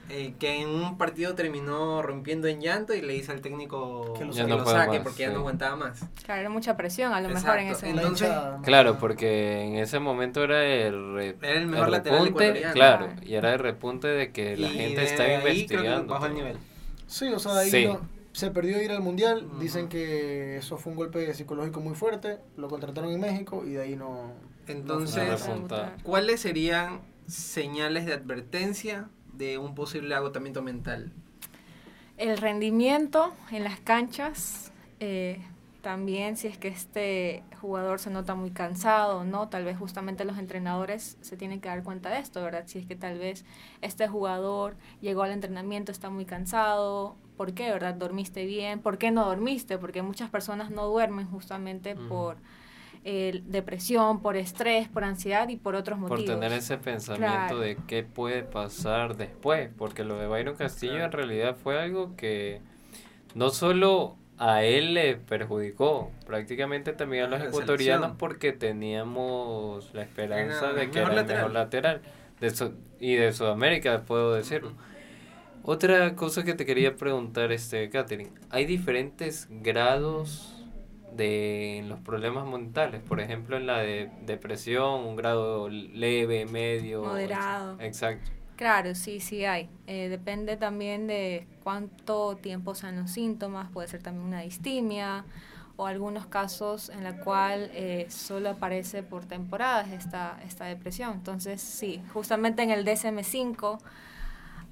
eh, 0.09 0.35
que 0.39 0.61
en 0.61 0.69
un 0.69 0.99
partido 0.99 1.35
terminó 1.35 2.03
rompiendo 2.03 2.49
en 2.49 2.61
llanto 2.61 2.93
y 2.95 3.01
le 3.03 3.13
dice 3.13 3.31
al 3.33 3.41
técnico 3.41 4.13
Que 4.15 4.21
que 4.21 4.25
lo 4.25 4.31
lo, 4.31 4.35
saque. 4.35 4.49
Ya 4.51 4.57
no 4.57 4.65
puede 4.65 4.77
saque 4.77 4.99
más, 4.99 5.03
porque 5.05 5.23
ya 5.23 5.31
no 5.31 5.39
aguantaba 5.39 5.77
más. 5.77 6.05
Claro, 6.25 6.41
era 6.41 6.51
mucha 6.51 6.77
presión 6.77 7.13
a 7.15 7.21
lo 7.21 7.29
mejor 7.29 7.59
en 7.59 7.69
ese 7.69 7.87
momento. 7.87 8.03
Entonces- 8.03 8.29
más 8.31 8.63
Claro, 8.65 8.95
que 8.95 9.01
porque 9.01 9.61
en 9.63 9.77
ese 9.77 9.99
momento 10.01 10.43
era 10.43 10.65
el, 10.65 11.15
re- 11.15 11.37
Era 11.41 11.59
el 11.61 11.67
mejor 11.67 11.91
lateral 11.91 12.25
repunte, 12.25 12.45
ecuatoriano. 12.49 12.75
claro, 12.75 13.09
y 13.23 13.35
era 13.35 13.53
el 13.53 13.59
repunte 13.61 14.09
de 14.09 14.33
que 14.33 14.57
la 14.57 14.67
Y 14.69 14.71
gente 14.77 15.05
estaba 15.05 15.29
que 15.29 15.35
investigando. 15.37 16.07
bajó 16.13 16.27
el 16.27 16.33
todo. 16.33 16.43
nivel. 16.43 16.59
Sí, 17.07 17.29
o 17.33 17.39
sea, 17.39 17.53
de 17.55 17.61
ahí 17.61 17.71
Sí. 17.71 17.87
no- 17.87 18.01
se 18.33 18.51
perdió 18.51 18.83
ir 18.83 18.91
al 18.91 19.01
mundial. 19.01 19.49
Dicen 19.61 19.89
que 19.89 20.57
eso 20.57 20.77
fue 20.79 20.93
un 20.93 20.97
golpe 20.97 21.33
psicológico 21.35 21.81
muy 21.81 21.95
fuerte. 21.95 22.39
Lo 22.57 22.69
contrataron 22.69 23.11
en 23.13 23.21
México 23.21 23.65
y 23.67 23.71
de 23.71 23.83
ahí 23.83 23.97
no. 23.97 24.33
Entonces. 24.67 25.49
¿cuáles 26.03 26.41
serían 26.41 27.01
señales 27.27 28.07
de 28.07 28.15
advertencia 28.15 29.09
de 29.33 29.59
un 29.59 29.75
posible 29.75 30.15
agotamiento 30.15 30.63
mental? 30.63 31.13
El 32.17 32.37
rendimiento 32.39 33.33
en 33.51 33.65
las 33.65 33.81
canchas, 33.81 34.71
eh, 35.01 35.41
también 35.81 36.37
si 36.37 36.47
es 36.47 36.59
que 36.59 36.69
este 36.69 37.43
jugador 37.61 37.99
se 37.99 38.11
nota 38.11 38.35
muy 38.35 38.51
cansado 38.51 39.21
o 39.21 39.25
no, 39.25 39.49
tal 39.49 39.65
vez 39.65 39.77
justamente 39.79 40.25
los 40.25 40.39
entrenadores 40.39 41.17
se 41.21 41.37
tienen 41.37 41.61
que 41.61 41.69
dar 41.69 41.83
cuenta 41.83 42.11
de 42.11 42.19
esto, 42.19 42.43
¿verdad? 42.43 42.65
Si 42.67 42.79
es 42.79 42.87
que 42.87 42.95
tal 42.95 43.19
vez 43.19 43.45
este 43.81 44.07
jugador 44.09 44.77
llegó 45.01 45.23
al 45.23 45.33
entrenamiento, 45.33 45.91
está 45.91 46.11
muy 46.11 46.25
cansado, 46.25 47.17
¿por 47.43 47.55
qué, 47.55 47.73
verdad? 47.73 47.95
¿Dormiste 47.95 48.47
bien? 48.47 48.79
¿Por 48.79 48.99
qué 48.99 49.11
no 49.11 49.25
dormiste? 49.25 49.77
Porque 49.77 50.01
muchas 50.01 50.31
personas 50.31 50.71
no 50.71 50.87
duermen 50.87 51.27
justamente 51.27 51.97
por 51.97 52.37
eh, 53.05 53.43
depresión, 53.47 54.23
por 54.23 54.37
estrés, 54.37 54.87
por 54.89 55.03
ansiedad 55.03 55.49
y 55.49 55.57
por 55.57 55.75
otros 55.75 55.99
Por 55.99 56.11
motivos. 56.11 56.39
tener 56.39 56.53
ese 56.53 56.79
pensamiento 56.79 57.37
Claro. 57.37 57.59
de 57.59 57.77
qué 57.89 58.05
puede 58.05 58.45
pasar 58.45 59.17
después, 59.17 59.71
porque 59.77 60.05
lo 60.05 60.19
de 60.19 60.29
Byron 60.29 60.55
Castillo 60.55 60.93
Claro. 60.93 61.07
en 61.07 61.13
realidad 61.13 61.57
fue 61.61 61.81
algo 61.83 62.15
que 62.15 62.61
no 63.35 63.51
solo 63.51 64.15
a 64.39 64.63
él 64.63 64.95
le 64.95 65.17
perjudicó, 65.17 66.13
prácticamente 66.27 66.93
también 66.93 67.25
a 67.25 67.29
los 67.29 67.41
la 67.41 67.47
ecuatorianos 67.47 68.03
selección. 68.05 68.19
porque 68.19 68.53
teníamos 68.53 69.93
la 69.95 70.03
esperanza 70.03 70.67
Era 70.71 70.73
de 70.75 70.91
que 70.93 71.01
mejor 71.01 71.13
era 71.13 71.21
el 71.23 71.27
mejor 71.27 71.51
lateral 71.53 72.03
de 72.41 72.51
Su- 72.51 72.75
y 73.01 73.15
de 73.17 73.33
Sudamérica, 73.33 74.03
puedo 74.07 74.33
decirlo. 74.33 74.75
Otra 75.65 76.17
cosa 76.17 76.45
que 76.45 76.55
te 76.55 76.67
quería 76.67 76.97
preguntar, 76.97 77.53
este, 77.53 77.89
Catherine, 77.89 78.33
¿hay 78.51 78.67
diferentes 78.67 79.47
grados 79.49 80.63
de 81.17 81.85
los 81.87 82.01
problemas 82.01 82.47
mentales, 82.47 83.01
por 83.03 83.21
ejemplo 83.21 83.57
en 83.57 83.67
la 83.67 83.79
de 83.79 84.11
depresión, 84.27 85.05
un 85.05 85.15
grado 85.15 85.69
leve, 85.69 86.47
medio, 86.47 87.03
Moderado. 87.05 87.77
Exacto. 87.81 88.31
Claro, 88.57 88.95
sí, 88.95 89.21
sí 89.21 89.45
hay. 89.45 89.69
Eh, 89.87 90.09
depende 90.09 90.57
también 90.57 91.07
de 91.07 91.47
cuánto 91.63 92.37
tiempo 92.37 92.75
sean 92.75 92.97
los 93.01 93.11
síntomas, 93.11 93.71
puede 93.71 93.89
ser 93.89 94.03
también 94.03 94.27
una 94.27 94.41
distimia 94.41 95.25
o 95.77 95.87
algunos 95.87 96.27
casos 96.27 96.91
en 96.91 97.03
la 97.03 97.17
cual 97.19 97.71
eh, 97.73 98.07
solo 98.09 98.51
aparece 98.51 99.03
por 99.03 99.25
temporadas 99.25 99.91
esta, 99.91 100.39
esta 100.47 100.67
depresión. 100.67 101.13
Entonces, 101.15 101.61
sí, 101.61 102.03
justamente 102.13 102.63
en 102.63 102.71
el 102.71 102.85
DSM-5 102.85 103.79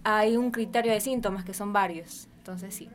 hay 0.04 0.36
un 0.36 0.50
criterio 0.50 0.92
de 0.92 1.00
síntomas 1.00 1.44
que 1.44 1.54
son 1.54 1.72
varios. 1.72 2.28
Entonces, 2.38 2.74
sí. 2.74 2.88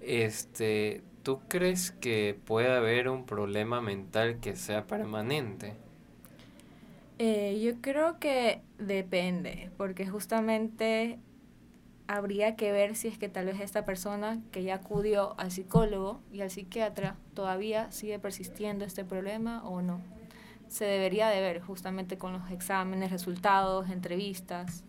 Este, 0.00 1.02
¿tú 1.22 1.40
crees 1.48 1.90
que 1.90 2.38
puede 2.44 2.74
haber 2.74 3.08
un 3.08 3.24
problema 3.26 3.80
mental 3.80 4.40
que 4.40 4.56
sea 4.56 4.86
permanente? 4.86 5.74
Eh, 7.18 7.60
yo 7.62 7.80
creo 7.80 8.18
que 8.18 8.62
depende, 8.78 9.70
porque 9.76 10.06
justamente 10.06 11.18
habría 12.06 12.56
que 12.56 12.72
ver 12.72 12.96
si 12.96 13.08
es 13.08 13.18
que 13.18 13.28
tal 13.28 13.46
vez 13.46 13.60
esta 13.60 13.84
persona 13.84 14.40
que 14.50 14.62
ya 14.62 14.76
acudió 14.76 15.38
al 15.38 15.50
psicólogo 15.50 16.20
y 16.32 16.40
al 16.40 16.50
psiquiatra 16.50 17.16
todavía 17.34 17.90
sigue 17.90 18.18
persistiendo 18.18 18.84
este 18.84 19.04
problema 19.04 19.62
o 19.68 19.82
no. 19.82 20.00
Se 20.68 20.84
debería 20.84 21.28
de 21.28 21.40
ver 21.40 21.60
justamente 21.60 22.16
con 22.16 22.32
los 22.32 22.50
exámenes, 22.50 23.10
resultados, 23.10 23.90
entrevistas. 23.90 24.84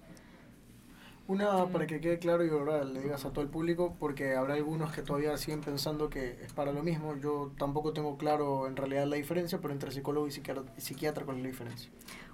Una, 1.29 1.67
para 1.67 1.85
que 1.85 2.01
quede 2.01 2.17
claro 2.17 2.43
y 2.43 2.49
ahora 2.49 2.83
le 2.83 3.01
digas 3.01 3.23
a 3.23 3.29
todo 3.29 3.43
el 3.43 3.51
público, 3.51 3.95
porque 3.99 4.35
habrá 4.35 4.55
algunos 4.55 4.91
que 4.91 5.03
todavía 5.03 5.37
siguen 5.37 5.61
pensando 5.61 6.09
que 6.09 6.39
es 6.43 6.53
para 6.53 6.71
lo 6.71 6.81
mismo. 6.81 7.15
Yo 7.17 7.51
tampoco 7.55 7.93
tengo 7.93 8.17
claro 8.17 8.65
en 8.65 8.75
realidad 8.75 9.05
la 9.05 9.15
diferencia, 9.15 9.59
pero 9.61 9.71
entre 9.71 9.91
psicólogo 9.91 10.27
y 10.27 10.31
psiquiatra, 10.31 10.63
psiquiatra 10.77 11.25
¿cuál 11.25 11.37
es 11.37 11.43
la 11.43 11.49
diferencia? 11.49 11.91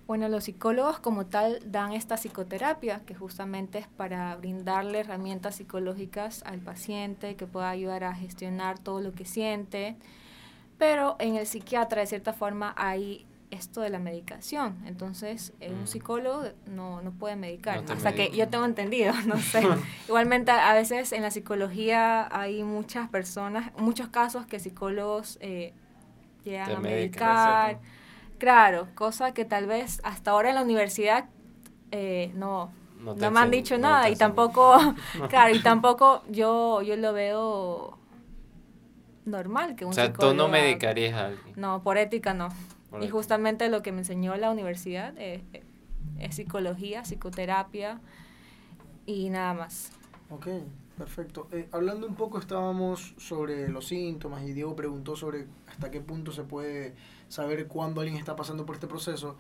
Bueno, 0.08 0.30
los 0.30 0.46
psicólogos 0.46 1.00
como 1.00 1.26
tal 1.26 1.60
dan 1.66 1.92
esta 1.92 2.16
psicoterapia, 2.16 3.02
que 3.06 3.16
justamente 3.16 3.80
es 3.80 3.88
para 3.90 4.34
brindarle 4.38 5.00
herramientas 5.00 5.56
psicológicas 5.56 6.42
al 6.44 6.60
paciente, 6.60 7.36
que 7.36 7.48
pueda 7.48 7.70
ayudar 7.70 8.06
a 8.06 8.16
gestionar 8.16 8.80
todo 8.80 9.02
lo 9.02 9.12
que 9.12 9.26
siente. 9.26 9.98
Pero 10.78 11.18
en 11.20 11.36
el 11.36 11.46
psiquiatra, 11.46 12.00
de 12.00 12.08
cierta 12.08 12.32
forma, 12.32 12.74
hay 12.78 13.26
esto 13.56 13.82
de 13.82 13.90
la 13.90 14.00
medicación. 14.00 14.78
Entonces, 14.86 15.54
eh, 15.60 15.72
un 15.72 15.84
Mm. 15.84 15.88
psicólogo 15.88 16.44
no, 16.68 17.02
no 17.02 17.12
puede 17.12 17.36
medicar. 17.36 17.84
No 17.84 17.94
hasta 17.94 18.14
que 18.14 18.30
yo 18.32 18.48
tengo 18.50 18.66
entendido, 18.66 19.14
no 19.26 19.38
sé. 19.38 19.62
Igualmente, 20.08 20.52
a 20.52 20.74
veces 20.74 21.12
en 21.12 21.22
la 21.22 21.32
psicología 21.32 22.28
hay 22.32 22.64
muchas 22.64 23.10
personas, 23.10 23.72
muchos 23.78 24.10
casos 24.10 24.46
que 24.46 24.60
psicólogos 24.60 25.38
eh, 25.42 25.74
llegan 26.44 26.68
Te 26.68 26.74
a 26.76 26.80
medicar. 26.80 27.80
Claro, 28.38 28.88
cosa 28.96 29.34
que 29.34 29.46
tal 29.46 29.66
vez 29.66 30.02
hasta 30.04 30.32
ahora 30.32 30.50
en 30.50 30.56
la 30.56 30.62
universidad 30.62 31.26
eh, 31.92 32.32
no, 32.36 32.72
No 33.00 33.32
me 33.32 33.40
han 33.40 33.52
dicho 33.52 33.78
nada 33.78 34.10
y 34.10 34.16
tampoco, 34.16 34.78
claro, 35.30 35.56
y 35.56 35.60
tampoco 35.62 36.24
yo, 36.30 36.82
yo 36.82 36.96
lo 36.98 37.14
veo 37.14 37.98
normal 39.26 39.76
que 39.76 39.86
un 39.86 39.92
O 39.92 39.94
sea, 39.94 40.12
tú 40.12 40.34
no 40.34 40.48
medicarías 40.48 41.14
a 41.14 41.28
alguien. 41.28 41.54
No, 41.56 41.82
por 41.82 41.98
ética 41.98 42.34
no. 42.34 42.50
Por 42.96 43.04
y 43.04 43.10
justamente 43.10 43.70
lo 43.70 43.82
que 43.82 43.92
me 43.92 44.00
enseñó 44.00 44.36
la 44.36 44.52
universidad 44.52 45.14
eh, 45.18 45.44
eh, 45.54 45.64
es 46.20 46.36
psicología, 46.36 47.04
psicoterapia 47.04 48.00
y 49.06 49.30
nada 49.30 49.54
más. 49.54 49.92
Ok, 50.30 50.48
perfecto. 50.98 51.48
Eh, 51.52 51.68
hablando 51.72 52.08
un 52.08 52.16
poco, 52.16 52.40
estábamos 52.40 53.14
sobre 53.18 53.70
los 53.70 53.88
síntomas 53.88 54.44
y 54.44 54.54
Diego 54.54 54.76
preguntó 54.76 55.16
sobre 55.16 55.48
hasta 55.68 55.92
qué 55.92 56.02
punto 56.02 56.32
se 56.32 56.44
puede 56.44 56.96
saber 57.28 57.68
cuándo 57.68 58.02
alguien 58.02 58.18
está 58.18 58.36
pasando 58.36 58.66
por 58.66 58.76
este 58.76 58.88
proceso. 58.88 59.38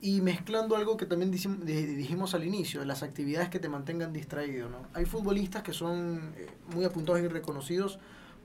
Y 0.00 0.20
mezclando 0.20 0.76
algo 0.76 0.96
que 0.96 1.06
también 1.06 1.32
dijimos 1.32 2.34
al 2.34 2.44
inicio, 2.44 2.84
las 2.84 3.02
actividades 3.02 3.48
que 3.48 3.58
te 3.58 3.68
mantengan 3.68 4.12
distraído. 4.12 4.68
¿no? 4.68 4.78
Hay 4.94 5.06
futbolistas 5.06 5.64
que 5.64 5.72
son 5.72 6.34
eh, 6.36 6.46
muy 6.72 6.84
apuntados 6.84 7.20
y 7.20 7.26
reconocidos 7.26 7.98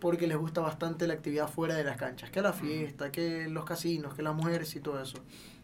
porque 0.04 0.28
les 0.28 0.36
gusta 0.36 0.60
bastante 0.60 1.08
la 1.08 1.14
actividad 1.14 1.48
fuera 1.48 1.76
de 1.76 1.86
las 1.86 1.96
canchas, 1.96 2.30
que 2.30 2.42
la 2.42 2.52
fiesta, 2.52 3.10
que 3.10 3.48
los 3.48 3.64
casinos, 3.64 4.14
que 4.14 4.22
las 4.22 4.36
mujeres 4.36 4.76
y 4.76 4.82
todo 4.82 5.02
eso. 5.02 5.18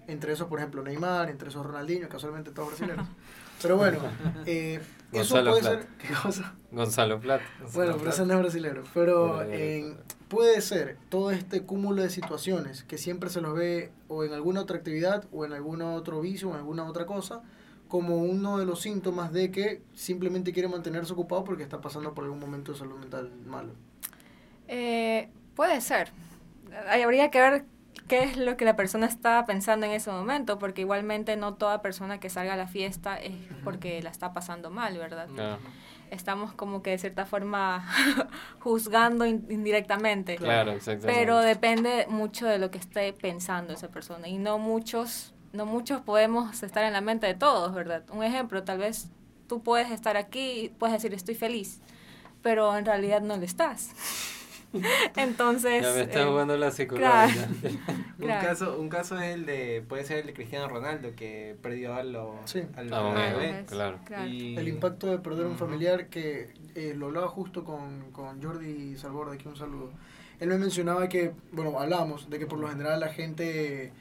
Entre 0.08 0.32
esos, 0.32 0.48
por 0.48 0.60
ejemplo, 0.60 0.82
Neymar, 0.82 1.30
entre 1.30 1.50
esos 1.50 1.66
Ronaldinho, 1.66 2.08
casualmente 2.08 2.52
todos 2.52 2.70
brasileños. 2.70 3.06
Pero 3.62 3.76
bueno, 3.76 4.00
eh, 4.46 4.80
eso 5.12 5.36
Gonzalo 5.36 5.52
puede 5.52 5.64
ser... 5.64 5.88
¿Qué 5.98 6.14
cosa? 6.14 6.56
Gonzalo 6.72 7.20
Plata. 7.20 7.44
Bueno, 7.74 7.98
pero 7.98 8.12
ese 8.12 8.26
no 8.26 8.36
es 8.36 8.40
brasilero. 8.40 8.84
Pero 8.94 9.44
eh, 9.44 9.98
puede 10.30 10.62
ser 10.62 10.98
todo 11.10 11.32
este 11.32 11.64
cúmulo 11.64 12.02
de 12.02 12.10
situaciones 12.10 12.86
que 12.86 12.98
siempre 12.98 13.30
se 13.30 13.42
los 13.42 13.54
ve 13.54 13.92
o 14.08 14.24
en 14.24 14.32
alguna 14.32 14.62
otra 14.62 14.78
actividad 14.78 15.26
o 15.34 15.44
en 15.44 15.52
algún 15.52 15.82
otro 15.82 16.22
vicio 16.22 16.48
o 16.48 16.52
en 16.52 16.60
alguna 16.60 16.86
otra 16.86 17.06
cosa 17.06 17.42
como 17.90 18.20
uno 18.20 18.58
de 18.58 18.66
los 18.66 18.80
síntomas 18.80 19.34
de 19.34 19.52
que 19.52 19.82
simplemente 19.94 20.54
quiere 20.54 20.70
mantenerse 20.70 21.12
ocupado 21.12 21.44
porque 21.44 21.64
está 21.64 21.82
pasando 21.82 22.14
por 22.14 22.24
algún 22.24 22.40
momento 22.40 22.72
de 22.72 22.78
salud 22.78 22.98
mental 22.98 23.30
malo. 23.46 23.74
Eh, 24.70 25.30
puede 25.56 25.82
ser. 25.82 26.12
Ahí 26.88 27.02
habría 27.02 27.30
que 27.32 27.42
ver 27.42 27.66
qué 28.08 28.24
es 28.24 28.38
lo 28.38 28.56
que 28.56 28.64
la 28.66 28.76
persona 28.76 29.06
está 29.08 29.46
pensando 29.46 29.86
en 29.86 29.92
ese 29.92 30.10
momento, 30.12 30.58
porque 30.60 30.82
igualmente 30.82 31.36
no 31.36 31.56
toda 31.56 31.82
persona 31.82 32.20
que 32.20 32.30
salga 32.30 32.54
a 32.54 32.58
la 32.58 32.68
fiesta 32.68 33.18
es 33.18 33.34
porque 33.64 34.02
la 34.02 34.10
está 34.10 34.32
pasando 34.34 34.70
mal, 34.70 34.98
¿verdad? 34.98 35.28
Estamos 36.12 36.54
como 36.54 36.82
que 36.82 36.92
de 36.92 36.98
cierta 36.98 37.26
forma 37.26 37.86
juzgando 38.60 39.26
in- 39.26 39.46
indirectamente. 39.50 40.38
Claro, 40.38 40.72
exactamente. 40.72 41.20
Pero 41.20 41.40
depende 41.40 42.08
mucho 42.10 42.48
de 42.48 42.58
lo 42.58 42.72
que 42.72 42.78
esté 42.80 43.14
pensando 43.14 43.74
esa 43.74 43.90
persona 43.90 44.28
y 44.28 44.38
no 44.38 44.58
muchos 44.60 45.34
no 45.52 45.66
muchos 45.66 46.02
podemos 46.02 46.62
estar 46.62 46.84
en 46.84 46.94
la 46.94 47.02
mente 47.02 47.26
de 47.26 47.34
todos, 47.34 47.74
¿verdad? 47.74 48.04
Un 48.12 48.24
ejemplo, 48.24 48.64
tal 48.64 48.78
vez 48.78 49.10
tú 49.48 49.64
puedes 49.64 49.90
estar 49.90 50.16
aquí 50.16 50.52
y 50.66 50.70
puedes 50.70 50.94
decir 50.94 51.12
estoy 51.16 51.34
feliz, 51.34 51.80
pero 52.44 52.76
en 52.78 52.86
realidad 52.86 53.22
no 53.22 53.36
lo 53.36 53.44
estás. 53.44 53.90
Entonces, 55.16 55.82
Ya 55.84 55.94
me 55.94 56.02
está 56.02 56.22
eh, 56.22 56.26
jugando 56.26 56.56
la 56.58 56.72
psicología. 56.72 57.28
claro. 57.32 57.52
Un 58.20 58.26
Claro. 58.26 58.48
caso, 58.48 58.78
un 58.80 58.90
caso 58.90 59.18
es 59.20 59.34
el 59.34 59.46
de, 59.46 59.84
puede 59.88 60.04
ser 60.04 60.20
el 60.20 60.28
de 60.28 60.34
Cristiano 60.34 60.68
Ronaldo, 60.68 61.16
que 61.16 61.56
perdió 61.62 61.96
a 61.96 62.04
lo, 62.04 62.36
Sí. 62.46 62.64
al 62.76 62.94
Ah, 62.94 62.98
al 62.98 63.14
bueno, 63.14 63.38
bebé. 63.40 63.66
claro. 63.66 64.00
Y- 64.28 64.58
El 64.58 64.68
impacto 64.68 65.08
de 65.08 65.20
perder 65.20 65.46
un 65.46 65.52
Ujú. 65.54 65.60
familiar 65.60 66.08
que 66.08 66.54
eh, 66.76 66.94
lo 66.96 67.08
hablaba 67.08 67.28
justo 67.30 67.64
con, 67.64 68.12
con 68.12 68.44
Jordi 68.44 68.98
Salborde, 68.98 69.36
aquí 69.36 69.48
un 69.48 69.56
saludo. 69.56 69.92
Él 70.40 70.50
me 70.50 70.58
mencionaba 70.58 71.08
que, 71.10 71.32
bueno, 71.54 71.80
hablamos 71.80 72.30
de 72.30 72.40
que 72.40 72.46
por 72.46 72.60
lo 72.60 72.68
general 72.68 73.00
la 73.00 73.08
gente 73.10 73.92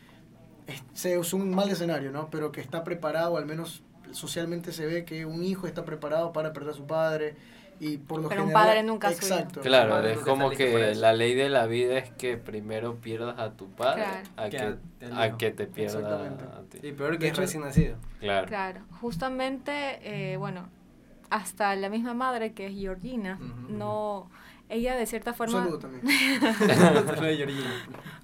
es, 0.66 0.82
se 0.94 1.18
es 1.18 1.32
un 1.32 1.54
mal 1.54 1.70
escenario, 1.70 2.10
¿no? 2.10 2.28
Pero 2.30 2.50
que 2.52 2.60
está 2.60 2.82
preparado, 2.84 3.36
al 3.36 3.46
menos 3.46 3.82
socialmente 4.10 4.72
se 4.72 4.84
ve 4.86 5.04
que 5.04 5.26
un 5.26 5.44
hijo 5.44 5.66
está 5.66 5.84
preparado 5.84 6.32
para 6.32 6.52
perder 6.52 6.70
a 6.70 6.74
su 6.76 6.86
padre 6.86 7.36
y 7.80 7.98
por 7.98 8.20
lo 8.22 8.28
Pero 8.28 8.44
un 8.44 8.52
padre 8.52 8.82
nunca 8.82 9.08
a 9.08 9.12
su 9.12 9.24
hijo. 9.26 9.34
Exacto. 9.34 9.60
Claro, 9.60 9.90
Padre 9.90 10.12
es 10.14 10.18
como 10.18 10.50
que 10.50 10.94
la 10.94 11.12
ley 11.12 11.34
de 11.34 11.48
la 11.48 11.66
vida 11.66 11.98
es 11.98 12.10
que 12.10 12.36
primero 12.36 12.96
pierdas 12.96 13.38
a 13.38 13.50
tu 13.52 13.68
padre 13.70 14.04
Claro. 14.04 14.28
a, 14.36 14.48
Que 14.48 15.12
a 15.14 15.36
que 15.36 15.50
te 15.52 15.66
pierda 15.66 15.98
Exactamente. 16.00 16.44
a 16.44 16.62
ti. 16.80 16.86
Y 16.86 16.92
peor 16.92 17.18
que 17.18 17.28
es 17.28 17.36
recién 17.36 17.62
nacido. 17.62 17.96
Claro. 18.20 18.46
Claro, 18.48 18.80
justamente, 19.00 19.72
eh, 20.32 20.36
bueno, 20.36 20.68
hasta 21.30 21.74
la 21.76 21.88
misma 21.88 22.14
madre 22.14 22.52
que 22.52 22.66
es 22.66 22.74
Georgina, 22.74 23.38
no, 23.68 24.30
ella 24.70 24.96
de 24.96 25.06
cierta 25.06 25.32
forma, 25.34 25.62
saludo 25.62 25.78
también. 25.78 26.02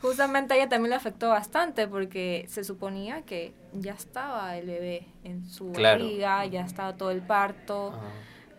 justamente 0.02 0.54
a 0.54 0.56
ella 0.56 0.68
también 0.68 0.90
le 0.90 0.96
afectó 0.96 1.28
bastante 1.30 1.86
porque 1.88 2.44
se 2.48 2.64
suponía 2.64 3.22
que 3.22 3.54
ya 3.72 3.92
estaba 3.92 4.56
el 4.56 4.66
bebé 4.66 5.06
en 5.22 5.44
su 5.48 5.72
Claro. 5.72 6.02
barriga, 6.04 6.44
ya 6.46 6.62
estaba 6.62 6.96
todo 6.96 7.10
el 7.10 7.22
parto, 7.22 7.88
Ajá. 7.88 8.00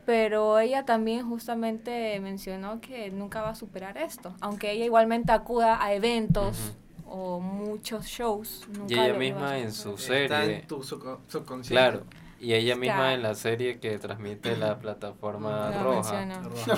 Pero 0.06 0.60
ella 0.60 0.86
también 0.86 1.28
justamente 1.28 2.20
mencionó 2.20 2.80
que 2.82 3.10
nunca 3.12 3.42
va 3.42 3.50
a 3.50 3.56
superar 3.56 3.98
esto, 3.98 4.34
aunque 4.42 4.72
ella 4.72 4.86
igualmente 4.86 5.32
acuda 5.32 5.84
a 5.84 5.94
eventos 5.94 6.74
o 7.08 7.40
muchos 7.40 8.06
shows, 8.06 8.68
nunca 8.70 8.94
Y 8.94 9.00
ella 9.00 9.14
misma 9.18 9.58
en 9.58 9.72
su 9.72 9.92
Está 9.92 10.02
serie. 10.42 10.60
en 10.60 10.68
tu 10.68 10.84
subconsciente. 10.84 11.68
Claro. 11.70 12.04
Y 12.40 12.54
ella 12.54 12.76
misma 12.76 12.96
Claro. 12.98 13.16
en 13.16 13.24
la 13.24 13.34
serie 13.34 13.80
que 13.80 13.98
transmite 13.98 14.58
la 14.58 14.78
plataforma 14.78 15.72
roja 15.82 16.26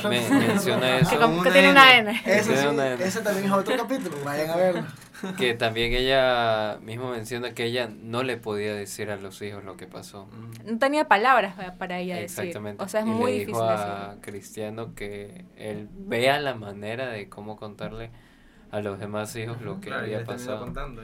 me- 0.08 0.30
menciona 0.30 0.98
Que, 0.98 1.00
eso. 1.00 1.43
que 1.43 1.52
tiene 1.52 1.72
una 1.72 1.98
N. 1.98 2.12
Ese, 2.26 2.43
Tiene 2.43 2.62
sí, 2.62 2.67
una- 2.67 2.93
ese 2.93 3.22
también 3.22 3.46
es 3.48 3.52
otro 3.52 3.76
capítulo, 3.76 4.15
vayan 4.24 4.50
a 4.52 4.56
verlo. 4.56 4.84
Que 5.38 5.56
también 5.56 5.93
ella 5.93 6.78
mismo 6.84 7.10
menciona 7.10 7.54
que 7.56 7.63
ella 7.65 7.89
no 7.91 8.22
le 8.22 8.38
podía 8.38 8.76
decir 8.76 9.10
a 9.10 9.15
los 9.17 9.41
hijos 9.41 9.63
lo 9.63 9.76
que 9.76 9.88
pasó. 9.88 10.28
No 10.63 10.78
tenía 10.78 11.08
palabras 11.08 11.56
pa- 11.56 11.74
para 11.74 11.98
ella 11.98 12.17
decir. 12.17 12.43
Exactamente. 12.46 12.84
O 12.84 12.88
sea, 12.88 13.00
es 13.02 13.08
y 13.08 13.10
muy 13.10 13.32
le 13.32 13.39
difícil 13.39 13.54
dijo 13.56 13.63
a 13.63 13.72
decirlo. 14.12 14.22
Cristiano 14.22 14.93
que 14.93 15.43
él 15.56 15.89
vea 15.91 16.39
la 16.39 16.54
manera 16.54 17.08
de 17.08 17.30
cómo 17.30 17.58
contarle 17.58 18.12
a 18.70 18.80
los 18.82 19.00
demás 19.00 19.36
hijos 19.36 19.60
lo 19.62 19.80
que 19.80 19.88
Claro, 19.88 20.04
había 20.04 20.24
pasado. 20.24 20.60
contando, 20.60 21.02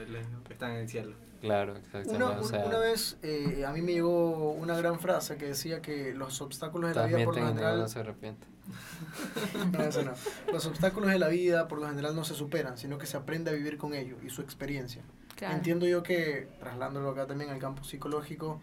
están 0.48 0.70
en 0.72 0.76
el 0.76 0.88
cielo. 0.88 1.16
Claro, 1.44 1.76
exactamente. 1.76 2.16
Una, 2.16 2.30
o 2.38 2.42
un- 2.42 2.48
sea, 2.48 2.64
una 2.64 2.78
vez 2.78 3.18
eh, 3.22 3.64
a 3.66 3.72
mí 3.72 3.82
me 3.82 3.92
llegó 3.92 4.52
una 4.52 4.76
gran 4.76 4.98
frase 4.98 5.36
que 5.36 5.46
decía 5.46 5.82
que 5.82 6.14
los 6.14 6.40
obstáculos 6.40 6.90
de 6.90 6.94
la 6.96 7.06
vida 7.06 7.24
por 7.24 7.36
lo 7.36 7.46
general 7.48 7.78
no 7.80 7.88
se 7.88 7.98
arrepiente. 8.00 8.46
No, 9.72 9.82
eso 9.84 10.02
no. 10.02 10.12
Los 10.52 10.64
obstáculos 10.66 11.10
de 11.10 11.18
la 11.18 11.28
vida 11.28 11.68
por 11.68 11.78
lo 11.80 11.88
general 11.88 12.16
no 12.16 12.24
se 12.24 12.34
superan, 12.34 12.78
sino 12.78 12.96
que 12.98 13.06
se 13.06 13.16
aprende 13.16 13.50
a 13.50 13.54
vivir 13.54 13.76
con 13.76 13.94
ellos 13.94 14.18
y 14.24 14.30
su 14.30 14.40
experiencia. 14.42 15.02
Claro. 15.36 15.56
Entiendo 15.56 15.86
yo 15.86 16.02
que, 16.02 16.48
trasladándolo 16.60 17.10
acá 17.10 17.26
también 17.26 17.50
al 17.50 17.58
campo 17.58 17.84
psicológico, 17.84 18.60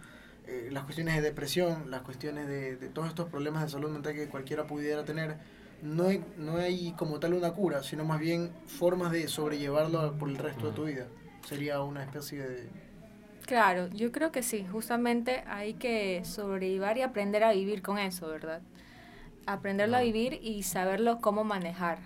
eh, 0.48 0.70
las 0.72 0.84
cuestiones 0.86 1.15
de 1.15 1.22
depresión, 1.22 1.91
las 1.91 2.02
cuestiones 2.02 2.48
de, 2.48 2.78
de 2.78 2.89
todos 2.89 3.08
estos 3.10 3.30
problemas 3.30 3.63
de 3.63 3.70
salud 3.70 3.89
mental 3.91 4.13
que 4.15 4.28
cualquiera 4.28 4.65
pudiera 4.65 5.04
tener, 5.06 5.38
no 5.84 6.08
hay, 6.08 6.24
no 6.38 6.58
hay 6.58 6.94
como 6.94 7.20
tal 7.20 7.34
una 7.34 7.52
cura, 7.54 7.84
sino 7.84 8.04
más 8.06 8.20
bien 8.20 8.52
formas 8.67 9.12
de 9.12 9.28
sobrellevarlo 9.28 10.17
por 10.17 10.30
el 10.30 10.38
resto 10.38 10.67
de 10.67 10.72
tu 10.74 10.86
vida. 10.86 11.08
Sería 11.48 11.82
una 11.82 12.04
especie 12.04 12.42
de... 12.42 12.70
Claro, 13.46 13.88
yo 13.90 14.12
creo 14.12 14.32
que 14.32 14.44
sí, 14.44 14.66
justamente 14.72 15.44
hay 15.48 15.74
que 15.74 16.24
sobrellevar 16.24 16.98
y 16.98 17.02
aprender 17.02 17.44
a 17.44 17.52
vivir 17.52 17.82
con 17.82 17.98
eso, 17.98 18.28
¿verdad? 18.28 18.62
Aprenderlo 19.46 19.98
a 19.98 20.02
vivir 20.02 20.40
y 20.42 20.64
saberlo 20.64 21.20
cómo 21.20 21.44
manejar. 21.44 22.00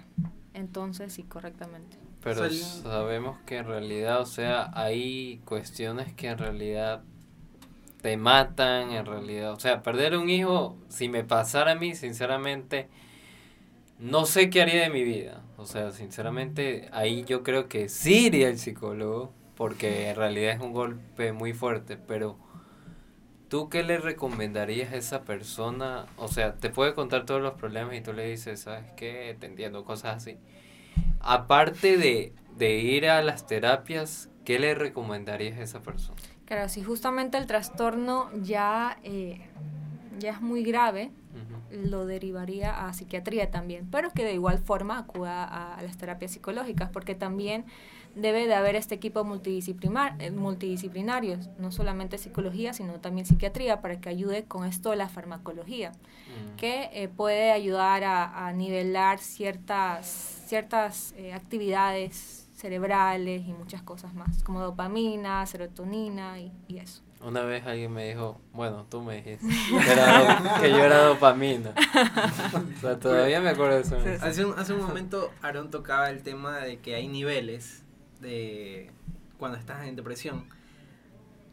Entonces, 0.53 1.13
sí, 1.13 1.23
correctamente. 1.23 1.97
Pero 2.23 2.49
sabemos 2.49 3.37
que 3.45 3.57
en 3.57 3.67
realidad, 3.67 4.21
o 4.21 4.25
sea, 4.25 4.71
hay 4.73 5.41
cuestiones 5.45 6.13
que 6.13 6.29
en 6.29 6.39
realidad 6.39 7.03
te 8.01 8.17
matan, 8.17 8.91
en 8.91 9.05
realidad. 9.05 9.51
O 9.51 9.59
sea, 9.59 9.83
perder 9.83 10.17
un 10.17 10.29
hijo, 10.29 10.77
si 10.89 11.09
me 11.09 11.23
pasara 11.23 11.73
a 11.73 11.75
mí, 11.75 11.93
sinceramente, 11.93 12.87
no 13.99 14.25
sé 14.25 14.49
qué 14.49 14.63
haría 14.63 14.81
de 14.81 14.89
mi 14.89 15.03
vida. 15.03 15.41
O 15.57 15.65
sea, 15.65 15.91
sinceramente, 15.91 16.89
ahí 16.91 17.23
yo 17.23 17.43
creo 17.43 17.67
que 17.67 17.89
sí 17.89 18.27
iría 18.27 18.47
al 18.47 18.57
psicólogo, 18.57 19.31
porque 19.55 20.09
en 20.09 20.15
realidad 20.15 20.53
es 20.53 20.61
un 20.61 20.73
golpe 20.73 21.31
muy 21.31 21.53
fuerte, 21.53 21.97
pero... 21.97 22.37
¿Tú 23.47 23.69
qué 23.69 23.83
le 23.83 23.99
recomendarías 23.99 24.91
a 24.91 24.97
esa 24.97 25.21
persona? 25.21 26.07
O 26.17 26.27
sea, 26.27 26.55
te 26.55 26.71
puede 26.71 26.95
contar 26.95 27.25
todos 27.25 27.41
los 27.41 27.53
problemas 27.53 27.95
y 27.95 28.01
tú 28.01 28.11
le 28.11 28.27
dices, 28.27 28.61
¿sabes 28.61 28.85
qué? 28.97 29.37
Te 29.39 29.45
entiendo, 29.45 29.85
cosas 29.85 30.17
así. 30.17 30.37
Aparte 31.19 31.97
de, 31.97 32.33
de 32.57 32.77
ir 32.79 33.07
a 33.07 33.21
las 33.21 33.45
terapias, 33.45 34.29
¿qué 34.45 34.57
le 34.57 34.73
recomendarías 34.73 35.59
a 35.59 35.61
esa 35.61 35.81
persona? 35.81 36.17
Claro, 36.45 36.69
si 36.69 36.83
justamente 36.83 37.37
el 37.37 37.45
trastorno 37.47 38.29
ya, 38.41 38.97
eh, 39.03 39.41
ya 40.19 40.31
es 40.31 40.41
muy 40.41 40.63
grave. 40.63 41.11
Lo 41.71 42.05
derivaría 42.05 42.87
a 42.87 42.93
psiquiatría 42.93 43.51
también, 43.51 43.87
pero 43.91 44.11
que 44.11 44.23
de 44.23 44.33
igual 44.33 44.59
forma 44.59 44.97
acuda 44.99 45.43
a, 45.43 45.75
a 45.75 45.81
las 45.81 45.97
terapias 45.97 46.31
psicológicas, 46.31 46.89
porque 46.89 47.15
también 47.15 47.65
debe 48.15 48.47
de 48.47 48.55
haber 48.55 48.75
este 48.75 48.95
equipo 48.95 49.23
multidisciplinar, 49.25 50.15
eh, 50.19 50.31
multidisciplinario, 50.31 51.37
no 51.57 51.71
solamente 51.71 52.17
psicología, 52.17 52.71
sino 52.73 52.93
también 53.01 53.25
psiquiatría, 53.25 53.81
para 53.81 53.99
que 53.99 54.07
ayude 54.09 54.45
con 54.45 54.65
esto 54.65 54.95
la 54.95 55.09
farmacología, 55.09 55.91
Mm. 55.91 56.55
que 56.57 56.89
eh, 56.93 57.07
puede 57.07 57.51
ayudar 57.51 58.03
a, 58.03 58.47
a 58.47 58.53
nivelar 58.53 59.19
ciertas, 59.19 60.05
ciertas 60.47 61.13
eh, 61.17 61.33
actividades 61.33 62.47
cerebrales 62.55 63.45
y 63.47 63.53
muchas 63.53 63.81
cosas 63.83 64.13
más, 64.13 64.43
como 64.43 64.61
dopamina, 64.61 65.45
serotonina 65.45 66.39
y, 66.39 66.51
y 66.67 66.77
eso. 66.77 67.01
Una 67.25 67.41
vez 67.41 67.65
alguien 67.65 67.91
me 67.91 68.07
dijo, 68.07 68.39
bueno, 68.53 68.85
tú 68.89 69.01
me 69.01 69.15
dijiste, 69.21 69.47
que, 69.83 69.91
era 69.91 70.19
do- 70.19 70.61
que 70.61 70.69
yo 70.69 70.77
era 70.83 71.03
dopamina. 71.05 71.73
O 72.77 72.81
sea, 72.81 72.99
todavía 72.99 73.41
me 73.41 73.49
acuerdo 73.49 73.75
de 73.77 73.81
eso. 73.81 73.99
Sí, 74.01 74.09
Hace 74.21 74.45
un, 74.45 74.57
hace 74.59 74.73
un 74.73 74.81
momento 74.85 75.31
Aaron 75.41 75.71
tocaba 75.71 76.09
el 76.11 76.21
tema 76.21 76.59
de 76.59 76.79
que 76.79 76.93
hay 76.95 77.07
niveles 77.07 77.83
de 78.21 78.91
cuando 79.39 79.57
estás 79.57 79.87
en 79.87 79.95
depresión. 79.95 80.47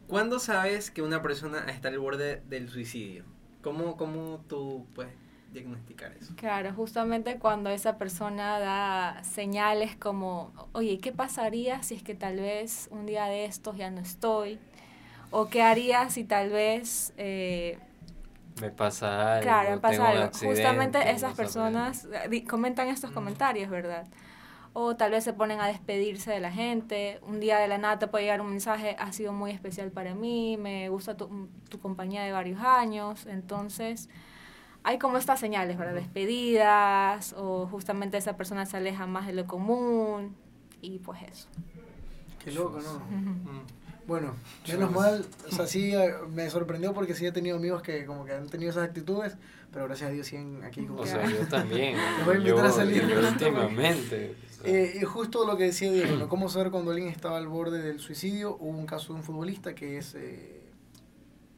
¿Cuándo 0.07 0.39
sabes 0.39 0.91
que 0.91 1.01
una 1.01 1.21
persona 1.21 1.65
está 1.69 1.87
al 1.87 1.97
borde 1.97 2.41
del 2.47 2.69
suicidio? 2.69 3.23
¿Cómo, 3.63 3.97
cómo 3.97 4.43
tú 4.47 4.85
puedes 4.93 5.13
diagnosticar 5.53 6.11
eso? 6.19 6.33
Claro, 6.35 6.73
justamente 6.73 7.39
cuando 7.39 7.69
esa 7.69 7.97
persona 7.97 8.59
da 8.59 9.23
señales 9.23 9.95
como, 9.95 10.51
oye, 10.73 10.99
¿qué 10.99 11.11
pasaría 11.11 11.81
si 11.83 11.95
es 11.95 12.03
que 12.03 12.15
tal 12.15 12.35
vez 12.35 12.89
un 12.91 13.05
día 13.05 13.25
de 13.25 13.45
estos 13.45 13.77
ya 13.77 13.89
no 13.89 14.01
estoy? 14.01 14.59
¿O 15.35 15.47
qué 15.49 15.63
haría 15.63 16.09
si 16.11 16.23
tal 16.23 16.51
vez, 16.51 17.11
eh, 17.17 17.79
Me 18.61 18.69
pasa 18.69 19.33
algo. 19.37 19.41
claro, 19.41 19.71
me 19.71 19.77
pasa 19.79 20.09
algo? 20.09 20.31
Justamente 20.53 20.99
esas 21.09 21.33
personas 21.33 22.05
eh, 22.05 22.29
di- 22.29 22.43
comentan 22.43 22.87
estos 22.87 23.09
comentarios, 23.09 23.67
¿verdad? 23.71 24.05
O 24.73 24.95
tal 24.95 25.09
vez 25.09 25.23
se 25.23 25.33
ponen 25.33 25.59
a 25.59 25.65
despedirse 25.65 26.29
de 26.29 26.39
la 26.39 26.51
gente. 26.51 27.19
Un 27.23 27.39
día 27.39 27.57
de 27.57 27.67
la 27.67 27.79
nada 27.79 27.97
te 27.97 28.07
puede 28.07 28.25
llegar 28.25 28.41
un 28.41 28.49
mensaje, 28.51 28.95
ha 28.99 29.11
sido 29.11 29.33
muy 29.33 29.49
especial 29.49 29.89
para 29.91 30.13
mí, 30.13 30.55
me 30.57 30.89
gusta 30.89 31.17
tu, 31.17 31.49
tu 31.67 31.79
compañía 31.79 32.21
de 32.23 32.31
varios 32.31 32.59
años. 32.61 33.25
Entonces, 33.25 34.09
hay 34.83 34.99
como 34.99 35.17
estas 35.17 35.39
señales, 35.39 35.79
¿verdad? 35.79 35.95
Despedidas, 35.95 37.33
o 37.35 37.65
justamente 37.67 38.17
esa 38.17 38.37
persona 38.37 38.67
se 38.67 38.77
aleja 38.77 39.07
más 39.07 39.25
de 39.25 39.33
lo 39.33 39.47
común, 39.47 40.35
y 40.79 40.99
pues 40.99 41.23
eso. 41.23 41.47
Qué 42.43 42.51
loco, 42.51 42.79
¿no? 42.79 43.01
Bueno, 44.05 44.35
menos 44.67 44.91
mal, 44.91 45.25
o 45.49 45.55
sea, 45.55 45.67
sí 45.67 45.93
eh, 45.95 46.13
me 46.29 46.49
sorprendió 46.49 46.93
porque 46.93 47.15
sí 47.15 47.25
he 47.25 47.31
tenido 47.31 47.57
amigos 47.57 47.81
que 47.81 48.05
como 48.05 48.25
que 48.25 48.33
han 48.33 48.47
tenido 48.49 48.71
esas 48.71 48.83
actitudes, 48.83 49.37
pero 49.71 49.85
gracias 49.85 50.09
a 50.09 50.13
Dios 50.13 50.27
siguen 50.27 50.63
aquí 50.63 50.85
como 50.85 51.01
O 51.01 51.05
sea, 51.05 51.25
yo 51.29 51.47
también. 51.47 51.95
Te 52.17 52.23
voy 52.25 52.35
a 52.35 52.37
invitar 52.37 52.59
yo, 52.59 52.65
a 52.65 52.71
salir. 52.71 53.07
yo 53.07 53.19
últimamente. 53.27 54.35
o 54.49 54.63
sea, 54.63 54.71
Eh, 54.73 54.99
y 55.01 55.03
justo 55.03 55.45
lo 55.45 55.57
que 55.57 55.65
decía 55.65 55.91
Diego, 55.91 56.15
¿no? 56.15 56.29
¿Cómo 56.29 56.49
saber 56.49 56.69
cuando 56.71 56.91
alguien 56.91 57.09
estaba 57.09 57.37
al 57.37 57.47
borde 57.47 57.81
del 57.81 57.99
suicidio? 57.99 58.57
Hubo 58.59 58.77
un 58.77 58.85
caso 58.85 59.13
de 59.13 59.19
un 59.19 59.23
futbolista 59.23 59.73
que 59.73 59.97
es 59.97 60.15
eh, 60.15 60.61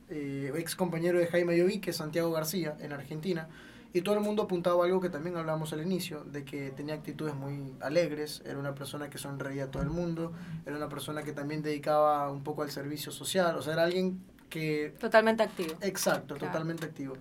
eh, 0.10 0.54
ex 0.56 0.76
compañero 0.76 1.20
de 1.20 1.28
Jaime 1.28 1.58
Lloví, 1.58 1.80
que 1.80 1.90
es 1.90 1.98
Santiago 1.98 2.32
García, 2.32 2.78
en 2.80 2.94
Argentina, 2.94 3.50
y 3.96 4.02
todo 4.02 4.16
el 4.16 4.22
mundo 4.22 4.44
apuntaba 4.44 4.84
algo 4.84 5.00
que 5.00 5.10
también 5.10 5.38
hablamos 5.38 5.72
al 5.72 5.82
inicio, 5.82 6.26
de 6.26 6.44
que 6.44 6.70
tenía 6.72 6.96
actitudes 6.96 7.34
muy 7.34 7.74
alegres, 7.80 8.42
era 8.46 8.60
una 8.60 8.76
persona 8.76 9.10
que 9.10 9.18
sonreía 9.18 9.64
a 9.64 9.72
todo 9.72 9.84
el 9.84 9.90
mundo, 9.90 10.34
era 10.66 10.76
una 10.76 10.90
persona 10.90 11.24
que 11.24 11.32
también 11.32 11.62
dedicaba 11.62 12.30
un 12.30 12.44
poco 12.44 12.64
al 12.64 12.72
servicio 12.72 13.14
social, 13.14 13.56
o 13.56 13.62
sea, 13.62 13.72
era 13.72 13.84
alguien 13.84 14.20
que 14.50 14.94
Totalmente 15.00 15.44
activo. 15.44 15.76
Exacto, 15.80 16.36
Claro. 16.36 16.48
totalmente 16.52 16.86
activo. 16.86 17.16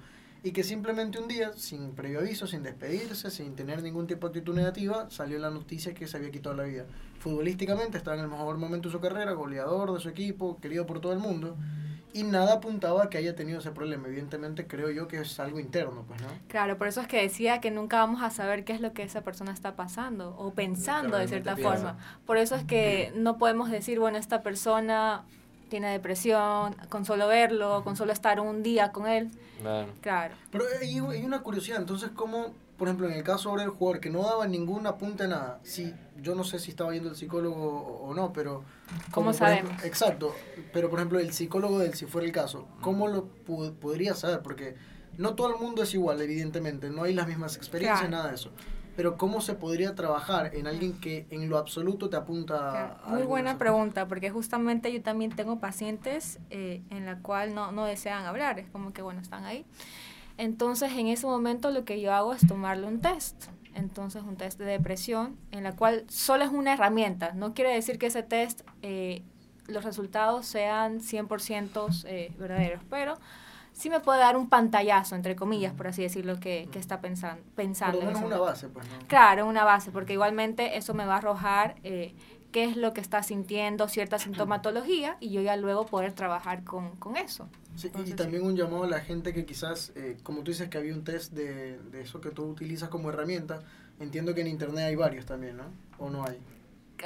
Y 0.45 0.53
que 0.53 0.63
simplemente 0.63 1.19
un 1.19 1.27
día, 1.27 1.55
sin 1.55 1.93
previo 1.95 2.21
aviso, 2.21 2.47
sin 2.47 2.63
despedirse, 2.63 3.31
sin 3.31 3.57
tener 3.57 3.83
ningún 3.83 4.07
tipo 4.07 4.29
de 4.29 4.39
actitud 4.39 4.55
negativa, 4.55 5.09
salió 5.09 5.39
la 5.39 5.49
noticia 5.49 5.95
que 5.95 6.07
se 6.07 6.19
había 6.19 6.31
quitado 6.31 6.55
la 6.55 6.65
vida. 6.65 6.85
Futbolísticamente 7.19 7.97
estaba 7.97 8.19
en 8.19 8.25
el 8.25 8.29
mejor 8.29 8.59
momento 8.59 8.91
de 8.91 8.93
su 8.93 9.01
carrera, 9.01 9.33
goleador 9.33 9.95
de 9.95 10.01
su 10.01 10.11
equipo, 10.11 10.61
querido 10.61 10.85
por 10.85 11.01
todo 11.01 11.15
el 11.15 11.19
mundo, 11.19 11.57
y 12.13 12.25
nada 12.25 12.57
apuntaba 12.57 13.05
a 13.05 13.09
que 13.09 13.17
haya 13.17 13.35
tenido 13.35 13.61
ese 13.61 13.71
problema. 13.71 14.07
Evidentemente 14.07 14.67
creo 14.67 14.91
yo 14.91 15.09
que 15.09 15.19
es 15.21 15.41
algo 15.41 15.59
interno, 15.59 16.05
pues, 16.07 16.21
¿no? 16.21 16.29
Claro, 16.49 16.77
por 16.77 16.89
eso 16.89 17.01
es 17.01 17.09
que 17.09 17.23
decía 17.23 17.63
que 17.63 17.71
nunca 17.71 17.97
vamos 17.97 18.23
a 18.23 18.29
saber 18.29 18.67
qué 18.67 18.75
es 18.75 18.83
lo 18.83 18.93
que 18.93 19.03
esa 19.03 19.23
persona 19.23 19.51
está 19.51 19.77
pasando 19.77 20.37
o 20.37 20.53
pensando 20.53 21.17
de 21.17 21.27
cierta 21.27 21.57
piensa. 21.57 21.75
forma. 21.75 21.99
Por 22.27 22.37
eso 22.37 22.55
es 22.55 22.65
que 22.65 23.15
no 23.17 23.39
podemos 23.39 23.71
decir, 23.71 23.99
bueno, 23.99 24.19
esta 24.19 24.43
persona 24.43 25.25
tiene 25.69 25.91
depresión, 25.93 26.75
con 26.89 27.05
solo 27.05 27.27
verlo, 27.29 27.83
con 27.85 27.97
solo 27.97 28.13
estar 28.13 28.41
un 28.41 28.63
día 28.63 28.93
con 28.93 29.07
él. 29.07 29.31
claro. 29.61 29.89
Claro. 30.01 30.35
Pero 30.51 30.65
hay, 30.81 30.99
hay 30.99 31.25
una 31.25 31.41
curiosidad, 31.43 31.79
entonces, 31.81 32.11
¿cómo, 32.15 32.53
por 32.77 32.89
ejemplo, 32.89 33.07
en 33.09 33.15
el 33.15 33.23
caso 33.25 33.51
ahora 33.51 33.63
del 33.63 33.71
jugador 33.71 34.01
que 34.01 34.11
no 34.11 34.23
daba 34.23 34.47
ningún 34.47 34.87
apunte 34.87 35.25
a 35.25 35.29
nada, 35.29 35.61
sí, 35.63 35.95
yo 36.21 36.35
no 36.35 36.45
sé 36.45 36.59
si 36.59 36.71
estaba 36.71 36.93
yendo 36.93 37.09
el 37.11 37.17
psicólogo 37.17 38.01
o, 38.03 38.15
no, 38.15 38.33
pero... 38.33 38.63
¿Cómo 39.11 39.31
ejemplo- 39.31 39.47
sabemos? 39.49 39.85
exacto, 39.85 40.35
pero 40.73 40.91
por 40.91 40.99
ejemplo, 40.99 41.19
el 41.19 41.33
psicólogo 41.33 41.79
del, 41.79 41.95
si 41.95 42.07
fuera 42.07 42.27
el 42.27 42.33
caso, 42.33 42.67
¿cómo 42.81 43.09
lo 43.09 43.29
pu- 43.47 43.73
podría 43.75 44.15
saber? 44.15 44.41
Porque 44.43 44.77
no 45.17 45.35
todo 45.35 45.55
el 45.55 45.61
mundo 45.61 45.83
es 45.83 45.95
igual, 45.95 46.21
evidentemente, 46.21 46.91
no 46.91 47.05
hay 47.05 47.15
las 47.15 47.27
mismas 47.29 47.57
experiencias, 47.57 48.01
Claro. 48.09 48.17
nada 48.17 48.29
de 48.31 48.35
eso. 48.35 48.51
Pero 48.97 49.17
¿cómo 49.17 49.41
se 49.41 49.55
podría 49.55 49.95
trabajar 49.95 50.55
en 50.55 50.67
alguien 50.67 50.99
que 51.01 51.27
en 51.31 51.49
lo 51.49 51.59
absoluto 51.59 52.09
te 52.09 52.17
apunta 52.17 52.55
Claro, 52.55 52.97
a 53.05 53.09
Muy 53.11 53.23
buena 53.23 53.59
pregunta, 53.59 54.07
porque 54.07 54.31
justamente 54.31 54.93
yo 54.93 55.03
también 55.03 55.33
tengo 55.33 55.59
pacientes 55.59 56.39
eh, 56.51 56.83
en 56.91 57.07
la 57.07 57.19
cual 57.19 57.55
no, 57.55 57.73
no 57.73 57.85
desean 57.85 58.25
hablar, 58.25 58.59
es 58.59 58.69
como 58.71 58.93
que, 58.93 59.03
bueno, 59.03 59.21
están 59.21 59.45
ahí. 59.45 59.65
Entonces, 60.37 60.93
en 60.93 61.07
ese 61.09 61.27
momento 61.27 61.71
lo 61.71 61.85
que 61.85 62.01
yo 62.01 62.13
hago 62.13 62.33
es 62.33 62.47
tomarle 62.47 62.87
un 62.87 63.01
test. 63.01 63.47
Entonces, 63.75 64.23
un 64.23 64.37
test 64.37 64.59
de 64.59 64.65
depresión, 64.65 65.37
en 65.51 65.65
la 65.65 65.75
cual 65.75 66.05
solo 66.09 66.45
es 66.45 66.51
una 66.51 66.75
herramienta. 66.75 67.33
No 67.33 67.55
quiere 67.55 67.73
decir 67.73 67.99
que 67.99 68.07
ese 68.07 68.23
test, 68.23 68.63
eh, 68.83 69.23
los 69.67 69.85
resultados 69.85 70.47
sean 70.47 71.01
100% 71.01 72.05
eh, 72.07 72.33
verdaderos, 72.39 72.83
pero 72.91 73.17
sí 73.75 73.91
me 73.91 74.01
puede 74.01 74.21
dar 74.21 74.37
un 74.39 74.49
pantallazo, 74.49 75.15
entre 75.17 75.37
comillas, 75.37 75.75
por 75.75 75.87
así 75.89 76.03
decirlo, 76.03 76.41
que, 76.41 76.69
que 76.73 76.79
está 76.79 77.01
pensan- 77.03 77.37
Por 77.37 77.55
pensando. 77.57 77.97
lo 77.99 78.01
en 78.03 78.07
menos 78.09 78.23
ese 78.23 78.27
una 78.27 78.39
base, 78.39 78.69
pues, 78.69 78.87
¿no? 78.89 79.07
Claro, 79.09 79.47
una 79.47 79.65
base, 79.65 79.91
porque 79.91 80.15
igualmente 80.15 80.79
eso 80.79 80.95
me 80.95 81.05
va 81.05 81.15
a 81.17 81.19
arrojar 81.19 81.75
eh, 81.85 82.15
qué 82.53 82.65
es 82.65 82.77
lo 82.77 82.95
que 82.95 83.01
está 83.03 83.23
sintiendo, 83.23 83.89
cierta 83.89 84.19
sintomatología, 84.19 85.17
y 85.21 85.31
yo 85.31 85.43
ya 85.43 85.57
luego 85.57 85.87
poder 85.87 86.13
trabajar 86.15 86.65
con, 86.65 86.97
con 86.97 87.17
eso. 87.17 87.49
Sí, 87.77 87.91
y 88.07 88.13
también 88.13 88.45
un 88.47 88.57
llamado 88.57 88.85
a 88.85 88.87
la 88.87 89.01
gente 89.01 89.35
que 89.35 89.45
quizás, 89.45 89.93
eh, 89.97 90.17
como 90.23 90.45
tú 90.45 90.53
dices 90.53 90.69
que 90.69 90.79
había 90.79 90.95
un 90.95 91.03
test 91.03 91.33
de, 91.33 91.79
de 91.91 92.01
eso 92.03 92.21
que 92.21 92.31
tú 92.31 92.45
utilizas 92.45 92.89
como 92.89 93.11
herramienta, 93.11 93.63
entiendo 93.99 94.35
que 94.35 94.43
en 94.43 94.47
internet 94.47 94.85
hay 94.87 94.95
varios 94.97 95.27
también, 95.27 95.57
¿no? 95.57 95.65
¿O 95.99 96.09
no 96.11 96.25
hay? 96.25 96.39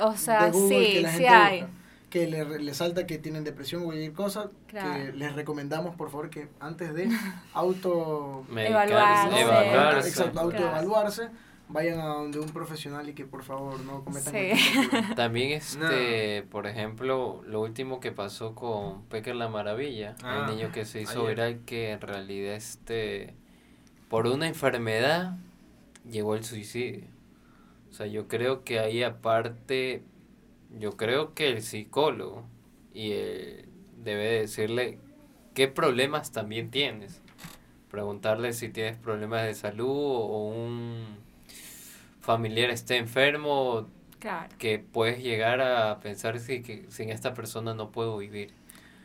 O 0.03 0.15
sea, 0.17 0.51
Google 0.51 0.85
sí, 0.85 1.07
sí 1.17 1.27
hay. 1.27 1.61
busca, 1.63 1.73
que 2.11 2.27
le, 2.27 2.59
le 2.61 2.75
salta 2.75 3.07
que 3.07 3.19
tienen 3.19 3.45
depresión 3.45 3.83
o 3.83 3.87
cualquier 3.87 4.13
cosa, 4.13 4.51
Claro. 4.67 4.93
que 4.95 5.13
les 5.13 5.35
recomendamos 5.35 5.95
por 5.97 6.11
favor 6.11 6.31
que 6.31 6.49
antes 6.61 6.95
de 6.95 7.09
auto 7.53 8.45
Evaluarse. 8.51 9.41
evaluarse. 9.41 10.09
exacto, 10.09 10.33
Claro. 10.33 10.47
autoevaluarse, 10.47 11.29
vayan 11.69 12.01
a 12.01 12.07
donde 12.07 12.39
un 12.41 12.49
profesional 12.49 13.07
y 13.11 13.13
que 13.13 13.27
por 13.27 13.43
favor 13.45 13.79
no 13.81 14.03
cometan 14.05 14.33
Sí. 14.33 14.51
También 15.17 15.51
este, 15.53 16.43
por 16.51 16.67
ejemplo, 16.67 17.43
lo 17.47 17.61
último 17.61 18.01
que 18.01 18.11
pasó 18.11 18.55
con 18.55 19.03
Pecker 19.11 19.37
la 19.37 19.49
Maravilla, 19.49 20.15
Ah, 20.23 20.47
el 20.49 20.57
niño 20.57 20.73
que 20.73 20.87
se 20.87 21.03
hizo 21.03 21.21
ayer. 21.27 21.29
viral 21.35 21.61
que 21.67 21.91
en 21.91 22.01
realidad 22.01 22.55
este 22.55 23.35
por 24.09 24.27
una 24.27 24.47
enfermedad 24.49 25.37
llegó 26.11 26.33
al 26.33 26.43
suicidio. 26.45 27.05
O 27.91 27.93
sea, 27.93 28.07
yo 28.07 28.29
creo 28.29 28.65
que 28.65 28.79
ahí 28.81 29.03
aparte 29.03 30.03
yo 30.79 30.97
creo 30.97 31.35
que 31.35 31.49
el 31.49 31.63
psicólogo 31.63 32.45
y 32.95 33.13
el- 33.13 33.65
debe 34.05 34.41
decirle 34.41 34.99
qué 35.55 35.69
problemas 35.69 36.33
también 36.33 36.71
tienes. 36.71 37.21
Preguntarle 37.91 38.53
si 38.53 38.69
tienes 38.69 38.97
problemas 38.99 39.45
de 39.45 39.55
salud 39.55 39.89
o 39.91 40.49
un 40.49 41.19
familiar 42.21 42.71
esté 42.71 42.97
enfermo, 42.97 43.89
Claro, 44.19 44.49
que 44.59 44.79
puedes 44.81 45.23
llegar 45.23 45.61
a 45.61 46.01
pensar 46.01 46.39
si 46.41 46.63
que 46.63 46.87
sin 46.91 47.11
esta 47.11 47.35
persona 47.35 47.75
no 47.75 47.91
puedo 47.93 48.19
vivir. 48.19 48.53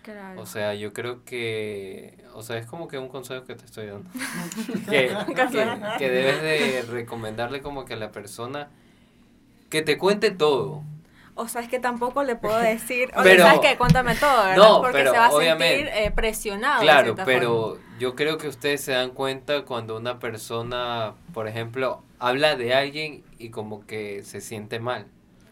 claro. 0.02 0.42
O 0.42 0.46
sea, 0.48 0.74
yo 0.74 0.92
creo 0.92 1.24
que, 1.24 2.18
o 2.34 2.42
sea, 2.42 2.58
es 2.58 2.66
como 2.66 2.88
que 2.88 2.98
un 2.98 3.10
consejo 3.10 3.46
que 3.46 3.56
te 3.56 3.66
estoy 3.66 3.88
dando. 3.88 4.10
que, 4.90 5.16
que, 5.52 5.98
que 6.00 6.10
debes 6.10 6.42
de 6.42 6.82
recomendarle 6.92 7.62
como 7.62 7.86
que 7.86 7.94
a 7.94 7.98
la 7.98 8.12
persona 8.12 8.70
que 9.70 9.82
te 9.84 9.98
cuente 9.98 10.32
todo. 10.32 10.84
O 11.36 11.48
sea, 11.48 11.62
es 11.62 11.68
que 11.70 11.80
tampoco 11.80 12.24
le 12.24 12.36
puedo 12.36 12.58
decir, 12.60 13.12
oye, 13.16 13.24
Pero- 13.32 13.44
¿sabes 13.46 13.60
qué? 13.62 13.78
Cuéntame 13.78 14.16
todo, 14.16 14.44
¿verdad? 14.44 14.58
No, 14.58 14.82
Porque 14.82 14.98
pero 14.98 15.12
se 15.12 15.18
va 15.18 15.26
a 15.28 15.32
sentir 15.32 15.90
eh, 15.94 16.12
presionado. 16.16 16.82
Claro, 16.82 17.16
pero 17.26 17.80
yo 18.00 18.16
creo 18.16 18.38
que 18.38 18.48
ustedes 18.48 18.82
se 18.82 18.92
dan 18.92 19.12
cuenta 19.12 19.64
cuando 19.66 19.98
una 19.98 20.20
persona, 20.20 21.14
por 21.34 21.48
ejemplo, 21.48 22.04
habla 22.20 22.56
de 22.56 22.74
alguien 22.74 23.24
y 23.38 23.50
como 23.50 23.86
que 23.86 24.24
se 24.24 24.42
siente 24.42 24.80
mal. 24.80 25.08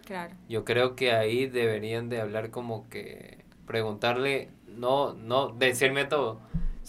Claro, 0.06 0.34
Yo 0.50 0.66
creo 0.66 0.96
que 0.96 1.14
ahí 1.14 1.46
deberían 1.48 2.10
de 2.10 2.20
hablar 2.20 2.50
como 2.50 2.90
que 2.90 3.46
preguntarle, 3.66 4.50
no, 4.68 5.14
no 5.14 5.50
decirme 5.50 6.04
todo, 6.06 6.42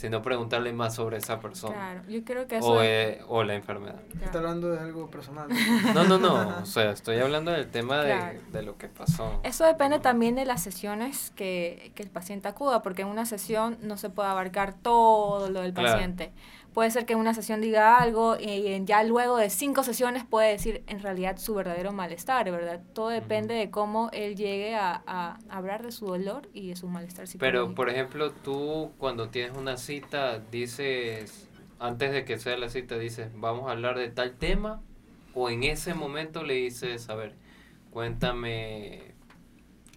sino 0.02 0.20
preguntarle 0.20 0.72
más 0.72 0.96
sobre 0.96 1.18
esa 1.18 1.38
persona. 1.38 1.74
claro. 1.74 2.02
Yo 2.08 2.24
creo 2.24 2.48
que 2.48 2.56
eso... 2.56 2.66
O, 2.72 2.82
es- 2.82 2.88
eh, 3.18 3.20
o 3.28 3.44
la 3.44 3.54
enfermedad. 3.54 4.00
claro. 4.10 4.24
Está 4.26 4.38
hablando 4.38 4.68
de 4.70 4.80
algo 4.80 5.08
personal. 5.10 5.48
No, 5.94 6.02
no, 6.04 6.18
no. 6.18 6.58
O 6.60 6.66
sea, 6.66 6.90
estoy 6.90 7.18
hablando 7.20 7.52
del 7.52 7.70
tema 7.70 7.98
de, 8.02 8.12
Claro. 8.16 8.40
de 8.52 8.62
lo 8.62 8.76
que 8.76 8.88
pasó. 8.88 9.40
Eso 9.44 9.64
depende 9.64 10.00
también 10.00 10.34
de 10.34 10.44
las 10.44 10.60
sesiones 10.60 11.30
que, 11.36 11.92
que 11.94 12.02
el 12.02 12.10
paciente 12.10 12.48
acuda, 12.48 12.82
porque 12.82 13.02
en 13.02 13.08
una 13.08 13.26
sesión 13.26 13.78
no 13.80 13.96
se 13.96 14.10
puede 14.10 14.28
abarcar 14.28 14.74
todo 14.74 15.48
lo 15.48 15.60
del 15.60 15.72
Claro. 15.72 15.90
Puede 16.74 16.90
ser 16.90 17.04
que 17.04 17.12
en 17.12 17.18
una 17.18 17.34
sesión 17.34 17.60
diga 17.60 17.98
algo 17.98 18.36
y 18.40 18.82
ya 18.84 19.04
luego 19.04 19.36
de 19.36 19.50
cinco 19.50 19.82
sesiones 19.82 20.24
puede 20.24 20.50
decir 20.50 20.82
en 20.86 21.00
realidad 21.00 21.36
su 21.36 21.54
verdadero 21.54 21.92
malestar, 21.92 22.50
¿verdad? 22.50 22.80
Todo 22.94 23.08
depende 23.08 23.54
de 23.54 23.70
cómo 23.70 24.08
él 24.12 24.36
llegue 24.36 24.74
a, 24.74 25.02
a 25.06 25.38
hablar 25.50 25.82
de 25.82 25.92
su 25.92 26.06
dolor 26.06 26.48
y 26.54 26.70
de 26.70 26.76
su 26.76 26.88
malestar 26.88 27.26
psicológico. 27.26 27.66
Pero, 27.66 27.74
por 27.74 27.90
ejemplo, 27.90 28.30
tú 28.32 28.92
cuando 28.96 29.28
tienes 29.28 29.56
una 29.56 29.76
cita, 29.76 30.38
dices, 30.38 31.48
antes 31.78 32.12
de 32.12 32.24
que 32.24 32.38
sea 32.38 32.56
la 32.56 32.70
cita, 32.70 32.98
dices, 32.98 33.28
vamos 33.34 33.68
a 33.68 33.72
hablar 33.72 33.98
de 33.98 34.08
tal 34.08 34.32
tema, 34.32 34.80
o 35.34 35.50
en 35.50 35.64
ese 35.64 35.94
momento 35.94 36.42
le 36.42 36.54
dices, 36.54 37.10
a 37.10 37.14
ver, 37.14 37.34
cuéntame 37.90 39.11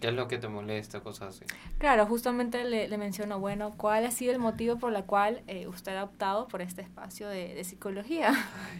qué 0.00 0.08
es 0.08 0.14
lo 0.14 0.28
que 0.28 0.38
te 0.38 0.48
molesta, 0.48 1.00
cosas 1.00 1.34
así. 1.36 1.44
Claro, 1.78 2.06
justamente 2.06 2.64
le, 2.64 2.88
le 2.88 2.98
menciono, 2.98 3.38
bueno, 3.40 3.72
¿cuál 3.76 4.04
ha 4.04 4.10
sido 4.10 4.32
el 4.32 4.38
motivo 4.38 4.76
por 4.78 4.94
el 4.94 5.04
cual 5.04 5.42
eh, 5.46 5.66
usted 5.66 5.96
ha 5.96 6.04
optado 6.04 6.48
por 6.48 6.62
este 6.62 6.82
espacio 6.82 7.28
de, 7.28 7.54
de 7.54 7.64
psicología? 7.64 8.32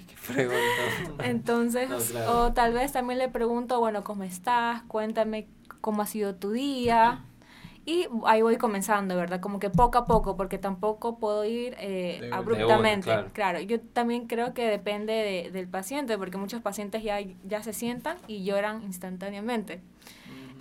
¿Qué 0.07 0.33
pregunta? 0.35 1.25
Entonces, 1.25 1.89
No, 1.89 1.99
claro. 1.99 2.39
o 2.47 2.53
tal 2.53 2.73
vez 2.73 2.93
también 2.93 3.19
le 3.19 3.29
pregunto, 3.29 3.79
bueno, 3.81 4.05
¿cómo 4.05 4.25
estás? 4.25 4.83
Cuéntame 4.89 5.49
cómo 5.81 6.03
ha 6.03 6.07
sido 6.07 6.35
tu 6.35 6.51
día. 6.53 7.25
Y 7.89 8.09
ahí 8.25 8.43
voy 8.43 8.57
comenzando, 8.57 9.15
¿verdad? 9.15 9.39
Como 9.41 9.61
que 9.61 9.71
poco 9.71 9.99
a 9.99 10.07
poco, 10.07 10.37
porque 10.37 10.59
tampoco 10.59 11.19
puedo 11.21 11.45
ir 11.45 11.77
eh, 11.79 12.19
De 12.21 12.31
abruptamente. 12.35 13.09
De 13.09 13.17
una, 13.17 13.29
claro. 13.33 13.61
yo 13.61 13.81
también 13.81 14.27
creo 14.27 14.55
que 14.55 14.67
depende 14.69 15.13
de- 15.13 15.51
del 15.53 15.69
paciente, 15.69 16.19
porque 16.19 16.37
muchos 16.37 16.61
pacientes 16.63 17.05
ya, 17.05 17.21
ya 17.45 17.63
se 17.63 17.73
sientan 17.73 18.17
y 18.27 18.43
lloran 18.43 18.83
instantáneamente. 18.83 19.83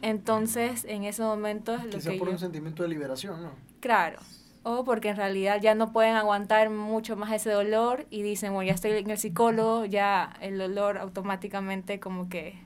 Entonces, 0.02 0.86
en 0.86 1.04
ese 1.04 1.22
momento 1.24 1.74
es 1.76 1.86
lo 1.86 1.92
Quizá 1.92 2.12
que 2.12 2.18
por 2.18 2.28
yo... 2.28 2.34
un 2.34 2.40
sentimiento 2.40 2.84
de 2.84 2.90
liberación, 2.90 3.42
¿no? 3.42 3.52
Claro. 3.80 4.20
O 4.64 4.84
porque 4.84 5.10
en 5.10 5.18
realidad 5.18 5.62
ya 5.62 5.76
no 5.76 5.92
pueden 5.94 6.16
aguantar 6.16 6.70
mucho 6.72 7.16
más 7.16 7.32
ese 7.32 7.52
dolor 7.52 8.06
y 8.10 8.24
dicen, 8.24 8.52
bueno, 8.54 8.68
ya 8.68 8.74
estoy 8.74 8.92
en 8.94 9.10
el 9.12 9.18
psicólogo, 9.18 9.86
ya 9.86 10.34
el 10.42 10.58
dolor 10.58 10.98
automáticamente 10.98 12.00
como 12.00 12.30
que 12.30 12.58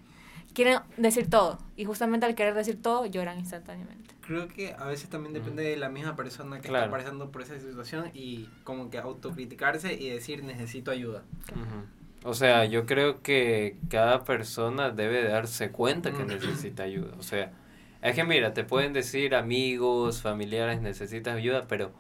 quieren 0.54 0.80
decir 0.98 1.30
todo. 1.30 1.60
Y 1.76 1.86
justamente 1.86 2.26
al 2.26 2.36
querer 2.36 2.54
decir 2.54 2.82
todo, 2.82 3.06
lloran 3.06 3.38
instantáneamente. 3.40 4.16
Creo 4.22 4.48
que 4.48 4.74
a 4.78 4.86
veces 4.86 5.10
también 5.10 5.34
depende 5.34 5.64
de 5.64 5.76
la 5.76 5.90
misma 5.90 6.16
persona 6.16 6.62
que 6.62 6.70
Claro. 6.70 6.86
está 6.86 6.98
pasando 6.98 7.32
por 7.32 7.42
esa 7.42 7.60
situación 7.60 8.12
y 8.14 8.48
como 8.64 8.90
que 8.90 8.98
autocriticarse 9.00 9.94
y 9.94 10.10
decir 10.10 10.44
necesito 10.44 10.92
ayuda. 10.92 11.24
Ujú. 11.52 11.86
O 12.24 12.34
sea, 12.34 12.66
yo 12.66 12.86
creo 12.86 13.22
que 13.22 13.78
cada 13.90 14.24
persona 14.26 14.90
debe 14.92 15.24
darse 15.24 15.72
cuenta 15.72 16.12
que 16.12 16.26
necesita 16.26 16.84
ayuda. 16.84 17.16
O 17.18 17.24
sea, 17.24 17.54
es 18.02 18.16
que 18.16 18.24
mira, 18.26 18.54
te 18.54 18.64
pueden 18.64 18.94
decir 18.94 19.36
amigos, 19.36 20.22
familiares, 20.22 20.82
necesitas 20.82 21.36
ayuda, 21.38 21.68
pero 21.68 21.94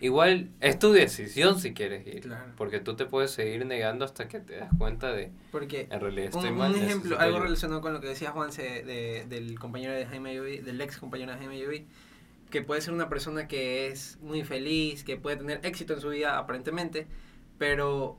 igual 0.00 0.50
es 0.60 0.78
tu 0.78 0.92
decisión 0.92 1.58
si 1.58 1.72
quieres 1.72 2.06
ir. 2.06 2.20
Claro. 2.22 2.52
Porque 2.56 2.80
tú 2.80 2.94
te 2.94 3.06
puedes 3.06 3.30
seguir 3.30 3.64
negando 3.64 4.04
hasta 4.04 4.28
que 4.28 4.40
te 4.40 4.56
das 4.56 4.70
cuenta 4.76 5.12
de, 5.12 5.32
Porque 5.50 5.86
en 5.90 6.00
realidad 6.00 6.30
un, 6.34 6.40
estoy 6.40 6.50
un 6.50 6.58
mal. 6.58 6.74
ejemplo, 6.74 7.16
necesito 7.16 7.18
algo 7.18 7.36
ayuda. 7.36 7.40
relacionado 7.40 7.80
con 7.80 7.92
lo 7.94 8.00
que 8.00 8.08
decía 8.08 8.32
Juanse 8.32 8.82
de, 8.84 9.24
del 9.28 9.58
compañero 9.58 9.94
de 9.94 10.04
Jaime 10.06 10.34
Llovi, 10.34 10.58
del 10.58 10.80
ex 10.80 10.98
compañero 10.98 11.32
de 11.32 11.38
Jaime 11.38 11.58
Llovi, 11.58 11.86
que 12.50 12.62
puede 12.62 12.82
ser 12.82 12.92
una 12.92 13.08
persona 13.08 13.48
que 13.48 13.88
es 13.88 14.18
muy 14.20 14.44
feliz, 14.44 15.04
que 15.04 15.16
puede 15.16 15.36
tener 15.38 15.60
éxito 15.64 15.94
en 15.94 16.00
su 16.00 16.10
vida 16.10 16.38
aparentemente, 16.38 17.06
pero 17.58 18.18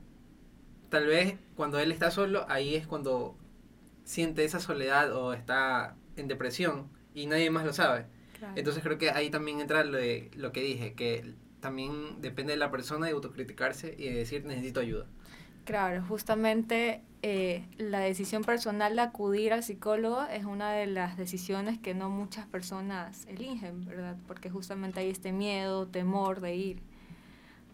tal 0.96 1.06
vez 1.08 1.36
cuando 1.56 1.78
él 1.78 1.92
está 1.92 2.10
solo, 2.10 2.46
ahí 2.48 2.74
es 2.74 2.86
cuando 2.86 3.36
siente 4.04 4.46
esa 4.46 4.60
soledad 4.60 5.14
o 5.14 5.34
está 5.34 5.94
en 6.16 6.26
depresión 6.26 6.88
y 7.12 7.26
nadie 7.26 7.50
más 7.50 7.66
lo 7.66 7.74
sabe. 7.74 8.06
Entonces 8.54 8.82
creo 8.82 8.96
que 8.96 9.10
ahí 9.10 9.28
también 9.28 9.60
entra 9.60 9.84
lo, 9.84 9.98
de, 9.98 10.30
lo 10.36 10.52
que 10.52 10.62
dije, 10.62 10.94
que 10.94 11.34
también 11.60 12.22
depende 12.22 12.54
de 12.54 12.58
la 12.58 12.70
persona 12.70 13.04
de 13.06 13.12
autocriticarse 13.12 13.94
y 13.98 14.08
de 14.08 14.14
decir 14.14 14.46
necesito 14.46 14.80
ayuda. 14.80 15.04
Claro, 15.66 16.02
justamente 16.08 17.02
eh, 17.20 17.66
la 17.76 18.00
decisión 18.00 18.42
personal 18.42 18.96
de 18.96 19.02
acudir 19.02 19.52
al 19.52 19.62
psicólogo 19.62 20.22
es 20.22 20.46
una 20.46 20.72
de 20.72 20.86
las 20.86 21.18
decisiones 21.18 21.78
que 21.78 21.92
no 21.92 22.08
muchas 22.08 22.46
personas 22.46 23.26
eligen, 23.26 23.84
¿verdad? 23.84 24.16
Porque 24.26 24.48
justamente 24.48 25.00
hay 25.00 25.10
este 25.10 25.32
miedo, 25.32 25.88
temor 25.88 26.40
de 26.40 26.56
ir. 26.56 26.82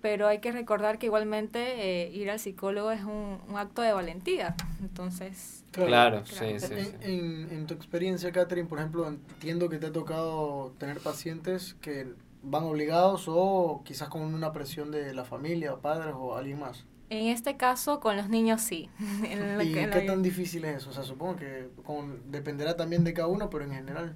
Pero 0.03 0.27
hay 0.29 0.41
que 0.41 0.53
recordar 0.53 0.99
que 0.99 1.07
igualmente 1.07 1.61
eh, 2.07 2.11
ir 2.13 2.31
al 2.31 2.41
psicólogo 2.41 2.91
es 2.91 3.05
un, 3.05 3.39
un 3.49 3.57
acto 3.57 3.83
de 3.83 3.93
valentía. 3.93 4.55
Entonces, 4.81 5.65
Claro, 5.71 6.27
sí, 6.27 6.35
Claro. 6.35 6.59
sí, 6.61 6.75
En, 6.75 6.85
sí. 6.85 6.91
en- 7.03 7.49
en 7.51 7.67
tu 7.67 7.75
experiencia, 7.75 8.31
Catherine, 8.33 8.69
por 8.69 8.79
ejemplo, 8.79 9.09
entiendo 9.09 9.69
que 9.71 9.79
te 9.79 9.87
ha 9.87 9.93
tocado 9.93 10.75
tener 10.79 10.99
pacientes 11.01 11.75
que 11.81 12.09
van 12.43 12.65
obligados 12.65 13.25
o 13.29 13.83
quizás 13.85 14.09
con 14.09 14.23
una 14.23 14.53
presión 14.53 14.91
de 14.91 15.15
la 15.15 15.25
familia, 15.25 15.77
padres 15.77 16.15
o 16.17 16.37
alguien 16.37 16.59
más. 16.59 16.85
en 17.09 17.29
este 17.29 17.57
caso, 17.57 18.01
con 18.01 18.17
los 18.17 18.29
niños 18.29 18.61
sí. 18.63 18.89
En 19.25 19.61
¿Y 19.61 19.73
que- 19.73 19.89
qué 19.91 20.01
tan 20.03 20.23
difícil 20.23 20.65
es 20.65 20.79
eso? 20.79 20.91
O 20.91 20.93
sea, 20.93 21.05
supongo 21.05 21.37
que 21.37 21.69
con, 21.85 22.31
dependerá 22.33 22.77
también 22.77 23.05
de 23.05 23.15
cada 23.15 23.29
uno, 23.29 23.49
pero 23.51 23.65
en 23.65 23.73
general. 23.73 24.15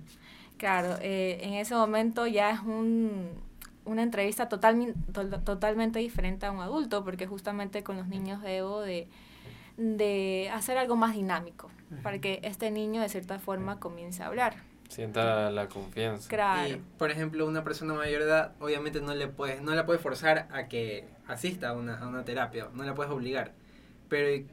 Claro, 0.56 0.96
eh, 1.02 1.38
en 1.42 1.54
ese 1.54 1.74
momento 1.74 2.26
ya 2.26 2.50
es 2.50 2.60
un, 2.60 3.28
una 3.86 4.02
entrevista 4.02 4.48
total, 4.48 4.94
to- 5.12 5.40
totalmente 5.40 5.98
diferente 5.98 6.44
a 6.46 6.50
un 6.50 6.60
adulto, 6.60 7.04
porque 7.04 7.26
justamente 7.26 7.82
con 7.82 7.96
los 7.96 8.08
niños 8.08 8.42
debo 8.42 8.80
de, 8.80 9.08
de 9.76 10.50
hacer 10.52 10.76
algo 10.78 10.96
más 10.96 11.14
dinámico, 11.14 11.70
para 12.02 12.18
que 12.18 12.40
este 12.42 12.70
niño 12.70 13.00
de 13.00 13.08
cierta 13.08 13.38
forma 13.38 13.78
comience 13.80 14.22
a 14.22 14.26
hablar. 14.26 14.56
Sienta 14.88 15.50
la 15.50 15.68
confianza. 15.68 16.28
Claro, 16.28 16.68
Y, 16.68 16.82
por 16.98 17.10
ejemplo, 17.10 17.46
una 17.46 17.64
persona 17.64 17.94
mayor 17.94 18.22
de 18.22 18.28
edad, 18.28 18.52
obviamente 18.60 19.00
no 19.00 19.14
le 19.14 19.26
puedes, 19.26 19.60
no 19.62 19.74
la 19.74 19.84
puedes 19.86 20.00
forzar 20.00 20.46
a 20.52 20.68
que 20.68 21.08
asista 21.26 21.70
a 21.70 21.72
una, 21.72 21.98
a 21.98 22.06
una 22.06 22.24
terapia, 22.24 22.68
no 22.72 22.84
la 22.84 22.94
puedes 22.94 23.10
obligar. 23.12 23.52
Pero, 24.08 24.46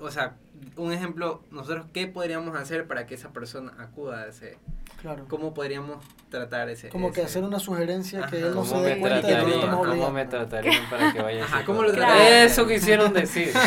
o 0.00 0.10
sea, 0.10 0.34
un 0.76 0.92
ejemplo, 0.92 1.42
nosotros, 1.52 1.86
¿qué 1.92 2.06
podríamos 2.08 2.56
hacer 2.56 2.86
para 2.88 3.06
que 3.06 3.14
esa 3.14 3.32
persona 3.32 3.72
acuda 3.78 4.22
a 4.22 4.26
ese? 4.26 4.58
Claro. 5.00 5.24
¿Cómo 5.28 5.54
podríamos 5.54 5.96
tratar 6.30 6.68
ese? 6.68 6.90
Como 6.90 7.10
que 7.12 7.22
hacer 7.22 7.42
una 7.42 7.58
sugerencia 7.58 8.26
que 8.26 8.36
él 8.38 8.54
no 8.54 8.64
se 8.64 8.72
¿Cómo 8.72 8.82
dé 8.82 8.98
cuenta 8.98 9.16
de 9.16 9.22
que 9.44 9.50
estamos 9.54 9.64
¿Cómo 9.64 9.80
obligando. 9.80 10.10
me 10.12 10.24
tratarían 10.26 10.90
para 10.90 11.12
que 11.12 11.22
vaya 11.22 11.44
Ajá? 11.44 11.64
¿cómo 11.64 11.82
lo 11.82 11.92
tratarían? 11.92 12.32
Eso 12.46 12.66
quisieron 12.66 13.12
decir. 13.14 13.52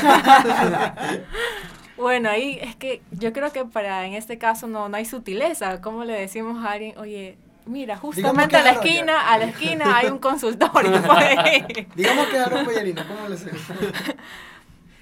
Bueno, 1.95 2.29
ahí 2.29 2.57
es 2.61 2.75
que 2.75 3.01
yo 3.11 3.31
creo 3.33 3.51
que 3.51 3.65
para 3.65 4.05
en 4.05 4.13
este 4.13 4.37
caso 4.37 4.67
no, 4.67 4.89
no 4.89 4.97
hay 4.97 5.05
sutileza. 5.05 5.79
¿Cómo 5.79 6.03
le 6.03 6.13
decimos 6.13 6.65
a 6.65 6.71
alguien, 6.71 6.97
oye, 6.97 7.37
mira, 7.65 7.95
justamente 7.97 8.57
a 8.57 8.63
la 8.63 8.71
ya- 8.73 8.79
esquina, 8.79 9.31
a 9.31 9.37
la 9.37 9.45
esquina 9.45 9.97
hay 9.97 10.07
un 10.07 10.17
consultorio 10.17 11.01
por 11.03 11.17
ahí. 11.17 11.87
Digamos 11.95 12.27
que 12.27 12.37
Aaron 12.39 12.65
Pellerina, 12.65 13.07
¿cómo 13.07 13.29
le 13.29 13.37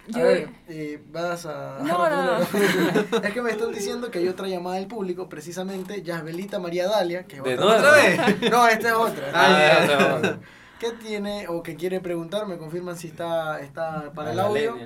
sé? 0.07 0.11
A 0.15 0.19
Yo- 0.19 0.25
ver, 0.25 0.49
eh, 0.67 1.03
vas 1.11 1.45
a... 1.45 1.79
No, 1.83 2.09
no, 2.09 2.37
Es 3.23 3.33
que 3.33 3.41
me 3.41 3.51
están 3.51 3.71
diciendo 3.71 4.09
que 4.11 4.19
hay 4.19 4.27
otra 4.27 4.47
llamada 4.47 4.77
del 4.77 4.87
público, 4.87 5.29
precisamente 5.29 6.01
Yasbelita 6.01 6.59
María 6.59 6.87
Dalia, 6.87 7.25
que 7.25 7.37
es 7.37 7.43
¿De 7.43 7.57
otra- 7.57 7.91
vez? 7.93 8.51
No, 8.51 8.67
esta 8.67 8.87
es 8.87 8.93
otra. 8.93 9.31
Ah. 9.33 10.37
¿Qué 10.79 10.91
tiene 10.93 11.47
o 11.47 11.61
que 11.61 11.75
quiere 11.75 11.99
preguntar? 11.99 12.47
Me 12.47 12.57
confirman 12.57 12.97
si 12.97 13.07
está, 13.07 13.59
está 13.59 14.11
para 14.13 14.31
el 14.31 14.39
audio. 14.39 14.77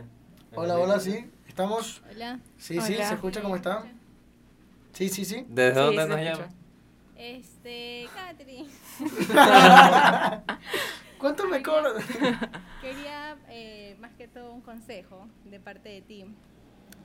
Hola, 0.54 0.78
hola, 0.78 1.00
sí. 1.00 1.30
¿Estamos? 1.48 2.02
Hola. 2.12 2.40
Sí, 2.58 2.82
sí, 2.82 2.96
Hola. 2.96 3.08
¿se 3.08 3.14
escucha 3.14 3.42
cómo 3.42 3.56
está? 3.56 3.84
Sí, 4.92 5.08
sí, 5.10 5.24
sí. 5.24 5.46
¿Desde 5.50 5.74
Sí, 5.74 5.80
dónde 5.80 6.08
nos 6.08 6.20
llama? 6.20 6.50
Este, 7.18 8.08
Catherine, 8.14 8.68
¿Cuánto 11.18 11.48
me 11.48 11.62
cobra? 11.64 11.92
quería 12.82 13.38
eh, 13.50 13.85
más 14.06 14.14
que 14.14 14.28
todo 14.28 14.54
un 14.54 14.62
consejo 14.62 15.28
de 15.46 15.60
parte 15.60 15.90
de 15.90 16.02
ti. 16.02 16.26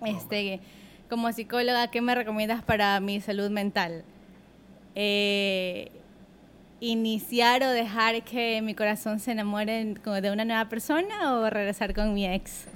Este, 0.05 0.61
como 1.09 1.33
psicóloga, 1.33 1.91
¿qué 1.91 2.03
me 2.03 2.15
recomiendas 2.15 2.63
para 2.63 3.01
mi 3.01 3.23
salud 3.23 3.49
mental? 3.49 4.05
Eh, 4.95 5.91
¿Iniciar 6.81 7.63
o 7.63 7.71
dejar 7.71 8.23
que 8.23 8.61
mi 8.61 8.75
corazón 8.75 9.19
se 9.19 9.33
enamore 9.33 9.95
de 9.95 10.31
una 10.31 10.45
nueva 10.45 10.69
persona 10.69 11.37
o 11.37 11.49
regresar 11.49 11.95
con 11.95 12.13
mi 12.13 12.27
ex? 12.27 12.67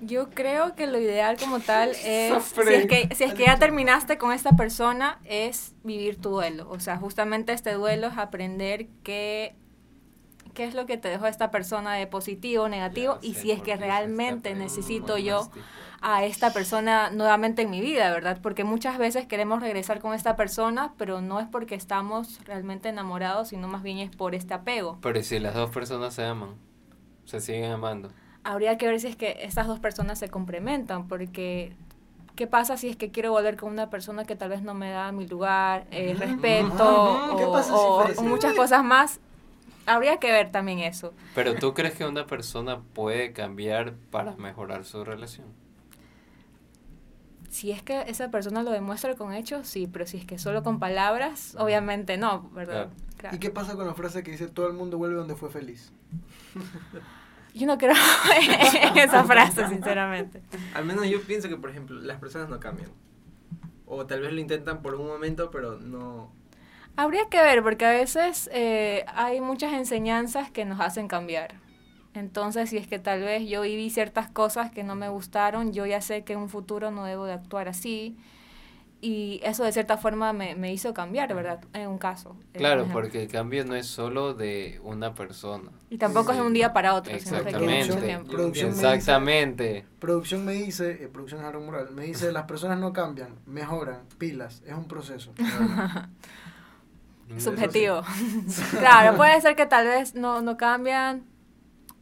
Yo 0.00 0.30
creo 0.30 0.74
que 0.74 0.88
lo 0.88 0.98
ideal 0.98 1.36
como 1.38 1.60
tal 1.60 1.90
es, 2.04 2.42
si 2.42 2.74
es, 2.74 2.86
que, 2.86 3.14
si 3.14 3.22
es 3.22 3.32
que 3.32 3.44
ya 3.44 3.60
terminaste 3.60 4.18
con 4.18 4.32
esta 4.32 4.56
persona, 4.56 5.20
es 5.24 5.76
vivir 5.84 6.20
tu 6.20 6.30
duelo. 6.30 6.68
O 6.68 6.80
sea, 6.80 6.96
justamente 6.96 7.52
este 7.52 7.74
duelo 7.74 8.08
es 8.08 8.18
aprender 8.18 8.88
qué, 9.04 9.54
qué 10.56 10.64
es 10.64 10.74
lo 10.74 10.86
que 10.86 10.96
te 10.96 11.08
dejó 11.08 11.26
esta 11.26 11.50
persona 11.50 11.92
de 11.94 12.06
positivo 12.06 12.64
o 12.64 12.68
negativo 12.68 13.18
Ya 13.22 13.28
y 13.28 13.34
sé 13.34 13.40
si 13.42 13.50
es 13.52 13.62
que 13.62 13.76
realmente 13.76 14.54
necesito 14.54 15.18
yo 15.18 15.48
a 16.00 16.24
esta 16.24 16.52
persona 16.52 17.10
nuevamente 17.10 17.62
en 17.62 17.70
mi 17.70 17.80
vida, 17.80 18.10
¿verdad? 18.10 18.38
Porque 18.42 18.64
muchas 18.64 18.96
veces 18.98 19.26
queremos 19.26 19.60
regresar 19.60 20.00
con 20.00 20.14
esta 20.14 20.34
persona, 20.34 20.94
pero 20.96 21.20
no 21.20 21.40
es 21.40 21.46
porque 21.46 21.74
estamos 21.74 22.40
realmente 22.44 22.88
enamorados, 22.88 23.48
sino 23.48 23.68
más 23.68 23.82
bien 23.82 23.98
es 23.98 24.10
por 24.16 24.34
este 24.34 24.54
apego. 24.54 24.98
Pero 25.02 25.18
¿y 25.18 25.22
si 25.22 25.38
las 25.38 25.54
dos 25.54 25.70
personas 25.70 26.14
se 26.14 26.24
aman, 26.24 26.54
se 27.26 27.40
siguen 27.40 27.70
amando. 27.70 28.10
habría 28.42 28.78
que 28.78 28.86
ver 28.86 28.98
si 29.00 29.08
es 29.08 29.16
que 29.16 29.38
estas 29.42 29.66
dos 29.66 29.78
personas 29.78 30.18
se 30.18 30.28
complementan, 30.28 31.06
porque 31.08 31.72
¿qué 32.34 32.46
pasa 32.46 32.76
si 32.76 32.88
es 32.88 32.96
que 32.96 33.10
quiero 33.10 33.32
volver 33.32 33.56
con 33.56 33.72
una 33.72 33.90
persona 33.90 34.24
que 34.24 34.36
tal 34.36 34.50
vez 34.50 34.62
no 34.62 34.72
me 34.72 34.90
da 34.90 35.12
mi 35.12 35.26
lugar, 35.26 35.86
eh, 35.90 36.14
respeto 36.18 36.66
Ujú. 37.28 37.36
¿Qué 37.36 37.44
o, 37.44 37.52
pasa 37.52 37.68
si 37.70 37.74
o- 37.74 38.20
o 38.20 38.22
muchas 38.24 38.54
cosas 38.54 38.84
más? 38.84 39.20
Habría 39.86 40.18
que 40.18 40.30
ver 40.32 40.50
también 40.50 40.80
eso. 40.80 41.14
Pero 41.34 41.54
¿tú 41.54 41.72
crees 41.72 41.94
que 41.94 42.04
una 42.04 42.26
persona 42.26 42.80
puede 42.80 43.32
cambiar 43.32 43.94
para 44.10 44.36
mejorar 44.36 44.84
su 44.84 45.04
relación? 45.04 45.46
Si 47.48 47.70
es 47.70 47.82
que 47.82 48.02
esa 48.08 48.30
persona 48.30 48.62
lo 48.62 48.70
demuestra 48.70 49.14
con 49.14 49.32
hechos, 49.32 49.66
sí, 49.66 49.88
pero 49.90 50.06
si 50.06 50.18
es 50.18 50.26
que 50.26 50.38
solo 50.38 50.62
con 50.62 50.78
palabras, 50.78 51.56
obviamente 51.58 52.18
no, 52.18 52.50
¿verdad? 52.50 52.90
Claro. 53.16 53.36
¿Y 53.36 53.38
qué 53.38 53.50
pasa 53.50 53.76
con 53.76 53.86
la 53.86 53.94
frase 53.94 54.22
que 54.22 54.32
dice 54.32 54.48
todo 54.48 54.66
el 54.66 54.74
mundo 54.74 54.98
vuelve 54.98 55.16
donde 55.16 55.36
fue 55.36 55.48
feliz? 55.48 55.92
Yo 57.54 57.66
no 57.66 57.78
creo 57.78 57.94
en 58.82 58.98
esa 58.98 59.24
frase, 59.24 59.66
sinceramente. 59.68 60.42
Al 60.74 60.84
menos 60.84 61.08
yo 61.08 61.22
pienso 61.22 61.48
que, 61.48 61.56
por 61.56 61.70
ejemplo, 61.70 61.98
las 61.98 62.18
personas 62.20 62.50
no 62.50 62.60
cambian. 62.60 62.90
O 63.86 64.04
tal 64.04 64.20
vez 64.20 64.32
lo 64.32 64.40
intentan 64.40 64.82
por 64.82 64.94
un 64.94 65.06
momento, 65.06 65.50
pero 65.50 65.78
no... 65.78 66.30
Habría 66.96 67.28
que 67.30 67.40
ver, 67.42 67.62
porque 67.62 67.84
a 67.84 67.90
veces 67.90 68.48
eh, 68.52 69.04
hay 69.14 69.40
muchas 69.40 69.72
enseñanzas 69.74 70.50
que 70.50 70.64
nos 70.64 70.80
hacen 70.80 71.08
cambiar. 71.08 71.54
Entonces, 72.14 72.70
si 72.70 72.78
es 72.78 72.86
que 72.86 72.98
tal 72.98 73.20
vez 73.20 73.46
yo 73.46 73.62
viví 73.62 73.90
ciertas 73.90 74.30
cosas 74.30 74.70
que 74.70 74.82
no 74.82 74.94
me 74.94 75.08
gustaron, 75.10 75.72
yo 75.74 75.84
ya 75.84 76.00
sé 76.00 76.24
que 76.24 76.32
en 76.32 76.38
un 76.40 76.48
futuro 76.48 76.90
no 76.90 77.04
debo 77.04 77.26
de 77.26 77.34
actuar 77.34 77.68
así. 77.68 78.16
Y 79.02 79.40
eso 79.44 79.62
de 79.62 79.72
cierta 79.72 79.98
forma 79.98 80.32
me, 80.32 80.54
me 80.56 80.72
hizo 80.72 80.94
cambiar, 80.94 81.32
¿verdad? 81.34 81.60
En 81.74 81.88
un 81.88 81.98
caso. 81.98 82.34
Claro, 82.54 82.84
por 82.84 83.02
porque 83.02 83.24
el 83.24 83.28
cambio 83.28 83.62
no 83.66 83.74
es 83.74 83.86
solo 83.86 84.32
de 84.32 84.80
una 84.82 85.14
persona. 85.14 85.70
Y 85.90 85.98
tampoco 85.98 86.32
es 86.32 86.38
de 86.38 86.42
un 86.44 86.54
día 86.54 86.72
para 86.72 86.94
otro, 86.94 87.12
sino 87.18 87.36
requiere 87.40 87.58
mucho 87.66 87.98
Exactamente. 87.98 88.30
Producción 88.32 88.68
me 88.70 88.74
dice- 88.74 88.94
Exactamente. 88.96 89.84
Producción 89.98 90.44
me 90.46 90.52
dice, 90.54 90.90
eh, 91.04 91.08
producción 91.12 91.44
Aaron 91.44 91.66
Moral, 91.66 91.90
me 91.92 92.04
dice 92.04 92.32
las 92.32 92.44
personas 92.44 92.78
no 92.78 92.94
cambian, 92.94 93.28
mejoran, 93.44 94.00
pilas, 94.16 94.62
es 94.66 94.72
un 94.72 94.88
proceso. 94.88 95.32
Subjetivo. 97.38 98.02
claro, 98.78 99.16
puede 99.16 99.40
ser 99.40 99.56
que 99.56 99.66
tal 99.66 99.86
vez 99.86 100.14
no, 100.14 100.40
no 100.42 100.56
cambian 100.56 101.24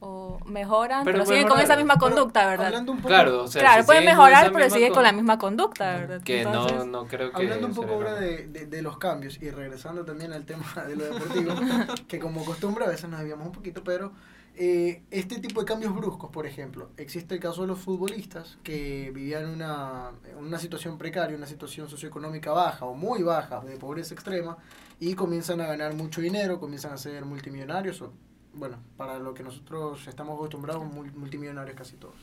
o 0.00 0.38
mejoran, 0.44 1.04
Pero 1.04 1.18
pero, 1.18 1.26
siguen 1.26 1.48
con 1.48 1.58
esa 1.60 1.76
misma 1.76 1.96
conducta, 1.96 2.46
¿verdad? 2.46 2.66
Hablando 2.66 2.92
un 2.92 2.98
poco, 2.98 3.08
Claro, 3.08 3.44
o 3.44 3.48
sea, 3.48 3.62
claro, 3.62 3.82
si 3.82 3.86
pueden 3.86 4.04
mejorar, 4.04 4.52
pero 4.52 4.68
siguen 4.68 4.92
con 4.92 5.02
la 5.02 5.12
misma 5.12 5.38
conducta, 5.38 5.96
¿verdad? 5.96 6.22
Que 6.22 6.42
Entonces, 6.42 6.76
no, 6.78 6.84
no 6.84 7.06
creo 7.06 7.30
que... 7.32 7.36
hablando 7.38 7.68
un 7.68 7.74
poco 7.74 7.94
ahora 7.94 8.14
de, 8.14 8.46
de- 8.48 8.66
de 8.66 8.82
los 8.82 8.98
cambios 8.98 9.40
y 9.40 9.50
regresando 9.50 10.04
también 10.04 10.32
al 10.34 10.44
tema 10.44 10.66
de 10.86 10.96
lo 10.96 11.04
deportivo, 11.04 11.54
que 12.08 12.18
como 12.18 12.44
costumbre 12.44 12.84
a 12.84 12.88
veces 12.88 13.08
nos 13.08 13.18
desviamos 13.20 13.46
un 13.46 13.52
poquito, 13.52 13.82
pero 13.82 14.12
eh, 14.56 15.02
este 15.10 15.38
tipo 15.40 15.60
de 15.60 15.66
cambios 15.66 15.94
bruscos, 15.94 16.30
por 16.30 16.46
ejemplo, 16.46 16.90
existe 16.96 17.34
el 17.34 17.40
caso 17.40 17.62
de 17.62 17.68
los 17.68 17.80
futbolistas 17.80 18.58
que 18.62 19.10
vivían 19.14 19.46
una, 19.50 20.12
una 20.38 20.58
situación 20.58 20.96
precaria, 20.98 21.36
una 21.36 21.46
situación 21.46 21.88
socioeconómica 21.88 22.52
baja 22.52 22.84
o 22.86 22.94
muy 22.94 23.22
baja, 23.22 23.60
de 23.60 23.76
pobreza 23.76 24.14
extrema, 24.14 24.56
y 25.00 25.14
comienzan 25.14 25.60
a 25.60 25.66
ganar 25.66 25.94
mucho 25.94 26.20
dinero, 26.20 26.60
comienzan 26.60 26.92
a 26.92 26.96
ser 26.96 27.24
multimillonarios, 27.24 28.00
o 28.02 28.12
bueno, 28.54 28.78
para 28.96 29.18
lo 29.18 29.34
que 29.34 29.42
nosotros 29.42 30.06
estamos 30.06 30.36
acostumbrados, 30.36 30.84
mul- 30.84 31.12
multimillonarios 31.14 31.76
casi 31.76 31.96
todos. 31.96 32.14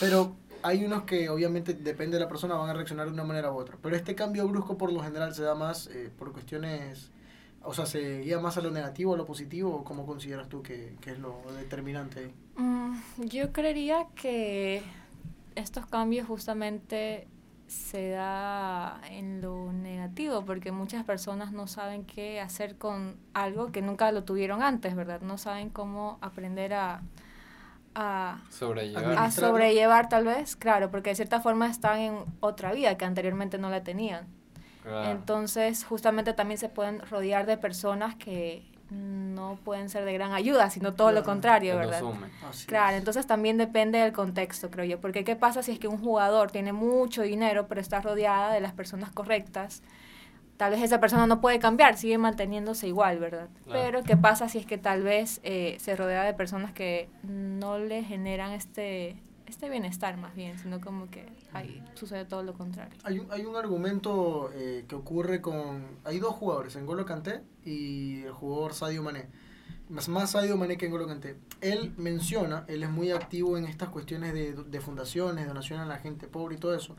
Pero 0.00 0.36
hay 0.62 0.84
unos 0.84 1.04
que 1.04 1.28
obviamente 1.28 1.72
depende 1.72 2.18
de 2.18 2.24
la 2.24 2.28
persona 2.28 2.54
van 2.54 2.68
a 2.68 2.74
reaccionar 2.74 3.06
de 3.06 3.12
una 3.12 3.24
manera 3.24 3.52
u 3.52 3.56
otra. 3.56 3.78
Pero 3.80 3.96
este 3.96 4.14
cambio 4.14 4.46
brusco 4.48 4.76
por 4.76 4.92
lo 4.92 5.02
general 5.02 5.34
se 5.34 5.42
da 5.42 5.54
más 5.54 5.86
eh, 5.86 6.10
por 6.18 6.32
cuestiones, 6.32 7.10
o 7.64 7.74
sea, 7.74 7.86
se 7.86 8.20
guía 8.20 8.38
más 8.40 8.56
a 8.56 8.60
lo 8.60 8.70
negativo 8.70 9.12
o 9.12 9.14
a 9.14 9.18
lo 9.18 9.26
positivo. 9.26 9.76
¿O 9.76 9.84
cómo 9.84 10.06
consideras 10.06 10.48
tú 10.48 10.62
que, 10.62 10.96
que 11.00 11.12
es 11.12 11.18
lo 11.18 11.40
determinante 11.58 12.32
mm, 12.56 12.94
yo 13.26 13.52
creería 13.52 14.06
que 14.14 14.82
estos 15.54 15.86
cambios 15.86 16.26
justamente 16.26 17.26
se 17.66 18.10
da 18.10 19.00
en 19.10 19.40
lo 19.40 19.72
negativo, 19.72 20.44
porque 20.44 20.70
muchas 20.70 21.04
personas 21.04 21.52
no 21.52 21.66
saben 21.66 22.04
qué 22.04 22.40
hacer 22.40 22.76
con 22.76 23.16
algo 23.32 23.72
que 23.72 23.82
nunca 23.82 24.12
lo 24.12 24.24
tuvieron 24.24 24.62
antes, 24.62 24.94
¿verdad? 24.94 25.20
No 25.22 25.38
saben 25.38 25.70
cómo 25.70 26.18
aprender 26.20 26.74
a, 26.74 27.02
a, 27.94 28.42
Sobrellevar. 28.50 29.18
a 29.18 29.30
sobrellevar 29.30 30.08
tal 30.08 30.24
vez, 30.24 30.56
claro, 30.56 30.90
porque 30.90 31.10
de 31.10 31.16
cierta 31.16 31.40
forma 31.40 31.68
están 31.68 31.98
en 31.98 32.18
otra 32.40 32.72
vida 32.72 32.96
que 32.96 33.04
anteriormente 33.04 33.58
no 33.58 33.70
la 33.70 33.82
tenían. 33.82 34.26
Entonces, 34.84 35.84
justamente 35.84 36.34
también 36.34 36.58
se 36.58 36.68
pueden 36.68 37.00
rodear 37.00 37.46
de 37.46 37.56
personas 37.56 38.14
que 38.16 38.64
no 38.90 39.58
pueden 39.64 39.88
ser 39.88 40.04
de 40.04 40.12
gran 40.12 40.32
ayuda, 40.32 40.70
sino 40.70 40.94
todo 40.94 41.12
lo 41.12 41.24
contrario, 41.24 41.76
¿verdad? 41.76 42.02
Claro, 42.66 42.92
es. 42.92 42.98
entonces 42.98 43.26
también 43.26 43.56
depende 43.56 43.98
del 43.98 44.12
contexto, 44.12 44.70
creo 44.70 44.84
yo, 44.84 45.00
porque 45.00 45.24
¿qué 45.24 45.36
pasa 45.36 45.62
si 45.62 45.72
es 45.72 45.78
que 45.78 45.88
un 45.88 45.98
jugador 45.98 46.50
tiene 46.50 46.72
mucho 46.72 47.22
dinero, 47.22 47.66
pero 47.66 47.80
está 47.80 48.00
rodeada 48.00 48.52
de 48.52 48.60
las 48.60 48.72
personas 48.72 49.10
correctas? 49.10 49.82
Tal 50.56 50.70
vez 50.70 50.82
esa 50.82 51.00
persona 51.00 51.26
no 51.26 51.40
puede 51.40 51.58
cambiar, 51.58 51.96
sigue 51.96 52.16
manteniéndose 52.18 52.86
igual, 52.86 53.18
¿verdad? 53.18 53.48
Claro. 53.64 53.80
Pero 53.80 54.02
¿qué 54.04 54.16
pasa 54.16 54.48
si 54.48 54.58
es 54.58 54.66
que 54.66 54.78
tal 54.78 55.02
vez 55.02 55.40
eh, 55.42 55.76
se 55.80 55.96
rodea 55.96 56.22
de 56.22 56.32
personas 56.32 56.72
que 56.72 57.08
no 57.24 57.78
le 57.78 58.04
generan 58.04 58.52
este, 58.52 59.16
este 59.46 59.68
bienestar 59.68 60.16
más 60.16 60.34
bien, 60.34 60.58
sino 60.58 60.80
como 60.80 61.10
que 61.10 61.26
ahí 61.54 61.82
sucede 61.94 62.24
todo 62.24 62.42
lo 62.42 62.54
contrario? 62.54 62.94
Hay 63.04 63.18
un, 63.18 63.30
hay 63.32 63.44
un 63.44 63.56
argumento 63.56 64.50
eh, 64.54 64.84
que 64.86 64.94
ocurre 64.94 65.40
con... 65.40 65.98
Hay 66.04 66.18
dos 66.18 66.34
jugadores, 66.34 66.76
N'Golo 66.76 67.04
Kanté 67.04 67.42
y 67.64 68.22
el 68.22 68.32
jugador 68.32 68.74
Sadio 68.74 69.02
Mané. 69.02 69.28
Más, 69.88 70.08
más 70.08 70.32
Sadio 70.32 70.56
Mané 70.56 70.76
que 70.76 70.88
N'Golo 70.88 71.06
Kanté. 71.06 71.36
Él 71.60 71.94
menciona, 71.96 72.64
él 72.68 72.82
es 72.82 72.90
muy 72.90 73.10
activo 73.10 73.56
en 73.56 73.64
estas 73.64 73.88
cuestiones 73.88 74.34
de, 74.34 74.52
de 74.52 74.80
fundaciones, 74.80 75.46
donación 75.46 75.80
a 75.80 75.86
la 75.86 75.98
gente 75.98 76.26
pobre 76.26 76.56
y 76.56 76.58
todo 76.58 76.74
eso. 76.74 76.96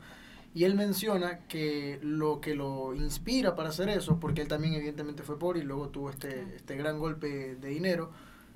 Y 0.54 0.64
él 0.64 0.74
menciona 0.74 1.40
que 1.48 1.98
lo 2.02 2.40
que 2.40 2.54
lo 2.54 2.94
inspira 2.94 3.54
para 3.54 3.68
hacer 3.68 3.90
eso, 3.90 4.18
porque 4.18 4.40
él 4.40 4.48
también 4.48 4.72
evidentemente 4.72 5.22
fue 5.22 5.38
pobre 5.38 5.60
y 5.60 5.64
luego 5.64 5.90
tuvo 5.90 6.08
este, 6.08 6.56
este 6.56 6.76
gran 6.76 6.98
golpe 6.98 7.56
de 7.56 7.68
dinero, 7.68 8.10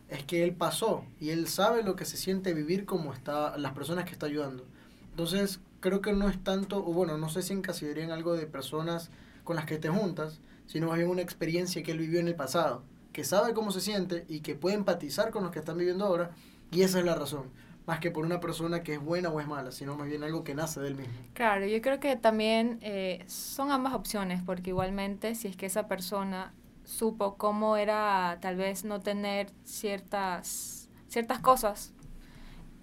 es 0.09 0.25
que 0.25 0.43
él 0.43 0.55
pasó 0.55 1.05
y 1.21 1.31
él 1.31 1.47
sabe 1.47 1.83
lo 1.83 1.97
que 1.97 2.05
se 2.05 2.17
siente 2.17 2.55
vivir 2.55 2.85
como 2.85 3.13
está 3.13 3.57
las 3.59 3.73
personas 3.73 4.07
que 4.07 4.13
está 4.13 4.27
ayudando. 4.27 4.65
Entonces, 5.11 5.61
creo 5.81 6.01
que 6.01 6.13
no 6.13 6.29
es 6.29 6.43
tanto, 6.43 6.79
o 6.79 6.93
bueno, 6.93 7.19
no 7.19 7.29
sé 7.29 7.43
si 7.43 7.53
encasillaría 7.53 8.05
en 8.05 8.11
algo 8.11 8.35
de 8.35 8.47
personas 8.47 9.11
con 9.45 9.57
las 9.57 9.65
que 9.65 9.79
te 9.79 9.89
juntas, 9.89 10.41
sino 10.67 10.89
más 10.89 10.99
bien 10.99 11.11
una 11.11 11.23
experiencia 11.23 11.83
que 11.83 11.91
él 11.93 11.99
vivió 11.99 12.21
en 12.21 12.29
el 12.29 12.37
pasado, 12.37 12.83
que 13.13 13.25
sabe 13.25 13.55
cómo 13.55 13.73
se 13.73 13.81
siente 13.81 14.25
y 14.29 14.41
que 14.41 14.55
puede 14.55 14.77
empatizar 14.77 15.31
con 15.31 15.43
los 15.43 15.53
que 15.53 15.59
están 15.59 15.79
viviendo 15.79 16.05
ahora, 16.05 16.31
y 16.71 16.83
esa 16.83 16.99
es 17.01 17.05
la 17.05 17.15
razón. 17.17 17.51
más 17.87 17.99
que 17.99 18.11
por 18.13 18.25
una 18.25 18.39
persona 18.39 18.85
que 18.85 18.95
es 18.95 19.01
buena 19.01 19.31
o 19.31 19.41
es 19.41 19.49
mala, 19.49 19.73
sino 19.73 19.97
más 19.97 20.07
bien 20.07 20.23
algo 20.23 20.45
que 20.45 20.55
nace 20.55 20.81
del 20.81 20.95
mismo. 20.95 21.15
Claro, 21.35 21.67
yo 21.67 21.81
creo 21.83 21.99
que 21.99 22.15
también 22.15 22.79
eh, 22.83 23.25
son 23.27 23.73
ambas 23.73 23.95
opciones, 23.95 24.43
porque 24.45 24.71
igualmente 24.71 25.35
si 25.35 25.49
es 25.49 25.57
que 25.57 25.67
esa 25.67 25.89
persona 25.89 26.53
supo 26.85 27.37
cómo 27.37 27.77
era 27.77 28.39
tal 28.41 28.57
vez 28.57 28.85
no 28.85 29.01
tener 29.01 29.51
ciertas, 29.65 30.89
ciertas 31.09 31.41
cosas, 31.41 31.93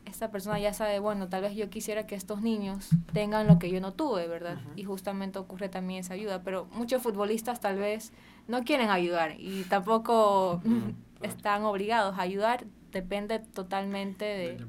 esta 0.08 0.32
persona 0.32 0.60
ya 0.60 0.74
sabe, 0.74 1.00
bueno, 1.00 1.28
tal 1.30 1.42
vez 1.42 1.56
yo 1.56 1.70
quisiera 1.70 2.08
que 2.08 2.16
estos 2.16 2.42
niños 2.42 2.90
tengan 3.14 3.48
lo 3.48 3.60
que 3.60 3.70
yo 3.70 3.80
no 3.82 3.94
tuve, 3.94 4.28
¿verdad? 4.28 4.58
Y 4.76 4.84
justamente 4.84 5.40
ocurre 5.40 5.70
también 5.70 6.00
esa 6.00 6.14
ayuda, 6.14 6.44
pero 6.44 6.66
muchos 6.72 7.02
futbolistas 7.02 7.60
tal 7.60 7.78
vez 7.78 8.14
no 8.48 8.64
quieren 8.64 8.90
ayudar 8.90 9.36
y 9.38 9.64
tampoco 9.64 10.62
están 11.22 11.64
obligados 11.64 12.18
a 12.18 12.22
ayudar, 12.22 12.66
depende 12.92 13.40
totalmente 13.40 14.26
de, 14.26 14.66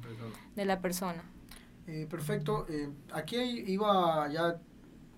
de 0.57 0.65
la 0.65 0.81
persona. 0.81 1.23
Eh, 1.87 2.07
perfecto. 2.09 2.67
Eh, 2.69 2.91
aquí 3.13 3.37
iba 3.67 4.29
ya, 4.31 4.61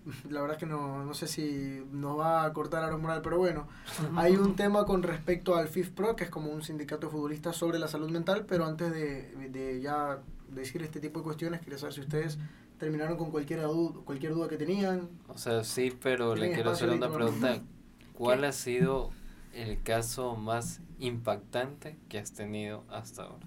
la 0.30 0.40
verdad 0.40 0.56
es 0.56 0.60
que 0.60 0.66
no, 0.66 1.04
no 1.04 1.14
sé 1.14 1.26
si 1.26 1.82
nos 1.92 2.18
va 2.18 2.44
a 2.44 2.52
cortar 2.52 2.82
Aaron 2.82 3.02
Moral, 3.02 3.20
pero 3.22 3.38
bueno, 3.38 3.68
hay 4.16 4.36
un 4.36 4.56
tema 4.56 4.84
con 4.84 5.02
respecto 5.02 5.56
al 5.56 5.68
FIFPRO, 5.68 6.16
que 6.16 6.24
es 6.24 6.30
como 6.30 6.50
un 6.50 6.62
sindicato 6.62 7.06
de 7.06 7.12
futbolistas 7.12 7.56
sobre 7.56 7.78
la 7.78 7.88
salud 7.88 8.10
mental, 8.10 8.46
pero 8.46 8.66
antes 8.66 8.92
de, 8.92 9.48
de 9.50 9.80
ya 9.80 10.20
decir 10.48 10.82
este 10.82 11.00
tipo 11.00 11.20
de 11.20 11.24
cuestiones, 11.24 11.60
quería 11.60 11.78
saber 11.78 11.94
si 11.94 12.00
ustedes 12.00 12.38
terminaron 12.78 13.16
con 13.16 13.30
cualquier 13.30 13.62
duda, 13.62 14.00
cualquier 14.04 14.34
duda 14.34 14.48
que 14.48 14.56
tenían. 14.56 15.08
O 15.28 15.38
sea, 15.38 15.62
sí, 15.64 15.96
pero 16.02 16.34
le 16.34 16.52
quiero 16.52 16.70
hacer 16.70 16.88
una 16.90 17.10
pregunta. 17.10 17.60
¿Cuál 18.14 18.40
¿Qué? 18.40 18.46
ha 18.46 18.52
sido 18.52 19.10
el 19.54 19.82
caso 19.82 20.36
más 20.36 20.80
impactante 20.98 21.96
que 22.08 22.18
has 22.18 22.32
tenido 22.32 22.84
hasta 22.90 23.24
ahora? 23.24 23.46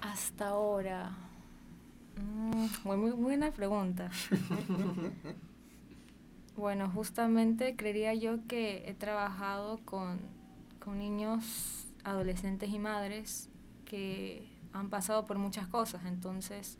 Hasta 0.00 0.48
ahora. 0.48 1.12
Mm, 2.16 2.66
muy, 2.84 2.96
muy 2.96 3.10
buena 3.10 3.50
pregunta. 3.50 4.10
bueno, 6.56 6.90
justamente 6.90 7.76
creería 7.76 8.14
yo 8.14 8.46
que 8.46 8.88
he 8.88 8.94
trabajado 8.94 9.80
con, 9.84 10.20
con 10.78 10.98
niños, 10.98 11.86
adolescentes 12.04 12.70
y 12.70 12.78
madres 12.78 13.48
que 13.84 14.46
han 14.72 14.90
pasado 14.90 15.24
por 15.24 15.38
muchas 15.38 15.66
cosas. 15.66 16.04
Entonces, 16.06 16.78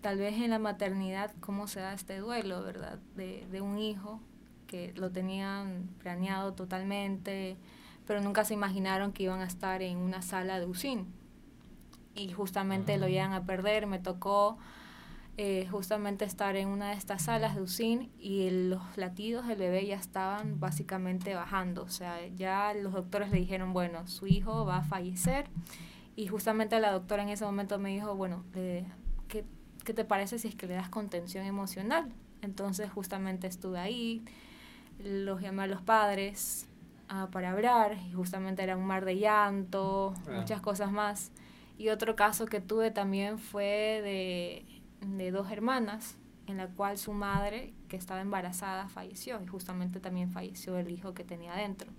tal 0.00 0.18
vez 0.18 0.34
en 0.34 0.50
la 0.50 0.58
maternidad, 0.58 1.32
cómo 1.40 1.66
se 1.66 1.80
da 1.80 1.94
este 1.94 2.18
duelo, 2.18 2.62
¿verdad? 2.62 2.98
De, 3.16 3.46
de 3.50 3.60
un 3.60 3.78
hijo 3.78 4.20
que 4.66 4.92
lo 4.96 5.10
tenían 5.10 5.88
planeado 5.98 6.54
totalmente, 6.54 7.56
pero 8.06 8.20
nunca 8.20 8.44
se 8.44 8.54
imaginaron 8.54 9.12
que 9.12 9.24
iban 9.24 9.40
a 9.40 9.46
estar 9.46 9.82
en 9.82 9.98
una 9.98 10.22
sala 10.22 10.58
de 10.58 10.66
UCIN 10.66 11.21
y 12.14 12.30
justamente 12.32 12.98
lo 12.98 13.08
llegan 13.08 13.32
a 13.32 13.44
perder. 13.44 13.86
Me 13.86 13.98
tocó 13.98 14.58
eh, 15.38 15.66
justamente 15.70 16.26
estar 16.26 16.56
en 16.56 16.68
una 16.68 16.90
de 16.90 16.94
estas 16.96 17.22
salas 17.22 17.54
de 17.56 17.62
UCIN 17.62 18.10
y 18.18 18.46
el- 18.48 18.68
los 18.68 18.82
latidos 18.98 19.46
del 19.46 19.58
bebé 19.58 19.86
ya 19.86 19.96
estaban 19.96 20.60
básicamente 20.60 21.34
bajando. 21.34 21.82
O 21.84 21.88
sea, 21.88 22.26
ya 22.28 22.74
los 22.74 22.92
doctores 22.92 23.30
le 23.30 23.38
dijeron, 23.38 23.72
bueno, 23.72 24.06
su 24.06 24.26
hijo 24.26 24.66
va 24.66 24.76
a 24.78 24.82
fallecer. 24.84 25.46
Y 26.16 26.26
justamente 26.26 26.78
la 26.80 26.92
doctora 26.92 27.22
en 27.22 27.30
ese 27.30 27.46
momento 27.46 27.78
me 27.78 27.88
dijo, 27.90 28.14
bueno, 28.14 28.44
le- 28.54 28.84
¿qué, 29.28 29.46
qué 29.84 29.94
te 29.94 30.04
parece 30.04 30.38
si 30.38 30.48
es 30.48 30.54
que 30.54 30.66
le 30.66 30.74
das 30.74 30.90
contención 30.90 31.46
emocional? 31.46 32.12
Entonces 32.42 32.90
justamente 32.90 33.46
estuve 33.46 33.78
ahí, 33.78 34.22
los 35.02 35.40
llamé 35.40 35.62
a 35.62 35.66
los 35.66 35.80
padres 35.80 36.68
ah, 37.08 37.28
para 37.32 37.52
hablar 37.52 37.96
y 38.06 38.12
justamente 38.12 38.62
era 38.62 38.76
un 38.76 38.84
mar 38.84 39.06
de 39.06 39.16
llanto, 39.16 40.12
Ah. 40.28 40.32
muchas 40.40 40.60
cosas 40.60 40.92
más. 40.92 41.32
Y 41.82 41.88
otro 41.88 42.14
caso 42.14 42.46
que 42.46 42.60
tuve 42.60 42.92
también 42.92 43.40
fue 43.40 44.00
de, 44.04 44.64
de 45.04 45.32
dos 45.32 45.50
hermanas, 45.50 46.16
en 46.46 46.58
la 46.58 46.68
cual 46.68 46.96
su 46.96 47.12
madre, 47.12 47.74
que 47.88 47.96
estaba 47.96 48.20
embarazada, 48.20 48.88
falleció 48.88 49.42
y 49.42 49.48
justamente 49.48 49.98
también 49.98 50.30
falleció 50.30 50.78
el 50.78 50.92
hijo 50.92 51.12
que 51.12 51.24
tenía 51.24 51.54
adentro. 51.54 51.90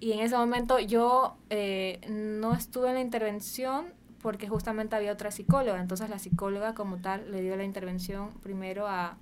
Y 0.00 0.12
en 0.12 0.20
ese 0.20 0.34
momento 0.34 0.78
yo 0.78 1.36
eh, 1.50 2.00
no 2.08 2.54
estuve 2.54 2.88
en 2.88 2.94
la 2.94 3.00
intervención 3.02 3.92
porque 4.22 4.48
justamente 4.48 4.96
había 4.96 5.12
otra 5.12 5.30
psicóloga, 5.30 5.78
entonces 5.78 6.08
la 6.08 6.18
psicóloga 6.18 6.74
como 6.74 7.02
tal 7.02 7.30
le 7.30 7.42
dio 7.42 7.56
la 7.56 7.64
intervención 7.64 8.30
primero 8.42 8.86
a, 8.86 9.18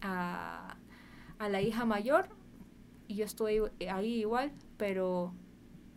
a, 0.00 0.76
a 1.40 1.48
la 1.48 1.60
hija 1.60 1.84
mayor 1.84 2.28
y 3.08 3.16
yo 3.16 3.24
estuve 3.24 3.72
ahí 3.90 4.20
igual, 4.20 4.52
pero 4.76 5.34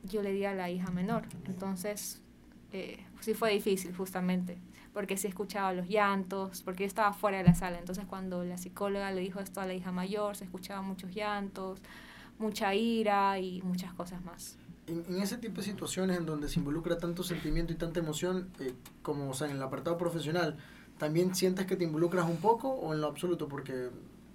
yo 0.01 0.23
le 0.23 0.33
di 0.33 0.45
a 0.45 0.55
la 0.55 0.71
hija 0.71 0.89
menor. 0.89 1.27
Entonces, 1.45 2.23
eh, 2.71 3.05
sí 3.19 3.33
fue 3.33 3.51
difícil 3.51 3.95
justamente, 3.95 4.57
porque 4.93 5.17
sí 5.17 5.27
escuchaba 5.27 5.73
los 5.73 5.87
llantos, 5.87 6.61
porque 6.61 6.83
yo 6.83 6.87
estaba 6.87 7.13
fuera 7.13 7.37
de 7.37 7.43
la 7.43 7.55
sala. 7.55 7.79
Entonces, 7.79 8.05
cuando 8.05 8.43
la 8.43 8.57
psicóloga 8.57 9.11
le 9.11 9.21
dijo 9.21 9.39
esto 9.39 9.61
a 9.61 9.65
la 9.65 9.73
hija 9.73 9.91
mayor, 9.91 10.35
se 10.35 10.45
escuchaban 10.45 10.85
muchos 10.85 11.13
llantos, 11.13 11.79
mucha 12.39 12.73
ira 12.73 13.39
y 13.39 13.61
muchas 13.61 13.93
cosas 13.93 14.23
más. 14.23 14.57
En, 14.87 15.03
en 15.09 15.21
ese 15.21 15.37
tipo 15.37 15.57
de 15.57 15.63
situaciones 15.63 16.17
en 16.17 16.25
donde 16.25 16.47
se 16.47 16.59
involucra 16.59 16.97
tanto 16.97 17.23
sentimiento 17.23 17.73
y 17.73 17.75
tanta 17.75 17.99
emoción, 17.99 18.49
eh, 18.59 18.73
como 19.01 19.29
o 19.29 19.33
sea, 19.33 19.49
en 19.49 19.55
el 19.57 19.63
apartado 19.63 19.97
profesional, 19.97 20.57
¿también 20.97 21.35
sientes 21.35 21.65
que 21.65 21.75
te 21.75 21.83
involucras 21.83 22.29
un 22.29 22.37
poco 22.37 22.69
o 22.69 22.93
en 22.93 23.01
lo 23.01 23.07
absoluto? 23.07 23.47
Porque, 23.47 23.89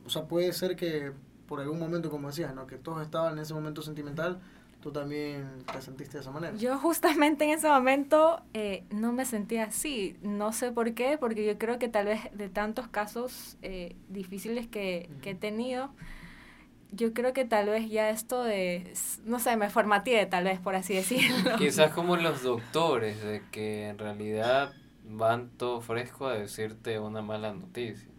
o 0.05 0.11
sea, 0.11 0.27
puede 0.27 0.53
ser 0.53 0.77
que 0.77 1.13
por 1.51 1.61
algún 1.61 1.81
momento, 1.81 2.11
como 2.11 2.29
decías, 2.29 2.55
¿no? 2.55 2.69
que 2.69 2.77
todos 2.77 3.03
estaban 3.03 3.33
en 3.33 3.41
ese 3.41 3.55
momento 3.55 3.83
sentimental, 3.83 4.41
tú 4.81 4.93
también 4.93 5.65
te 5.73 5.81
sentiste 5.83 6.19
de 6.19 6.23
esa 6.23 6.31
manera. 6.31 6.57
Yo 6.57 6.79
justamente 6.79 7.45
en 7.45 7.51
ese 7.51 7.69
momento 7.69 8.43
eh, 8.55 8.85
no 8.91 9.13
me 9.13 9.25
sentía 9.25 9.65
así, 9.65 10.17
no 10.23 10.53
sé 10.53 10.73
por 10.73 10.95
qué, 10.95 11.19
porque 11.19 11.45
yo 11.45 11.59
creo 11.59 11.79
que 11.79 11.89
tal 11.89 12.07
vez 12.07 12.21
de 12.33 12.49
tantos 12.49 12.89
casos 12.89 13.57
eh, 13.63 13.95
difíciles 14.09 14.67
que, 14.67 15.11
que 15.23 15.31
he 15.31 15.35
tenido, 15.35 15.91
yo 16.93 17.13
creo 17.13 17.33
que 17.33 17.45
tal 17.45 17.69
vez 17.69 17.89
ya 17.89 18.11
esto 18.11 18.43
de, 18.43 18.93
no 19.25 19.39
sé, 19.39 19.57
me 19.57 19.71
formateé 19.71 20.27
tal 20.27 20.45
vez, 20.45 20.59
por 20.59 20.75
así 20.75 20.95
decirlo. 20.95 21.57
Quizás 21.59 21.93
como 21.93 22.17
los 22.17 22.43
doctores, 22.43 23.23
de 23.23 23.43
que 23.51 23.89
en 23.89 23.99
realidad 23.99 24.73
van 25.05 25.51
todo 25.57 25.81
fresco 25.81 26.27
a 26.27 26.35
decirte 26.35 26.99
una 26.99 27.23
mala 27.23 27.53
noticia. 27.53 28.10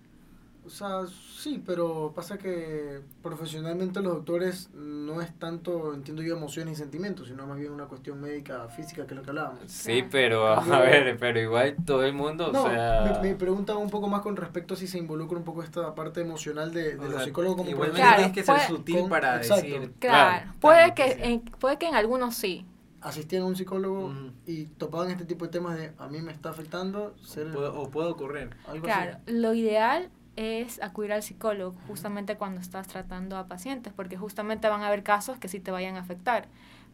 O 0.63 0.69
sea, 0.69 1.05
sí, 1.37 1.61
pero 1.65 2.13
pasa 2.15 2.37
que 2.37 3.01
profesionalmente 3.23 3.99
los 3.99 4.13
doctores 4.13 4.69
no 4.75 5.19
es 5.19 5.33
tanto, 5.39 5.93
entiendo 5.93 6.21
yo, 6.21 6.37
emociones 6.37 6.73
y 6.77 6.81
sentimientos, 6.81 7.27
sino 7.29 7.47
más 7.47 7.57
bien 7.57 7.71
una 7.71 7.85
cuestión 7.85 8.21
médica, 8.21 8.67
física, 8.69 9.05
que 9.07 9.13
es 9.13 9.17
lo 9.17 9.23
que 9.23 9.31
hablábamos. 9.31 9.59
Sí, 9.65 10.03
Claro. 10.03 10.07
pero 10.11 10.47
a 10.47 10.79
ver, 10.81 11.17
pero 11.19 11.39
igual 11.39 11.75
todo 11.83 12.03
el 12.05 12.13
mundo, 12.13 12.51
No, 12.51 12.63
o 12.63 12.69
sea... 12.69 13.19
me, 13.21 13.29
me 13.29 13.35
pregunta 13.35 13.75
un 13.75 13.89
poco 13.89 14.07
más 14.07 14.21
con 14.21 14.35
respecto 14.35 14.75
a 14.75 14.77
si 14.77 14.85
se 14.87 14.99
involucra 14.99 15.35
un 15.37 15.43
poco 15.43 15.63
esta 15.63 15.95
parte 15.95 16.21
emocional 16.21 16.71
de, 16.71 16.91
de 16.95 16.99
O 16.99 17.03
los 17.05 17.15
sea, 17.15 17.23
psicólogos 17.25 17.57
como 17.57 17.69
igualmente 17.69 18.01
Claro, 18.01 18.17
tienes 18.17 18.33
que 18.35 18.43
ser 18.43 18.55
puede- 18.55 18.67
sutil 18.67 18.99
con- 18.99 19.09
para 19.09 19.37
exacto. 19.37 19.63
decir. 19.65 19.79
Claro, 19.99 20.41
Claro, 20.43 20.53
puede, 20.59 20.93
que, 20.93 21.03
en, 21.23 21.39
puede 21.41 21.77
que 21.79 21.87
en 21.87 21.95
algunos 21.95 22.35
sí. 22.35 22.67
asistían 23.01 23.41
a 23.41 23.45
un 23.47 23.55
psicólogo 23.55 24.05
Ujú. 24.05 24.31
y 24.45 24.65
topaban 24.65 25.09
este 25.09 25.25
tipo 25.25 25.45
de 25.45 25.51
temas 25.51 25.75
de 25.75 25.91
a 25.97 26.07
mí 26.07 26.21
me 26.21 26.31
está 26.31 26.51
afectando 26.51 27.15
ser 27.23 27.51
Puede- 27.51 27.69
o 27.69 27.89
puede 27.89 28.09
ocurrir. 28.09 28.51
algo 28.67 28.83
Claro, 28.85 29.17
así. 29.25 29.33
lo 29.33 29.55
ideal 29.55 30.11
es 30.35 30.81
acudir 30.81 31.13
al 31.13 31.23
psicólogo 31.23 31.75
justamente 31.87 32.37
cuando 32.37 32.61
estás 32.61 32.87
tratando 32.87 33.37
a 33.37 33.47
pacientes, 33.47 33.93
porque 33.93 34.17
justamente 34.17 34.69
van 34.69 34.81
a 34.81 34.87
haber 34.87 35.03
casos 35.03 35.37
que 35.37 35.47
sí 35.47 35.59
te 35.59 35.71
vayan 35.71 35.97
a 35.97 36.01
afectar. 36.01 36.47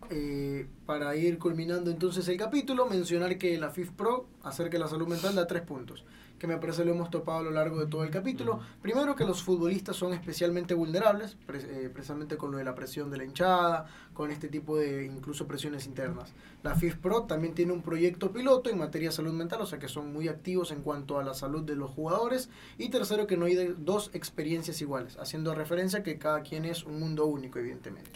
Eh, 0.09 0.67
para 0.85 1.15
ir 1.15 1.37
culminando 1.39 1.91
entonces 1.91 2.27
el 2.27 2.37
capítulo, 2.37 2.85
mencionar 2.85 3.37
que 3.37 3.57
la 3.57 3.71
FIF 3.71 3.91
Pro 3.91 4.27
acerca 4.43 4.73
de 4.73 4.79
la 4.79 4.87
salud 4.87 5.07
mental 5.07 5.35
da 5.35 5.47
tres 5.47 5.63
puntos, 5.63 6.05
que 6.39 6.47
me 6.47 6.57
parece 6.57 6.85
lo 6.85 6.91
hemos 6.91 7.09
topado 7.09 7.39
a 7.39 7.43
lo 7.43 7.51
largo 7.51 7.79
de 7.79 7.87
todo 7.87 8.03
el 8.03 8.09
capítulo. 8.11 8.59
Primero 8.81 9.15
que 9.15 9.25
los 9.25 9.41
futbolistas 9.41 9.95
son 9.95 10.13
especialmente 10.13 10.73
vulnerables, 10.73 11.35
pre- 11.45 11.85
eh, 11.85 11.89
precisamente 11.89 12.37
con 12.37 12.51
lo 12.51 12.57
de 12.57 12.63
la 12.63 12.75
presión 12.75 13.09
de 13.09 13.17
la 13.17 13.23
hinchada, 13.23 13.85
con 14.13 14.31
este 14.31 14.47
tipo 14.47 14.77
de 14.77 15.05
incluso 15.05 15.47
presiones 15.47 15.85
internas. 15.85 16.33
La 16.63 16.75
FIF 16.75 16.95
Pro 16.97 17.23
también 17.23 17.53
tiene 17.53 17.71
un 17.73 17.81
proyecto 17.81 18.31
piloto 18.31 18.69
en 18.69 18.77
materia 18.77 19.09
de 19.09 19.15
salud 19.15 19.33
mental, 19.33 19.61
o 19.61 19.65
sea 19.65 19.79
que 19.79 19.87
son 19.87 20.11
muy 20.13 20.27
activos 20.27 20.71
en 20.71 20.81
cuanto 20.81 21.19
a 21.19 21.23
la 21.23 21.33
salud 21.33 21.63
de 21.63 21.75
los 21.75 21.89
jugadores. 21.91 22.49
Y 22.77 22.89
tercero 22.89 23.27
que 23.27 23.37
no 23.37 23.45
hay 23.45 23.75
dos 23.77 24.09
experiencias 24.13 24.81
iguales, 24.81 25.17
haciendo 25.17 25.55
referencia 25.55 26.03
que 26.03 26.17
cada 26.17 26.41
quien 26.41 26.65
es 26.65 26.83
un 26.83 26.99
mundo 26.99 27.25
único, 27.25 27.59
evidentemente. 27.59 28.11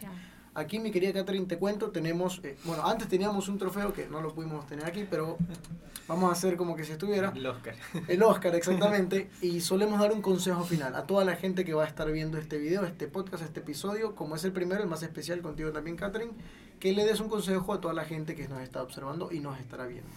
Aquí, 0.53 0.79
mi 0.79 0.91
querida 0.91 1.13
Catherine, 1.13 1.45
te 1.45 1.57
cuento, 1.57 1.91
tenemos, 1.91 2.41
eh, 2.43 2.57
bueno, 2.65 2.85
antes 2.85 3.07
teníamos 3.07 3.47
un 3.47 3.57
trofeo 3.57 3.93
que 3.93 4.07
no 4.07 4.21
lo 4.21 4.33
pudimos 4.33 4.67
tener 4.67 4.85
aquí, 4.85 5.07
pero 5.09 5.37
vamos 6.09 6.29
a 6.29 6.33
hacer 6.33 6.57
como 6.57 6.75
que 6.75 6.83
si 6.83 6.91
estuviera. 6.91 7.31
El 7.33 7.45
Oscar. 7.45 7.75
El 8.09 8.21
Oscar, 8.21 8.53
exactamente. 8.55 9.29
y 9.41 9.61
solemos 9.61 10.01
dar 10.01 10.11
un 10.11 10.21
consejo 10.21 10.63
final 10.65 10.93
a 10.95 11.03
toda 11.03 11.23
la 11.23 11.37
gente 11.37 11.63
que 11.63 11.73
va 11.73 11.85
a 11.85 11.87
estar 11.87 12.11
viendo 12.11 12.37
este 12.37 12.57
video, 12.57 12.85
este 12.85 13.07
podcast, 13.07 13.43
este 13.43 13.61
episodio, 13.61 14.13
como 14.13 14.35
es 14.35 14.43
el 14.43 14.51
primero, 14.51 14.83
el 14.83 14.89
más 14.89 15.03
especial 15.03 15.41
contigo 15.41 15.71
también, 15.71 15.95
Catherine, 15.95 16.33
que 16.81 16.91
le 16.91 17.05
des 17.05 17.21
un 17.21 17.29
consejo 17.29 17.71
a 17.71 17.79
toda 17.79 17.93
la 17.93 18.03
gente 18.03 18.35
que 18.35 18.49
nos 18.49 18.61
está 18.61 18.83
observando 18.83 19.31
y 19.31 19.39
nos 19.39 19.57
estará 19.57 19.85
viendo. 19.85 20.09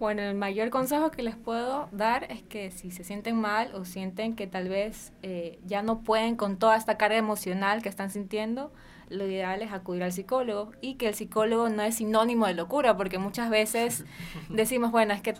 Bueno, 0.00 0.22
el 0.22 0.34
mayor 0.34 0.70
consejo 0.70 1.10
que 1.10 1.22
les 1.22 1.36
puedo 1.36 1.90
dar 1.92 2.24
es 2.32 2.42
que 2.42 2.70
si 2.70 2.90
se 2.90 3.04
sienten 3.04 3.36
mal 3.36 3.74
o 3.74 3.84
sienten 3.84 4.34
que 4.34 4.46
tal 4.46 4.70
vez 4.70 5.12
eh, 5.22 5.60
ya 5.66 5.82
no 5.82 6.00
pueden 6.00 6.36
con 6.36 6.56
toda 6.56 6.76
esta 6.76 6.96
carga 6.96 7.18
emocional 7.18 7.82
que 7.82 7.90
están 7.90 8.10
sintiendo, 8.10 8.72
lo 9.08 9.26
ideal 9.26 9.62
es 9.62 9.72
acudir 9.72 10.02
al 10.02 10.12
psicólogo 10.12 10.72
y 10.80 10.94
que 10.94 11.08
el 11.08 11.14
psicólogo 11.14 11.68
no 11.68 11.82
es 11.82 11.96
sinónimo 11.96 12.46
de 12.46 12.54
locura, 12.54 12.96
porque 12.96 13.18
muchas 13.18 13.50
veces 13.50 14.04
decimos, 14.48 14.90
bueno, 14.90 15.14
es 15.14 15.20
que 15.22 15.34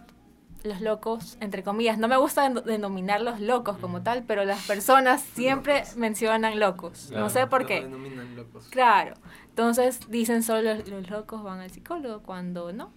los 0.65 0.81
locos, 0.81 1.39
entre 1.41 1.65
comillas, 1.65 1.99
no 1.99 2.07
me 2.07 2.17
gusta 2.17 2.43
den- 2.49 2.63
denominarlos 2.65 3.41
locos 3.41 3.79
como 3.79 4.03
tal, 4.03 4.23
pero 4.23 4.45
las 4.45 4.65
personas 4.67 5.21
siempre 5.21 5.83
mencionan 5.97 6.61
locos. 6.61 7.07
Claro. 7.09 7.25
No 7.25 7.31
sé 7.31 7.47
por 7.49 7.67
qué. 7.67 7.81
denominan 7.83 8.37
locos. 8.37 8.69
Claro. 8.69 9.15
Entonces 9.49 10.01
dicen 10.09 10.43
solo 10.45 10.75
los, 10.75 10.89
los 10.89 11.11
locos 11.11 11.43
van 11.43 11.59
al 11.61 11.71
psicólogo 11.71 12.23
cuando 12.23 12.73
no. 12.73 12.91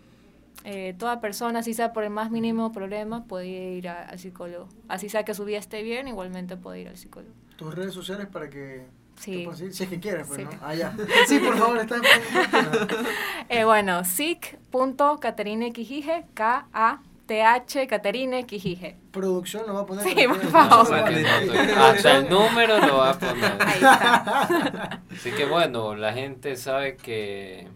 Eh, 0.63 0.95
toda 0.97 1.19
persona, 1.21 1.63
si 1.63 1.73
sea 1.73 1.91
por 1.91 2.03
el 2.03 2.09
más 2.11 2.29
mínimo 2.31 2.71
problema, 2.71 3.25
puede 3.25 3.47
ir 3.47 3.89
a- 3.89 4.03
al 4.03 4.19
psicólogo. 4.19 4.67
Así 4.87 5.09
sea 5.09 5.23
que 5.25 5.33
su 5.33 5.43
vida 5.43 5.57
esté 5.57 5.81
bien, 5.81 6.07
igualmente 6.07 6.57
puede 6.57 6.81
ir 6.81 6.87
al 6.87 6.97
psicólogo. 6.97 7.33
Tus 7.55 7.73
redes 7.73 7.93
sociales 7.95 8.27
para 8.27 8.47
que 8.49 8.85
Sí. 9.19 9.47
si 9.71 9.83
es 9.83 9.89
que 9.89 9.99
quieres, 9.99 10.27
pues, 10.27 10.39
Sí. 10.39 10.43
¿no? 10.45 10.51
Ah, 10.61 10.73
ya. 10.75 10.95
Sí, 11.27 11.39
por 11.39 11.57
favor, 11.57 11.77
está 11.79 11.95
Eh, 13.49 13.63
bueno, 13.63 14.03
sic.caterine 14.03 15.71
Quijije, 15.71 16.25
K-A-T-H 16.33 17.87
Caterine 17.87 18.45
Quijije. 18.45 18.97
Producción 19.11 19.63
lo 19.67 19.73
va 19.75 19.81
a 19.81 19.85
poner. 19.85 20.03
Sí, 20.03 20.15
por 20.27 20.41
favor. 20.47 20.93
hasta 21.77 22.17
el 22.17 22.29
número 22.29 22.79
lo 22.85 22.97
va 22.97 23.11
a 23.11 23.19
poner. 23.19 23.57
Ahí 23.61 23.75
está. 23.75 25.01
Así 25.11 25.31
que 25.31 25.45
bueno, 25.45 25.95
la 25.95 26.13
gente 26.13 26.55
sabe 26.57 26.97
que 26.97 27.67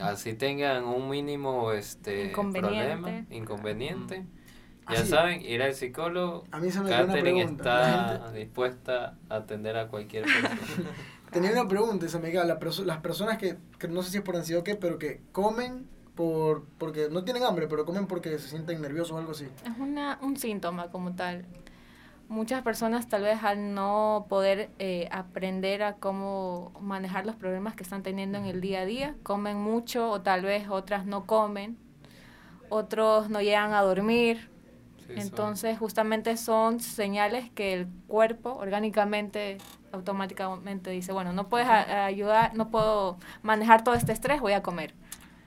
así 0.00 0.34
tengan 0.34 0.84
un 0.84 1.08
mínimo 1.08 1.72
este 1.72 2.26
Inconveniente. 2.26 2.78
problema, 2.96 3.24
inconveniente. 3.30 4.24
Ya 4.92 5.00
Así. 5.00 5.10
saben, 5.10 5.42
ir 5.42 5.62
al 5.62 5.74
psicólogo. 5.74 6.44
A 6.50 6.58
mí 6.58 6.70
se 6.70 6.80
me 6.80 6.86
una 6.86 7.06
Catherine 7.06 7.42
está 7.42 8.30
dispuesta 8.32 9.16
a 9.28 9.36
atender 9.36 9.76
a 9.76 9.88
cualquier 9.88 10.24
persona. 10.24 10.90
Tenía 11.30 11.52
una 11.52 11.68
pregunta, 11.68 12.08
se 12.08 12.18
me 12.18 12.30
queda. 12.32 12.44
La 12.44 12.58
perso- 12.58 12.84
las 12.84 12.98
personas 12.98 13.38
que, 13.38 13.56
que 13.78 13.86
no 13.88 14.02
sé 14.02 14.10
si 14.10 14.16
es 14.18 14.22
por 14.24 14.36
ansiedad 14.36 14.60
o 14.60 14.64
qué, 14.64 14.74
pero 14.74 14.98
que 14.98 15.20
comen 15.32 15.88
por 16.16 16.64
porque 16.76 17.08
no 17.10 17.22
tienen 17.24 17.44
hambre, 17.44 17.68
pero 17.68 17.84
comen 17.86 18.06
porque 18.06 18.36
se 18.38 18.48
sienten 18.48 18.82
nerviosos 18.82 19.12
o 19.12 19.18
algo 19.18 19.30
así. 19.30 19.46
Es 19.64 19.78
una, 19.78 20.18
un 20.22 20.36
síntoma 20.36 20.90
como 20.90 21.12
tal. 21.14 21.44
Muchas 22.28 22.62
personas 22.62 23.08
tal 23.08 23.22
vez 23.22 23.42
al 23.42 23.74
no 23.74 24.26
poder 24.28 24.70
eh, 24.78 25.08
aprender 25.10 25.82
a 25.82 25.94
cómo 25.94 26.72
manejar 26.80 27.26
los 27.26 27.36
problemas 27.36 27.74
que 27.74 27.82
están 27.82 28.02
teniendo 28.02 28.38
en 28.38 28.44
el 28.44 28.60
día 28.60 28.80
a 28.80 28.84
día, 28.84 29.14
comen 29.22 29.56
mucho 29.56 30.10
o 30.10 30.20
tal 30.20 30.42
vez 30.42 30.68
otras 30.68 31.06
no 31.06 31.26
comen, 31.26 31.76
otros 32.68 33.30
no 33.30 33.40
llegan 33.40 33.72
a 33.72 33.82
dormir. 33.82 34.49
Sí, 35.14 35.20
son- 35.20 35.28
Entonces 35.28 35.78
justamente 35.78 36.36
son 36.36 36.80
señales 36.80 37.50
que 37.50 37.72
el 37.74 37.88
cuerpo 38.06 38.54
orgánicamente 38.54 39.58
automáticamente 39.92 40.90
dice, 40.90 41.12
bueno, 41.12 41.32
no 41.32 41.48
puedes 41.48 41.66
a- 41.68 42.04
ayudar, 42.06 42.54
no 42.54 42.68
puedo 42.70 43.18
manejar 43.42 43.82
todo 43.84 43.94
este 43.94 44.12
estrés, 44.12 44.40
voy 44.40 44.52
a 44.52 44.62
comer. 44.62 44.94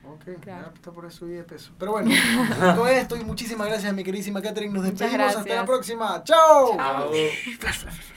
Ok, 0.06 0.38
Claro. 0.42 0.70
está 0.74 0.92
por 0.92 1.06
eso 1.06 1.20
subir 1.20 1.38
de 1.38 1.44
peso. 1.44 1.72
Pero 1.78 1.92
bueno, 1.92 2.10
con 2.76 2.88
esto 2.88 3.16
y 3.16 3.24
muchísimas 3.24 3.66
gracias 3.68 3.92
mi 3.94 4.04
queridísima 4.04 4.42
Catherine. 4.42 4.72
Nos 4.74 4.84
despedimos. 4.84 5.34
Hasta 5.36 5.54
la 5.54 5.64
próxima. 5.64 6.22
Chao. 6.24 6.76
Chao. 6.76 8.13